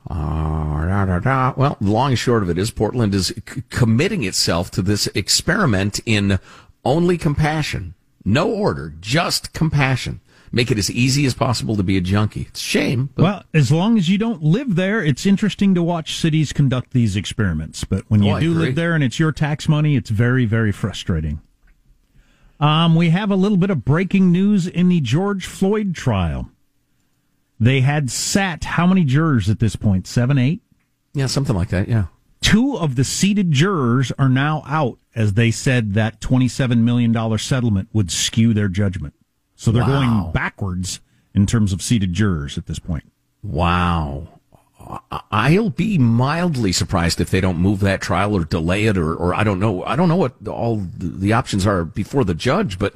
Uh, 0.08 0.86
da, 0.86 1.04
da, 1.04 1.18
da. 1.18 1.52
Well, 1.56 1.76
long 1.80 2.10
and 2.10 2.18
short 2.18 2.42
of 2.42 2.48
it 2.48 2.56
is 2.58 2.70
Portland 2.70 3.14
is 3.14 3.26
c- 3.28 3.62
committing 3.68 4.24
itself 4.24 4.70
to 4.72 4.82
this 4.82 5.06
experiment 5.08 6.00
in 6.06 6.38
only 6.84 7.18
compassion. 7.18 7.94
No 8.24 8.48
order, 8.50 8.94
just 9.00 9.52
compassion. 9.52 10.20
Make 10.50 10.70
it 10.70 10.78
as 10.78 10.90
easy 10.90 11.26
as 11.26 11.34
possible 11.34 11.76
to 11.76 11.82
be 11.82 11.98
a 11.98 12.00
junkie. 12.00 12.46
It's 12.48 12.60
a 12.60 12.64
shame. 12.64 13.10
But 13.14 13.22
Well, 13.22 13.42
as 13.52 13.70
long 13.70 13.98
as 13.98 14.08
you 14.08 14.16
don't 14.16 14.42
live 14.42 14.76
there, 14.76 15.04
it's 15.04 15.26
interesting 15.26 15.74
to 15.74 15.82
watch 15.82 16.16
cities 16.16 16.54
conduct 16.54 16.92
these 16.92 17.16
experiments. 17.16 17.84
But 17.84 18.04
when 18.08 18.22
you 18.22 18.32
Oh, 18.36 18.40
do 18.40 18.54
live 18.54 18.74
there 18.74 18.94
and 18.94 19.04
it's 19.04 19.18
your 19.18 19.32
tax 19.32 19.68
money, 19.68 19.94
it's 19.96 20.08
very, 20.08 20.46
very 20.46 20.72
frustrating. 20.72 21.40
Um, 22.60 22.94
we 22.96 23.10
have 23.10 23.30
a 23.30 23.36
little 23.36 23.56
bit 23.58 23.70
of 23.70 23.84
breaking 23.84 24.32
news 24.32 24.66
in 24.66 24.88
the 24.88 25.00
George 25.00 25.46
Floyd 25.46 25.94
trial. 25.94 26.50
They 27.60 27.80
had 27.80 28.10
sat 28.10 28.64
how 28.64 28.86
many 28.86 29.04
jurors 29.04 29.48
at 29.48 29.58
this 29.60 29.76
point? 29.76 30.06
Seven, 30.06 30.38
eight? 30.38 30.62
yeah, 31.14 31.26
something 31.26 31.56
like 31.56 31.68
that. 31.70 31.88
Yeah. 31.88 32.06
Two 32.40 32.76
of 32.78 32.94
the 32.94 33.02
seated 33.04 33.50
jurors 33.50 34.12
are 34.18 34.28
now 34.28 34.62
out 34.66 34.98
as 35.16 35.32
they 35.34 35.50
said 35.50 35.94
that 35.94 36.20
$27 36.20 36.78
million 36.78 37.38
settlement 37.38 37.88
would 37.92 38.12
skew 38.12 38.54
their 38.54 38.68
judgment. 38.68 39.14
So 39.56 39.72
they're 39.72 39.82
Wow. 39.82 40.22
going 40.22 40.32
backwards 40.32 41.00
in 41.34 41.46
terms 41.46 41.72
of 41.72 41.82
seated 41.82 42.12
jurors 42.12 42.56
at 42.56 42.66
this 42.66 42.78
point. 42.78 43.10
Wow. 43.42 44.37
I'll 45.30 45.70
be 45.70 45.98
mildly 45.98 46.72
surprised 46.72 47.20
if 47.20 47.30
they 47.30 47.40
don't 47.40 47.58
move 47.58 47.80
that 47.80 48.00
trial 48.00 48.34
or 48.34 48.44
delay 48.44 48.86
it 48.86 48.96
or, 48.96 49.14
or 49.14 49.34
I 49.34 49.44
don't 49.44 49.60
know. 49.60 49.84
I 49.84 49.96
don't 49.96 50.08
know 50.08 50.16
what 50.16 50.34
all 50.48 50.86
the 50.96 51.32
options 51.32 51.66
are 51.66 51.84
before 51.84 52.24
the 52.24 52.34
judge, 52.34 52.78
but 52.78 52.94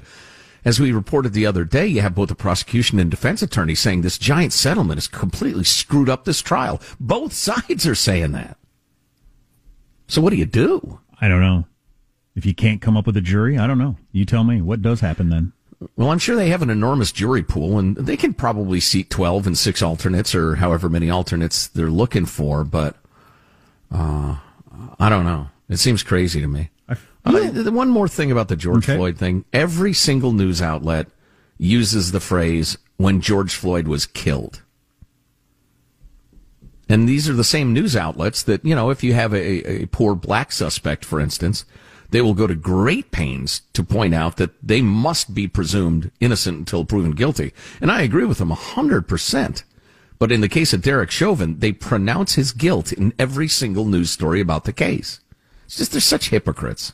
as 0.64 0.78
we 0.78 0.92
reported 0.92 1.32
the 1.32 1.46
other 1.46 1.64
day, 1.64 1.86
you 1.86 2.00
have 2.00 2.14
both 2.14 2.28
the 2.28 2.34
prosecution 2.34 2.98
and 2.98 3.10
defense 3.10 3.42
attorney 3.42 3.74
saying 3.74 4.02
this 4.02 4.18
giant 4.18 4.52
settlement 4.52 4.96
has 4.96 5.08
completely 5.08 5.64
screwed 5.64 6.08
up 6.08 6.24
this 6.24 6.40
trial. 6.40 6.80
Both 7.00 7.32
sides 7.34 7.86
are 7.86 7.94
saying 7.94 8.32
that. 8.32 8.56
So 10.08 10.20
what 10.20 10.30
do 10.30 10.36
you 10.36 10.46
do? 10.46 11.00
I 11.20 11.28
don't 11.28 11.40
know. 11.40 11.66
If 12.34 12.46
you 12.46 12.54
can't 12.54 12.80
come 12.80 12.96
up 12.96 13.06
with 13.06 13.16
a 13.16 13.20
jury, 13.20 13.58
I 13.58 13.66
don't 13.66 13.78
know. 13.78 13.96
You 14.10 14.24
tell 14.24 14.44
me. 14.44 14.62
What 14.62 14.82
does 14.82 15.00
happen 15.00 15.28
then? 15.28 15.52
Well, 15.96 16.10
I'm 16.10 16.18
sure 16.18 16.36
they 16.36 16.50
have 16.50 16.62
an 16.62 16.70
enormous 16.70 17.12
jury 17.12 17.42
pool 17.42 17.78
and 17.78 17.96
they 17.96 18.16
can 18.16 18.34
probably 18.34 18.80
seat 18.80 19.10
12 19.10 19.46
and 19.46 19.58
six 19.58 19.82
alternates 19.82 20.34
or 20.34 20.56
however 20.56 20.88
many 20.88 21.10
alternates 21.10 21.66
they're 21.68 21.90
looking 21.90 22.26
for, 22.26 22.64
but, 22.64 22.96
uh, 23.90 24.36
I 24.98 25.08
don't 25.08 25.24
know. 25.24 25.48
It 25.68 25.78
seems 25.78 26.02
crazy 26.02 26.40
to 26.40 26.46
me. 26.48 26.70
Uh, 27.24 27.50
the 27.50 27.70
one 27.70 27.88
more 27.88 28.08
thing 28.08 28.32
about 28.32 28.48
the 28.48 28.56
George 28.56 28.88
Okay. 28.88 28.96
Floyd 28.96 29.16
thing. 29.16 29.44
Every 29.52 29.92
single 29.92 30.32
news 30.32 30.60
outlet 30.60 31.06
uses 31.56 32.10
the 32.12 32.20
phrase 32.20 32.76
when 32.96 33.20
George 33.20 33.54
Floyd 33.54 33.86
was 33.86 34.06
killed. 34.06 34.62
And 36.88 37.08
these 37.08 37.28
are 37.28 37.32
the 37.32 37.44
same 37.44 37.72
news 37.72 37.96
outlets 37.96 38.42
that, 38.42 38.64
you 38.64 38.74
know, 38.74 38.90
if 38.90 39.02
you 39.02 39.14
have 39.14 39.32
a, 39.32 39.82
a 39.82 39.86
poor 39.86 40.14
black 40.14 40.52
suspect, 40.52 41.04
for 41.04 41.20
instance, 41.20 41.64
they 42.12 42.20
will 42.20 42.34
go 42.34 42.46
to 42.46 42.54
great 42.54 43.10
pains 43.10 43.62
to 43.72 43.82
point 43.82 44.14
out 44.14 44.36
that 44.36 44.50
they 44.62 44.82
must 44.82 45.34
be 45.34 45.48
presumed 45.48 46.10
innocent 46.20 46.58
until 46.58 46.84
proven 46.84 47.12
guilty. 47.12 47.52
And 47.80 47.90
I 47.90 48.02
agree 48.02 48.26
with 48.26 48.38
them 48.38 48.50
100%. 48.50 49.64
But 50.18 50.30
in 50.30 50.42
the 50.42 50.48
case 50.48 50.72
of 50.72 50.82
Derek 50.82 51.10
Chauvin, 51.10 51.58
they 51.58 51.72
pronounce 51.72 52.34
his 52.34 52.52
guilt 52.52 52.92
in 52.92 53.14
every 53.18 53.48
single 53.48 53.86
news 53.86 54.10
story 54.10 54.40
about 54.40 54.64
the 54.64 54.72
case. 54.72 55.20
It's 55.64 55.78
just 55.78 55.92
they're 55.92 56.00
such 56.02 56.28
hypocrites. 56.28 56.92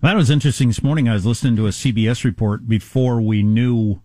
That 0.00 0.16
was 0.16 0.30
interesting 0.30 0.68
this 0.68 0.82
morning. 0.82 1.08
I 1.08 1.12
was 1.12 1.26
listening 1.26 1.56
to 1.56 1.66
a 1.66 1.70
CBS 1.70 2.24
report 2.24 2.66
before 2.66 3.20
we 3.20 3.42
knew 3.42 4.00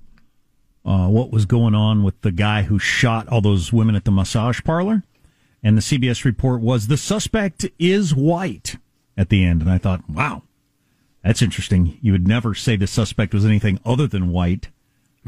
uh, 0.86 1.08
what 1.08 1.32
was 1.32 1.46
going 1.46 1.74
on 1.74 2.04
with 2.04 2.20
the 2.22 2.32
guy 2.32 2.64
who 2.64 2.80
shot 2.80 3.30
all 3.30 3.40
those 3.40 3.72
women 3.72 3.96
at 3.96 4.04
the 4.04 4.12
massage 4.12 4.62
parlor. 4.64 5.04
And 5.64 5.78
the 5.78 5.82
CBS 5.82 6.26
report 6.26 6.60
was 6.60 6.88
the 6.88 6.98
suspect 6.98 7.66
is 7.80 8.14
white 8.14 8.76
at 9.18 9.30
the 9.30 9.44
end. 9.44 9.62
And 9.62 9.70
I 9.70 9.78
thought, 9.78 10.10
wow, 10.10 10.44
that's 11.24 11.42
interesting. 11.42 11.98
You 12.02 12.12
would 12.12 12.28
never 12.28 12.54
say 12.54 12.76
the 12.76 12.88
suspect 12.88 13.34
was 13.34 13.46
anything 13.46 13.80
other 13.86 14.08
than 14.08 14.32
white 14.32 14.70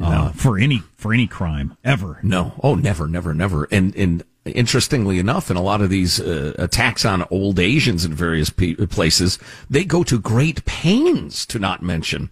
uh, 0.01 0.31
for 0.31 0.57
any 0.57 0.79
for 0.97 1.13
any 1.13 1.27
crime 1.27 1.77
ever. 1.83 2.19
No, 2.21 2.53
oh, 2.61 2.75
never, 2.75 3.07
never, 3.07 3.33
never. 3.33 3.65
And 3.71 3.95
and 3.95 4.23
interestingly 4.43 5.19
enough, 5.19 5.49
in 5.49 5.57
a 5.57 5.61
lot 5.61 5.81
of 5.81 5.89
these 5.89 6.19
uh, 6.19 6.53
attacks 6.57 7.05
on 7.05 7.25
old 7.31 7.59
Asians 7.59 8.05
in 8.05 8.13
various 8.13 8.49
pe- 8.49 8.75
places, 8.75 9.39
they 9.69 9.85
go 9.85 10.03
to 10.03 10.19
great 10.19 10.65
pains 10.65 11.45
to 11.47 11.59
not 11.59 11.81
mention 11.81 12.29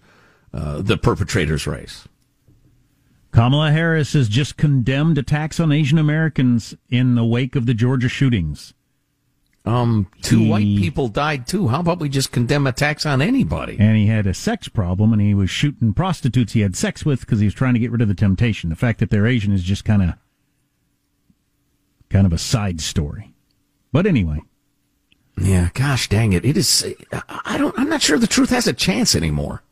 uh, 0.54 0.82
the 0.82 0.98
perpetrator's 0.98 1.66
race. 1.66 2.08
Kamala 3.32 3.72
Harris 3.72 4.13
has 4.13 4.30
just 4.30 4.58
condemned 4.58 5.18
attacks 5.18 5.60
on 5.60 5.72
Asian 5.72 5.98
Americans 5.98 6.76
in 6.89 7.16
the 7.16 7.26
wake 7.26 7.56
of 7.56 7.66
the 7.66 7.74
Georgia 7.74 8.10
shootings. 8.10 8.74
Um, 9.65 10.08
two 10.21 10.39
he, 10.39 10.49
white 10.49 10.65
people 10.78 11.08
died 11.08 11.47
too. 11.47 11.69
How 11.69 11.80
about 11.80 11.99
we 11.99 12.10
just 12.10 12.34
condemn 12.34 12.67
attacks 12.67 13.06
on 13.06 13.21
anybody? 13.21 13.78
And 13.80 13.95
he 13.95 14.08
had 14.08 14.28
a 14.28 14.34
sex 14.34 14.67
problem, 14.67 15.13
and 15.13 15.21
he 15.21 15.34
was 15.34 15.49
shooting 15.49 15.93
prostitutes 15.93 16.52
he 16.54 16.62
had 16.62 16.76
sex 16.76 17.06
with 17.06 17.21
because 17.21 17.39
he 17.39 17.45
was 17.45 17.54
trying 17.54 17.73
to 17.73 17.80
get 17.80 17.91
rid 17.91 18.02
of 18.02 18.10
the 18.10 18.13
temptation. 18.13 18.69
The 18.69 18.76
fact 18.76 18.99
that 18.99 19.10
they're 19.10 19.28
Asian 19.28 19.54
is 19.54 19.63
just 19.63 19.86
kind 19.86 20.02
of, 20.02 20.13
kind 22.10 22.26
of 22.26 22.34
a 22.34 22.38
side 22.38 22.82
story. 22.82 23.34
But 23.93 24.06
anyway, 24.06 24.41
yeah. 25.38 25.69
Gosh 25.73 26.10
dang 26.10 26.34
it! 26.34 26.43
It 26.43 26.58
is. 26.58 26.86
I 27.30 27.58
don't. 27.58 27.78
I'm 27.78 27.89
not 27.89 28.02
sure 28.02 28.19
the 28.19 28.28
truth 28.28 28.49
has 28.49 28.67
a 28.67 28.73
chance 28.73 29.15
anymore. 29.15 29.63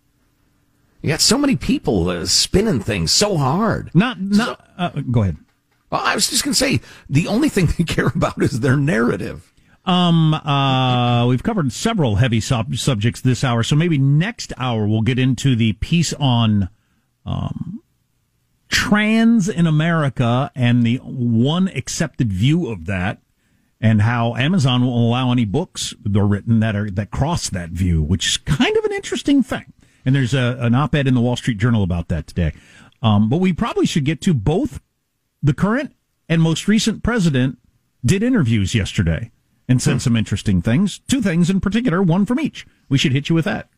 You 1.02 1.10
got 1.10 1.22
so 1.22 1.38
many 1.38 1.56
people 1.56 2.10
uh, 2.10 2.26
spinning 2.26 2.80
things 2.80 3.12
so 3.12 3.36
hard. 3.38 3.90
Not, 3.94 4.22
not. 4.22 4.60
So, 4.60 4.74
uh, 4.78 4.90
go 5.10 5.24
ahead. 5.24 5.38
I 5.92 6.16
was 6.16 6.30
just 6.30 6.44
going 6.44 6.54
to 6.54 6.58
say 6.58 6.80
the 7.10 7.28
only 7.28 7.50
thing 7.50 7.66
they 7.78 7.84
care 7.84 8.08
about 8.08 8.42
is 8.42 8.60
their 8.60 8.78
narrative. 8.78 9.51
Um, 9.84 10.34
uh, 10.34 11.26
we've 11.28 11.42
covered 11.42 11.72
several 11.72 12.18
heavy 12.18 12.40
sub- 12.40 12.76
subjects 12.76 13.22
this 13.22 13.44
hour, 13.44 13.64
so 13.64 13.76
maybe 13.76 13.98
next 13.98 14.54
hour 14.58 14.88
we'll 14.88 15.02
get 15.02 15.18
into 15.18 15.56
the 15.56 15.74
piece 15.74 16.14
on 16.14 16.70
um, 17.26 17.82
trans 18.70 19.50
in 19.50 19.66
America 19.66 20.52
and 20.56 20.84
the 20.84 20.98
one 20.98 21.68
accepted 21.70 22.32
view 22.32 22.70
of 22.70 22.86
that, 22.86 23.22
and 23.80 24.04
how 24.04 24.36
Amazon 24.36 24.86
will 24.86 25.08
allow 25.08 25.32
any 25.32 25.46
books 25.46 25.96
that 26.04 26.20
are 26.20 26.28
written 26.28 26.60
that 26.60 26.76
are 26.76 26.92
that 26.92 27.10
cross 27.10 27.50
that 27.50 27.70
view, 27.70 28.04
which 28.04 28.28
is 28.28 28.38
kind 28.38 28.78
of 28.78 28.86
an 28.86 28.94
interesting 28.94 29.42
thing. 29.42 29.74
And 30.06 30.16
there's 30.16 30.34
a, 30.34 30.58
an 30.60 30.76
op-ed 30.76 31.08
in 31.08 31.16
the 31.16 31.22
Wall 31.22 31.36
Street 31.36 31.58
Journal 31.58 31.84
about 31.84 32.08
that 32.10 32.28
today. 32.28 32.54
Um, 33.04 33.30
but 33.30 33.38
we 33.38 33.54
probably 33.54 33.88
should 33.88 34.06
get 34.06 34.22
to 34.22 34.34
both 34.34 34.80
the 35.42 35.54
current 35.54 35.96
and 36.30 36.42
most 36.42 36.68
recent 36.68 37.02
president 37.02 37.58
did 38.06 38.22
interviews 38.22 38.76
yesterday 38.76 39.32
and 39.68 39.82
said 39.82 40.02
some 40.02 40.16
interesting 40.16 40.62
things. 40.62 41.00
Two 41.08 41.22
things 41.22 41.50
in 41.50 41.62
particular, 41.62 42.02
one 42.02 42.26
from 42.26 42.40
each. 42.40 42.66
We 42.90 42.98
should 42.98 43.14
hit 43.14 43.30
you 43.30 43.36
with 43.36 43.46
that. 43.46 43.70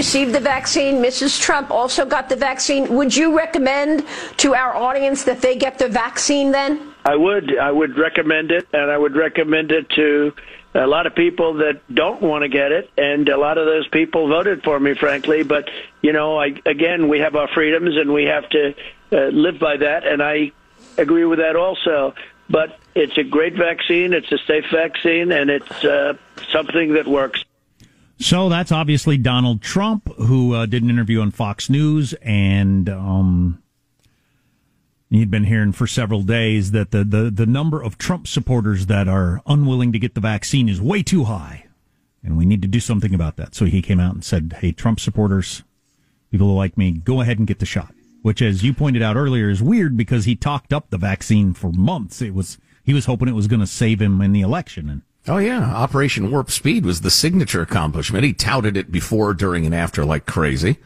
Received 0.00 0.34
the 0.34 0.40
vaccine. 0.40 0.94
Mrs. 0.94 1.38
Trump 1.38 1.70
also 1.70 2.06
got 2.06 2.30
the 2.30 2.36
vaccine. 2.50 2.88
Would 2.94 3.14
you 3.14 3.36
recommend 3.36 4.02
to 4.38 4.54
our 4.54 4.74
audience 4.74 5.24
that 5.24 5.42
they 5.42 5.56
get 5.56 5.78
the 5.78 5.90
vaccine 5.90 6.52
then? 6.52 6.94
I 7.04 7.16
would. 7.16 7.58
I 7.58 7.70
would 7.70 7.98
recommend 7.98 8.50
it, 8.50 8.66
and 8.72 8.90
I 8.90 8.96
would 8.96 9.14
recommend 9.14 9.72
it 9.72 9.90
to 9.90 10.32
a 10.72 10.86
lot 10.86 11.06
of 11.06 11.14
people 11.14 11.52
that 11.64 11.82
don't 11.94 12.22
want 12.22 12.44
to 12.44 12.48
get 12.48 12.72
it, 12.72 12.88
and 12.96 13.28
a 13.28 13.36
lot 13.36 13.58
of 13.58 13.66
those 13.66 13.86
people 13.88 14.26
voted 14.28 14.62
for 14.62 14.80
me, 14.80 14.94
frankly. 14.94 15.42
But 15.42 15.68
you 16.00 16.14
know, 16.14 16.40
I, 16.40 16.54
again, 16.64 17.08
we 17.08 17.18
have 17.18 17.36
our 17.36 17.48
freedoms, 17.48 17.98
and 17.98 18.10
we 18.14 18.24
have 18.24 18.48
to 18.56 18.74
uh, 19.12 19.16
live 19.26 19.58
by 19.58 19.76
that, 19.76 20.06
and 20.06 20.22
I 20.22 20.52
agree 20.96 21.26
with 21.26 21.40
that 21.40 21.56
also. 21.56 22.14
But 22.48 22.78
it's 22.94 23.18
a 23.18 23.22
great 23.36 23.54
vaccine. 23.54 24.14
It's 24.14 24.32
a 24.32 24.38
safe 24.38 24.64
vaccine, 24.72 25.30
and 25.30 25.50
it's 25.50 25.84
uh, 25.84 26.14
something 26.50 26.94
that 26.94 27.06
works. 27.06 27.44
So 28.20 28.48
that's 28.48 28.70
obviously 28.70 29.16
Donald 29.16 29.62
Trump, 29.62 30.14
who 30.16 30.54
uh, 30.54 30.66
did 30.66 30.82
an 30.82 30.90
interview 30.90 31.20
on 31.20 31.30
Fox 31.30 31.70
News, 31.70 32.12
and 32.22 32.88
um, 32.88 33.62
he'd 35.08 35.30
been 35.30 35.44
hearing 35.44 35.72
for 35.72 35.86
several 35.86 36.22
days 36.22 36.72
that 36.72 36.90
the, 36.90 37.02
the, 37.02 37.30
the 37.30 37.46
number 37.46 37.82
of 37.82 37.96
Trump 37.96 38.28
supporters 38.28 38.86
that 38.86 39.08
are 39.08 39.40
unwilling 39.46 39.90
to 39.92 39.98
get 39.98 40.14
the 40.14 40.20
vaccine 40.20 40.68
is 40.68 40.82
way 40.82 41.02
too 41.02 41.24
high, 41.24 41.66
and 42.22 42.36
we 42.36 42.44
need 42.44 42.60
to 42.60 42.68
do 42.68 42.78
something 42.78 43.14
about 43.14 43.36
that. 43.36 43.54
So 43.54 43.64
he 43.64 43.80
came 43.80 43.98
out 43.98 44.14
and 44.14 44.24
said, 44.24 44.58
"Hey, 44.60 44.72
Trump 44.72 45.00
supporters, 45.00 45.62
people 46.30 46.48
who 46.48 46.54
like 46.54 46.76
me, 46.76 46.92
go 46.92 47.22
ahead 47.22 47.38
and 47.38 47.48
get 47.48 47.58
the 47.58 47.66
shot." 47.66 47.94
which, 48.22 48.42
as 48.42 48.62
you 48.62 48.74
pointed 48.74 49.02
out 49.02 49.16
earlier, 49.16 49.48
is 49.48 49.62
weird 49.62 49.96
because 49.96 50.24
he 50.24 50.36
talked 50.36 50.72
up 50.72 50.90
the 50.90 50.98
vaccine 50.98 51.54
for 51.54 51.72
months. 51.72 52.20
It 52.20 52.34
was 52.34 52.58
he 52.84 52.94
was 52.94 53.06
hoping 53.06 53.28
it 53.28 53.34
was 53.34 53.46
going 53.46 53.60
to 53.60 53.66
save 53.66 54.00
him 54.00 54.20
in 54.20 54.32
the 54.32 54.40
election, 54.40 54.88
and 54.88 55.02
Oh 55.28 55.38
yeah, 55.38 55.74
Operation 55.74 56.30
Warp 56.30 56.50
Speed 56.50 56.84
was 56.84 57.02
the 57.02 57.10
signature 57.10 57.60
accomplishment. 57.60 58.24
He 58.24 58.32
touted 58.32 58.76
it 58.76 58.90
before, 58.90 59.34
during, 59.34 59.66
and 59.66 59.74
after 59.74 60.04
like 60.04 60.26
crazy. 60.26 60.78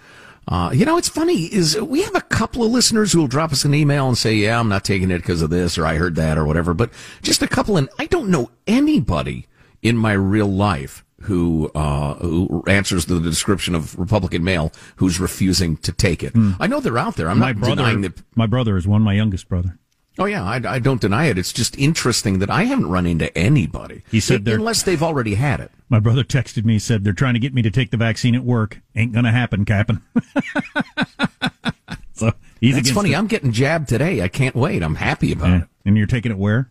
Uh, 0.46 0.70
you 0.74 0.84
know, 0.84 0.98
it's 0.98 1.08
funny 1.08 1.44
is 1.44 1.80
we 1.80 2.02
have 2.02 2.14
a 2.14 2.20
couple 2.20 2.64
of 2.64 2.70
listeners 2.70 3.12
who 3.12 3.20
will 3.20 3.28
drop 3.28 3.52
us 3.52 3.64
an 3.64 3.74
email 3.74 4.08
and 4.08 4.18
say, 4.18 4.34
"Yeah, 4.34 4.58
I'm 4.60 4.68
not 4.68 4.84
taking 4.84 5.10
it 5.10 5.18
because 5.18 5.40
of 5.40 5.50
this," 5.50 5.78
or 5.78 5.86
"I 5.86 5.96
heard 5.96 6.16
that," 6.16 6.36
or 6.36 6.44
whatever. 6.44 6.74
But 6.74 6.90
just 7.22 7.42
a 7.42 7.48
couple, 7.48 7.76
and 7.76 7.88
I 7.98 8.06
don't 8.06 8.28
know 8.28 8.50
anybody 8.66 9.46
in 9.82 9.96
my 9.96 10.12
real 10.12 10.48
life 10.48 11.04
who 11.22 11.70
uh, 11.74 12.14
who 12.14 12.62
answers 12.66 13.06
the 13.06 13.20
description 13.20 13.74
of 13.74 13.98
Republican 13.98 14.44
male 14.44 14.72
who's 14.96 15.18
refusing 15.18 15.76
to 15.78 15.92
take 15.92 16.22
it. 16.22 16.34
Mm. 16.34 16.56
I 16.60 16.66
know 16.66 16.80
they're 16.80 16.98
out 16.98 17.16
there. 17.16 17.30
I'm 17.30 17.38
my 17.38 17.52
not 17.52 17.60
brother, 17.60 17.76
denying 17.76 18.00
that. 18.02 18.20
My 18.34 18.46
brother 18.46 18.76
is 18.76 18.86
one. 18.86 19.00
My 19.00 19.14
youngest 19.14 19.48
brother. 19.48 19.78
Oh 20.16 20.26
yeah, 20.26 20.44
I, 20.44 20.60
I, 20.64 20.78
don't 20.78 21.00
deny 21.00 21.26
it. 21.26 21.38
It's 21.38 21.52
just 21.52 21.76
interesting 21.76 22.38
that 22.38 22.48
I 22.48 22.64
haven't 22.64 22.88
run 22.88 23.04
into 23.04 23.36
anybody. 23.36 24.04
He 24.10 24.20
said 24.20 24.46
unless 24.46 24.84
they've 24.84 25.02
already 25.02 25.34
had 25.34 25.58
it. 25.58 25.72
My 25.88 25.98
brother 25.98 26.22
texted 26.22 26.64
me 26.64 26.78
said 26.78 27.02
they're 27.02 27.12
trying 27.12 27.34
to 27.34 27.40
get 27.40 27.52
me 27.52 27.62
to 27.62 27.70
take 27.70 27.90
the 27.90 27.96
vaccine 27.96 28.36
at 28.36 28.44
work. 28.44 28.80
Ain't 28.94 29.12
gonna 29.12 29.32
happen, 29.32 29.64
Captain. 29.64 30.02
so 32.12 32.32
he's 32.60 32.76
That's 32.76 32.92
funny. 32.92 33.14
I'm 33.14 33.26
getting 33.26 33.50
jabbed 33.50 33.88
today. 33.88 34.22
I 34.22 34.28
can't 34.28 34.54
wait. 34.54 34.84
I'm 34.84 34.94
happy 34.94 35.32
about 35.32 35.48
yeah. 35.48 35.62
it. 35.62 35.68
And 35.84 35.98
you're 35.98 36.06
taking 36.06 36.30
it 36.30 36.38
where? 36.38 36.70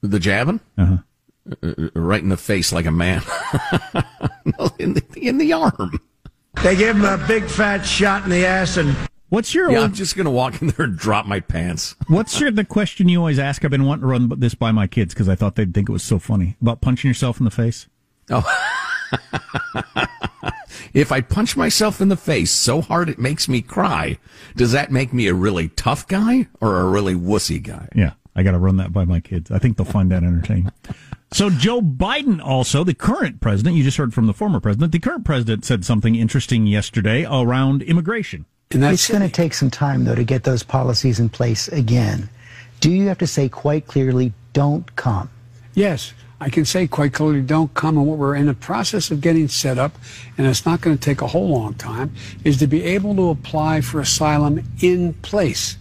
The 0.00 0.18
jabbing. 0.18 0.60
Uh 0.76 0.86
huh. 0.86 0.96
Uh, 1.62 1.88
right 1.94 2.22
in 2.22 2.28
the 2.28 2.36
face 2.36 2.72
like 2.72 2.86
a 2.86 2.90
man. 2.90 3.22
in 4.80 4.94
the 4.94 5.04
in 5.16 5.38
the 5.38 5.52
arm. 5.52 6.00
They 6.62 6.74
gave 6.76 6.96
him 6.96 7.04
a 7.04 7.24
big 7.28 7.44
fat 7.44 7.82
shot 7.82 8.24
in 8.24 8.30
the 8.30 8.44
ass 8.44 8.76
and. 8.76 8.96
What's 9.32 9.54
your? 9.54 9.70
Yeah, 9.70 9.78
old... 9.78 9.86
I'm 9.86 9.94
just 9.94 10.14
gonna 10.14 10.30
walk 10.30 10.60
in 10.60 10.68
there 10.68 10.84
and 10.84 10.94
drop 10.94 11.24
my 11.24 11.40
pants. 11.40 11.96
What's 12.06 12.38
your 12.38 12.50
the 12.50 12.66
question 12.66 13.08
you 13.08 13.18
always 13.18 13.38
ask? 13.38 13.64
I've 13.64 13.70
been 13.70 13.86
wanting 13.86 14.02
to 14.02 14.06
run 14.08 14.28
this 14.36 14.54
by 14.54 14.72
my 14.72 14.86
kids 14.86 15.14
because 15.14 15.26
I 15.26 15.36
thought 15.36 15.54
they'd 15.54 15.72
think 15.72 15.88
it 15.88 15.92
was 15.92 16.02
so 16.02 16.18
funny 16.18 16.58
about 16.60 16.82
punching 16.82 17.08
yourself 17.08 17.40
in 17.40 17.46
the 17.46 17.50
face. 17.50 17.88
Oh. 18.28 18.44
if 20.92 21.10
I 21.10 21.22
punch 21.22 21.56
myself 21.56 22.02
in 22.02 22.10
the 22.10 22.16
face 22.16 22.50
so 22.50 22.82
hard 22.82 23.08
it 23.08 23.18
makes 23.18 23.48
me 23.48 23.62
cry, 23.62 24.18
does 24.54 24.72
that 24.72 24.92
make 24.92 25.14
me 25.14 25.28
a 25.28 25.34
really 25.34 25.68
tough 25.68 26.06
guy 26.06 26.48
or 26.60 26.80
a 26.80 26.84
really 26.90 27.14
wussy 27.14 27.62
guy? 27.62 27.88
Yeah, 27.94 28.12
I 28.36 28.42
got 28.42 28.50
to 28.50 28.58
run 28.58 28.76
that 28.76 28.92
by 28.92 29.06
my 29.06 29.20
kids. 29.20 29.50
I 29.50 29.58
think 29.58 29.78
they'll 29.78 29.86
find 29.86 30.10
that 30.10 30.24
entertaining. 30.24 30.70
So 31.32 31.48
Joe 31.48 31.80
Biden 31.80 32.44
also, 32.44 32.84
the 32.84 32.92
current 32.92 33.40
president, 33.40 33.76
you 33.76 33.82
just 33.82 33.96
heard 33.96 34.12
from 34.12 34.26
the 34.26 34.34
former 34.34 34.60
president, 34.60 34.92
the 34.92 34.98
current 34.98 35.24
president 35.24 35.64
said 35.64 35.86
something 35.86 36.16
interesting 36.16 36.66
yesterday 36.66 37.24
around 37.24 37.80
immigration. 37.80 38.44
It's 38.74 39.08
going 39.08 39.22
to 39.22 39.28
take 39.28 39.54
some 39.54 39.70
time, 39.70 40.04
though, 40.04 40.14
to 40.14 40.24
get 40.24 40.44
those 40.44 40.62
policies 40.62 41.18
in 41.20 41.28
place 41.28 41.68
again. 41.68 42.28
Do 42.80 42.90
you 42.90 43.06
have 43.08 43.18
to 43.18 43.26
say 43.26 43.48
quite 43.48 43.86
clearly, 43.86 44.32
don't 44.52 44.94
come? 44.96 45.30
yes, 45.74 46.12
I 46.40 46.50
can 46.50 46.64
say 46.64 46.88
quite 46.88 47.12
clearly, 47.12 47.40
don't 47.40 47.72
come. 47.74 47.96
And 47.96 48.04
what 48.08 48.18
we're 48.18 48.34
in 48.34 48.46
the 48.46 48.54
process 48.54 49.12
of 49.12 49.20
getting 49.20 49.46
set 49.46 49.78
up, 49.78 49.92
and 50.36 50.44
it's 50.44 50.66
not 50.66 50.80
going 50.80 50.98
to 50.98 51.00
take 51.02 51.20
a 51.22 51.26
whole 51.28 51.48
long 51.50 51.74
time, 51.74 52.12
is 52.42 52.56
to 52.58 52.66
be 52.66 52.82
able 52.82 53.14
to 53.14 53.30
apply 53.30 53.80
for 53.80 54.00
asylum 54.00 54.64
in 54.80 55.14
place. 55.22 55.76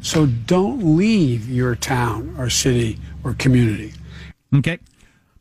So 0.00 0.26
don't 0.26 0.96
leave 0.96 1.48
your 1.48 1.76
town 1.76 2.34
or 2.36 2.50
city 2.50 2.98
or 3.22 3.34
community. 3.34 3.92
Okay. 4.52 4.80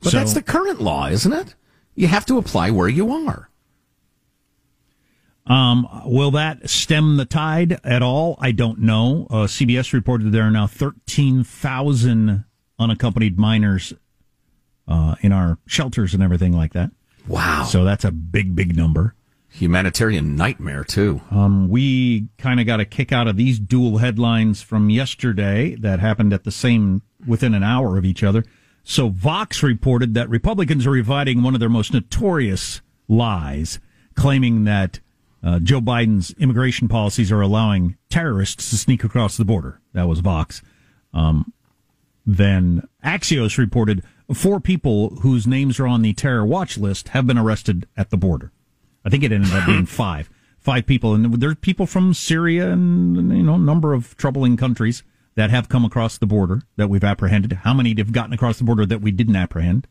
But 0.03 0.11
So- 0.11 0.17
that's 0.19 0.33
the 0.33 0.43
current 0.43 0.79
law, 0.79 1.07
isn't 1.07 1.33
it? 1.33 1.55
You 1.95 2.07
have 2.07 2.27
to 2.27 2.37
apply 2.37 2.69
where 2.69 2.87
you 2.87 3.11
are. 3.11 3.49
Um, 5.51 5.85
will 6.05 6.31
that 6.31 6.69
stem 6.69 7.17
the 7.17 7.25
tide 7.25 7.81
at 7.83 8.01
all? 8.01 8.37
I 8.39 8.53
don't 8.53 8.79
know. 8.79 9.27
Uh, 9.29 9.47
CBS 9.47 9.91
reported 9.91 10.31
there 10.31 10.43
are 10.43 10.51
now 10.51 10.65
13,000 10.65 12.45
unaccompanied 12.79 13.37
minors 13.37 13.93
uh, 14.87 15.15
in 15.19 15.33
our 15.33 15.57
shelters 15.67 16.13
and 16.13 16.23
everything 16.23 16.53
like 16.53 16.71
that. 16.71 16.91
Wow. 17.27 17.65
So 17.65 17.83
that's 17.83 18.05
a 18.05 18.11
big, 18.11 18.55
big 18.55 18.77
number. 18.77 19.13
Humanitarian 19.49 20.37
nightmare, 20.37 20.85
too. 20.85 21.19
Um, 21.29 21.67
we 21.67 22.29
kind 22.37 22.61
of 22.61 22.65
got 22.65 22.79
a 22.79 22.85
kick 22.85 23.11
out 23.11 23.27
of 23.27 23.35
these 23.35 23.59
dual 23.59 23.97
headlines 23.97 24.61
from 24.61 24.89
yesterday 24.89 25.75
that 25.75 25.99
happened 25.99 26.31
at 26.31 26.45
the 26.45 26.51
same, 26.51 27.01
within 27.27 27.53
an 27.53 27.61
hour 27.61 27.97
of 27.97 28.05
each 28.05 28.23
other. 28.23 28.45
So 28.85 29.09
Vox 29.09 29.61
reported 29.61 30.13
that 30.13 30.29
Republicans 30.29 30.87
are 30.87 30.91
reviving 30.91 31.43
one 31.43 31.55
of 31.55 31.59
their 31.59 31.67
most 31.67 31.93
notorious 31.93 32.79
lies, 33.09 33.79
claiming 34.15 34.63
that 34.63 35.01
uh, 35.43 35.59
Joe 35.59 35.81
Biden's 35.81 36.31
immigration 36.39 36.87
policies 36.87 37.31
are 37.31 37.41
allowing 37.41 37.97
terrorists 38.09 38.69
to 38.69 38.77
sneak 38.77 39.03
across 39.03 39.37
the 39.37 39.45
border. 39.45 39.81
That 39.93 40.07
was 40.07 40.19
Vox. 40.19 40.61
Um, 41.13 41.53
then 42.25 42.87
Axios 43.03 43.57
reported 43.57 44.03
four 44.33 44.59
people 44.59 45.09
whose 45.21 45.47
names 45.47 45.79
are 45.79 45.87
on 45.87 46.01
the 46.01 46.13
terror 46.13 46.45
watch 46.45 46.77
list 46.77 47.09
have 47.09 47.25
been 47.25 47.37
arrested 47.37 47.87
at 47.97 48.11
the 48.11 48.17
border. 48.17 48.51
I 49.03 49.09
think 49.09 49.23
it 49.23 49.31
ended 49.31 49.53
up 49.53 49.65
being 49.65 49.85
five. 49.87 50.29
Five 50.59 50.85
people, 50.85 51.15
and 51.15 51.33
there's 51.41 51.55
people 51.55 51.87
from 51.87 52.13
Syria 52.13 52.71
and 52.71 53.35
you 53.35 53.41
know 53.41 53.55
a 53.55 53.57
number 53.57 53.93
of 53.93 54.15
troubling 54.15 54.57
countries 54.57 55.01
that 55.33 55.49
have 55.49 55.69
come 55.69 55.83
across 55.83 56.19
the 56.19 56.27
border 56.27 56.61
that 56.75 56.87
we've 56.87 57.03
apprehended. 57.03 57.53
How 57.63 57.73
many 57.73 57.95
have 57.97 58.11
gotten 58.11 58.33
across 58.33 58.59
the 58.59 58.63
border 58.63 58.85
that 58.85 59.01
we 59.01 59.09
didn't 59.09 59.35
apprehend? 59.35 59.87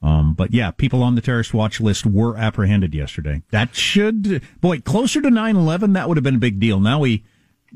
Um, 0.00 0.34
but 0.34 0.52
yeah, 0.52 0.70
people 0.70 1.02
on 1.02 1.16
the 1.16 1.20
terrorist 1.20 1.52
watch 1.52 1.80
list 1.80 2.06
were 2.06 2.36
apprehended 2.36 2.94
yesterday. 2.94 3.42
That 3.50 3.74
should, 3.74 4.42
boy, 4.60 4.80
closer 4.80 5.20
to 5.20 5.28
9-11, 5.28 5.94
that 5.94 6.08
would 6.08 6.16
have 6.16 6.24
been 6.24 6.36
a 6.36 6.38
big 6.38 6.60
deal. 6.60 6.78
Now 6.78 7.00
we, 7.00 7.24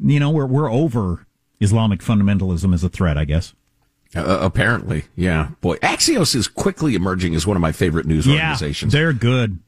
you 0.01 0.21
know, 0.21 0.31
we're, 0.31 0.47
we're 0.47 0.71
over 0.71 1.27
Islamic 1.61 2.01
fundamentalism 2.01 2.73
as 2.75 2.85
a 2.85 2.89
threat, 2.89 3.19
I 3.19 3.25
guess. 3.25 3.55
Uh, 4.15 4.39
apparently, 4.41 5.05
yeah. 5.17 5.49
Boy, 5.61 5.77
Axios 5.77 6.35
is 6.35 6.47
quickly 6.47 6.95
emerging 6.95 7.35
as 7.35 7.47
one 7.47 7.57
of 7.57 7.61
my 7.61 7.73
favorite 7.73 8.07
news 8.07 8.29
organizations. 8.29 8.93
They're 8.93 9.13
good. 9.13 9.59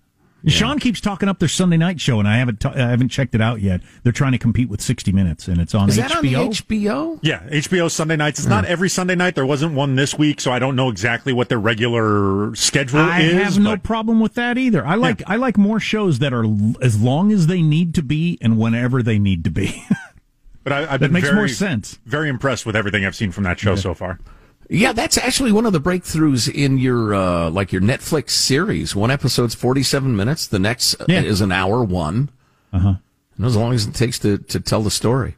Sean 0.46 0.78
keeps 0.78 1.00
talking 1.00 1.28
up 1.28 1.38
their 1.38 1.48
Sunday 1.48 1.76
night 1.76 2.00
show, 2.00 2.18
and 2.18 2.28
I 2.28 2.36
haven't 2.36 2.60
t- 2.60 2.68
I 2.68 2.90
haven't 2.90 3.08
checked 3.08 3.34
it 3.34 3.40
out 3.40 3.60
yet. 3.60 3.80
They're 4.02 4.12
trying 4.12 4.32
to 4.32 4.38
compete 4.38 4.68
with 4.68 4.80
60 4.80 5.12
Minutes, 5.12 5.48
and 5.48 5.60
it's 5.60 5.74
on 5.74 5.88
HBO. 5.88 5.90
Is 5.90 5.98
HBO. 5.98 6.08
that 6.08 6.16
on 6.16 6.24
the 6.24 6.34
HBO? 6.34 7.18
Yeah, 7.22 7.42
HBO 7.48 7.90
Sunday 7.90 8.16
nights. 8.16 8.40
It's 8.40 8.46
hmm. 8.46 8.50
not 8.50 8.64
every 8.64 8.88
Sunday 8.88 9.14
night. 9.14 9.34
There 9.34 9.46
wasn't 9.46 9.74
one 9.74 9.94
this 9.94 10.18
week, 10.18 10.40
so 10.40 10.52
I 10.52 10.58
don't 10.58 10.76
know 10.76 10.88
exactly 10.88 11.32
what 11.32 11.48
their 11.48 11.58
regular 11.58 12.54
schedule 12.54 13.00
I 13.00 13.20
is. 13.20 13.34
I 13.34 13.42
have 13.44 13.58
no 13.58 13.76
problem 13.76 14.20
with 14.20 14.34
that 14.34 14.58
either. 14.58 14.86
I 14.86 14.96
like 14.96 15.22
I 15.26 15.36
like 15.36 15.56
more 15.56 15.80
shows 15.80 16.18
that 16.18 16.32
are 16.32 16.44
l- 16.44 16.74
as 16.82 17.00
long 17.00 17.32
as 17.32 17.46
they 17.46 17.62
need 17.62 17.94
to 17.94 18.02
be 18.02 18.38
and 18.40 18.58
whenever 18.58 19.02
they 19.02 19.18
need 19.18 19.44
to 19.44 19.50
be. 19.50 19.84
But 20.64 20.72
I, 20.72 20.78
I've 20.78 20.88
That 20.88 21.00
been 21.00 21.12
makes 21.12 21.26
very, 21.26 21.36
more 21.36 21.48
sense. 21.48 21.98
Very 22.06 22.30
impressed 22.30 22.64
with 22.64 22.74
everything 22.74 23.04
I've 23.04 23.14
seen 23.14 23.30
from 23.30 23.44
that 23.44 23.60
show 23.60 23.76
so 23.76 23.92
far. 23.92 24.18
Yeah, 24.70 24.92
that's 24.92 25.18
actually 25.18 25.52
one 25.52 25.66
of 25.66 25.72
the 25.72 25.80
breakthroughs 25.80 26.52
in 26.52 26.78
your 26.78 27.14
uh, 27.14 27.50
like 27.50 27.72
your 27.72 27.82
Netflix 27.82 28.30
series. 28.30 28.96
One 28.96 29.10
episode's 29.10 29.54
forty 29.54 29.82
seven 29.82 30.16
minutes. 30.16 30.46
The 30.46 30.58
next 30.58 31.00
uh, 31.00 31.04
Yeah. 31.08 31.20
is 31.22 31.40
an 31.40 31.52
hour 31.52 31.84
one. 31.84 32.30
Uh 32.72 32.78
huh. 32.78 32.94
And 33.36 33.46
as 33.46 33.56
long 33.56 33.72
as 33.74 33.86
it 33.86 33.94
takes 33.94 34.18
to 34.20 34.38
to 34.38 34.60
tell 34.60 34.82
the 34.82 34.90
story. 34.90 35.36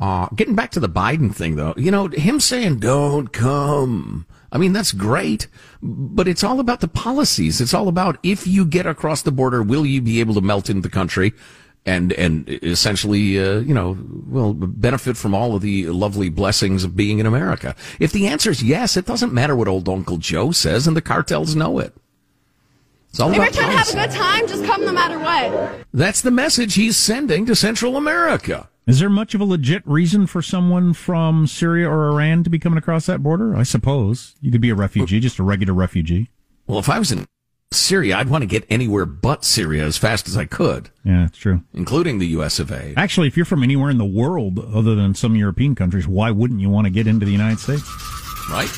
Uh, 0.00 0.28
getting 0.36 0.54
back 0.54 0.70
to 0.70 0.78
the 0.78 0.88
Biden 0.88 1.34
thing, 1.34 1.56
though, 1.56 1.74
you 1.76 1.90
know, 1.90 2.06
him 2.08 2.38
saying 2.38 2.78
"Don't 2.78 3.32
come." 3.32 4.26
I 4.52 4.56
mean, 4.58 4.72
that's 4.72 4.92
great, 4.92 5.46
but 5.82 6.26
it's 6.28 6.44
all 6.44 6.60
about 6.60 6.80
the 6.80 6.88
policies. 6.88 7.60
It's 7.60 7.74
all 7.74 7.88
about 7.88 8.16
if 8.22 8.46
you 8.46 8.64
get 8.64 8.86
across 8.86 9.22
the 9.22 9.32
border, 9.32 9.62
will 9.62 9.84
you 9.84 10.00
be 10.00 10.20
able 10.20 10.34
to 10.34 10.40
melt 10.40 10.70
into 10.70 10.82
the 10.82 10.88
country? 10.88 11.32
And 11.88 12.12
and 12.12 12.46
essentially, 12.62 13.38
uh, 13.38 13.60
you 13.60 13.72
know, 13.72 13.96
will 14.26 14.52
benefit 14.52 15.16
from 15.16 15.34
all 15.34 15.56
of 15.56 15.62
the 15.62 15.86
lovely 15.86 16.28
blessings 16.28 16.84
of 16.84 16.94
being 16.94 17.18
in 17.18 17.24
America. 17.24 17.74
If 17.98 18.12
the 18.12 18.26
answer 18.26 18.50
is 18.50 18.62
yes, 18.62 18.96
it 18.96 19.06
doesn't 19.06 19.32
matter 19.32 19.56
what 19.56 19.68
old 19.68 19.88
Uncle 19.88 20.18
Joe 20.18 20.50
says, 20.50 20.86
and 20.86 20.94
the 20.94 21.00
cartels 21.00 21.56
know 21.56 21.78
it. 21.78 21.94
It's 23.08 23.20
all 23.20 23.30
If 23.30 23.36
you're 23.36 23.44
about 23.44 23.54
trying 23.54 23.70
to 23.70 23.76
have 23.78 23.88
a 23.88 24.06
good 24.06 24.10
time, 24.10 24.46
just 24.48 24.64
come 24.64 24.84
no 24.84 24.92
matter 24.92 25.18
what. 25.18 25.86
That's 25.94 26.20
the 26.20 26.30
message 26.30 26.74
he's 26.74 26.98
sending 26.98 27.46
to 27.46 27.56
Central 27.56 27.96
America. 27.96 28.68
Is 28.86 29.00
there 29.00 29.10
much 29.10 29.34
of 29.34 29.40
a 29.40 29.44
legit 29.44 29.82
reason 29.86 30.26
for 30.26 30.42
someone 30.42 30.92
from 30.92 31.46
Syria 31.46 31.88
or 31.88 32.10
Iran 32.10 32.44
to 32.44 32.50
be 32.50 32.58
coming 32.58 32.78
across 32.78 33.06
that 33.06 33.22
border? 33.22 33.56
I 33.56 33.62
suppose 33.62 34.34
you 34.42 34.50
could 34.50 34.60
be 34.60 34.70
a 34.70 34.74
refugee, 34.74 35.20
just 35.20 35.38
a 35.38 35.42
regular 35.42 35.74
refugee. 35.74 36.30
Well, 36.66 36.78
if 36.78 36.88
I 36.90 36.98
was 36.98 37.12
in 37.12 37.26
Syria, 37.72 38.16
I'd 38.16 38.30
want 38.30 38.42
to 38.42 38.46
get 38.46 38.64
anywhere 38.70 39.04
but 39.04 39.44
Syria 39.44 39.84
as 39.84 39.98
fast 39.98 40.26
as 40.26 40.36
I 40.38 40.46
could, 40.46 40.88
Yeah, 41.04 41.26
it's 41.26 41.36
true. 41.36 41.62
including 41.74 42.18
the 42.18 42.26
U.S. 42.28 42.58
of 42.58 42.70
A. 42.70 42.94
Actually, 42.96 43.26
if 43.28 43.36
you're 43.36 43.44
from 43.46 43.62
anywhere 43.62 43.90
in 43.90 43.98
the 43.98 44.06
world 44.06 44.58
other 44.74 44.94
than 44.94 45.14
some 45.14 45.36
European 45.36 45.74
countries, 45.74 46.08
why 46.08 46.30
wouldn't 46.30 46.60
you 46.60 46.70
want 46.70 46.86
to 46.86 46.90
get 46.90 47.06
into 47.06 47.26
the 47.26 47.32
United 47.32 47.58
States? 47.58 47.82
Right? 48.50 48.70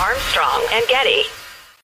Armstrong 0.00 0.66
and 0.72 0.84
Getty. 0.88 1.22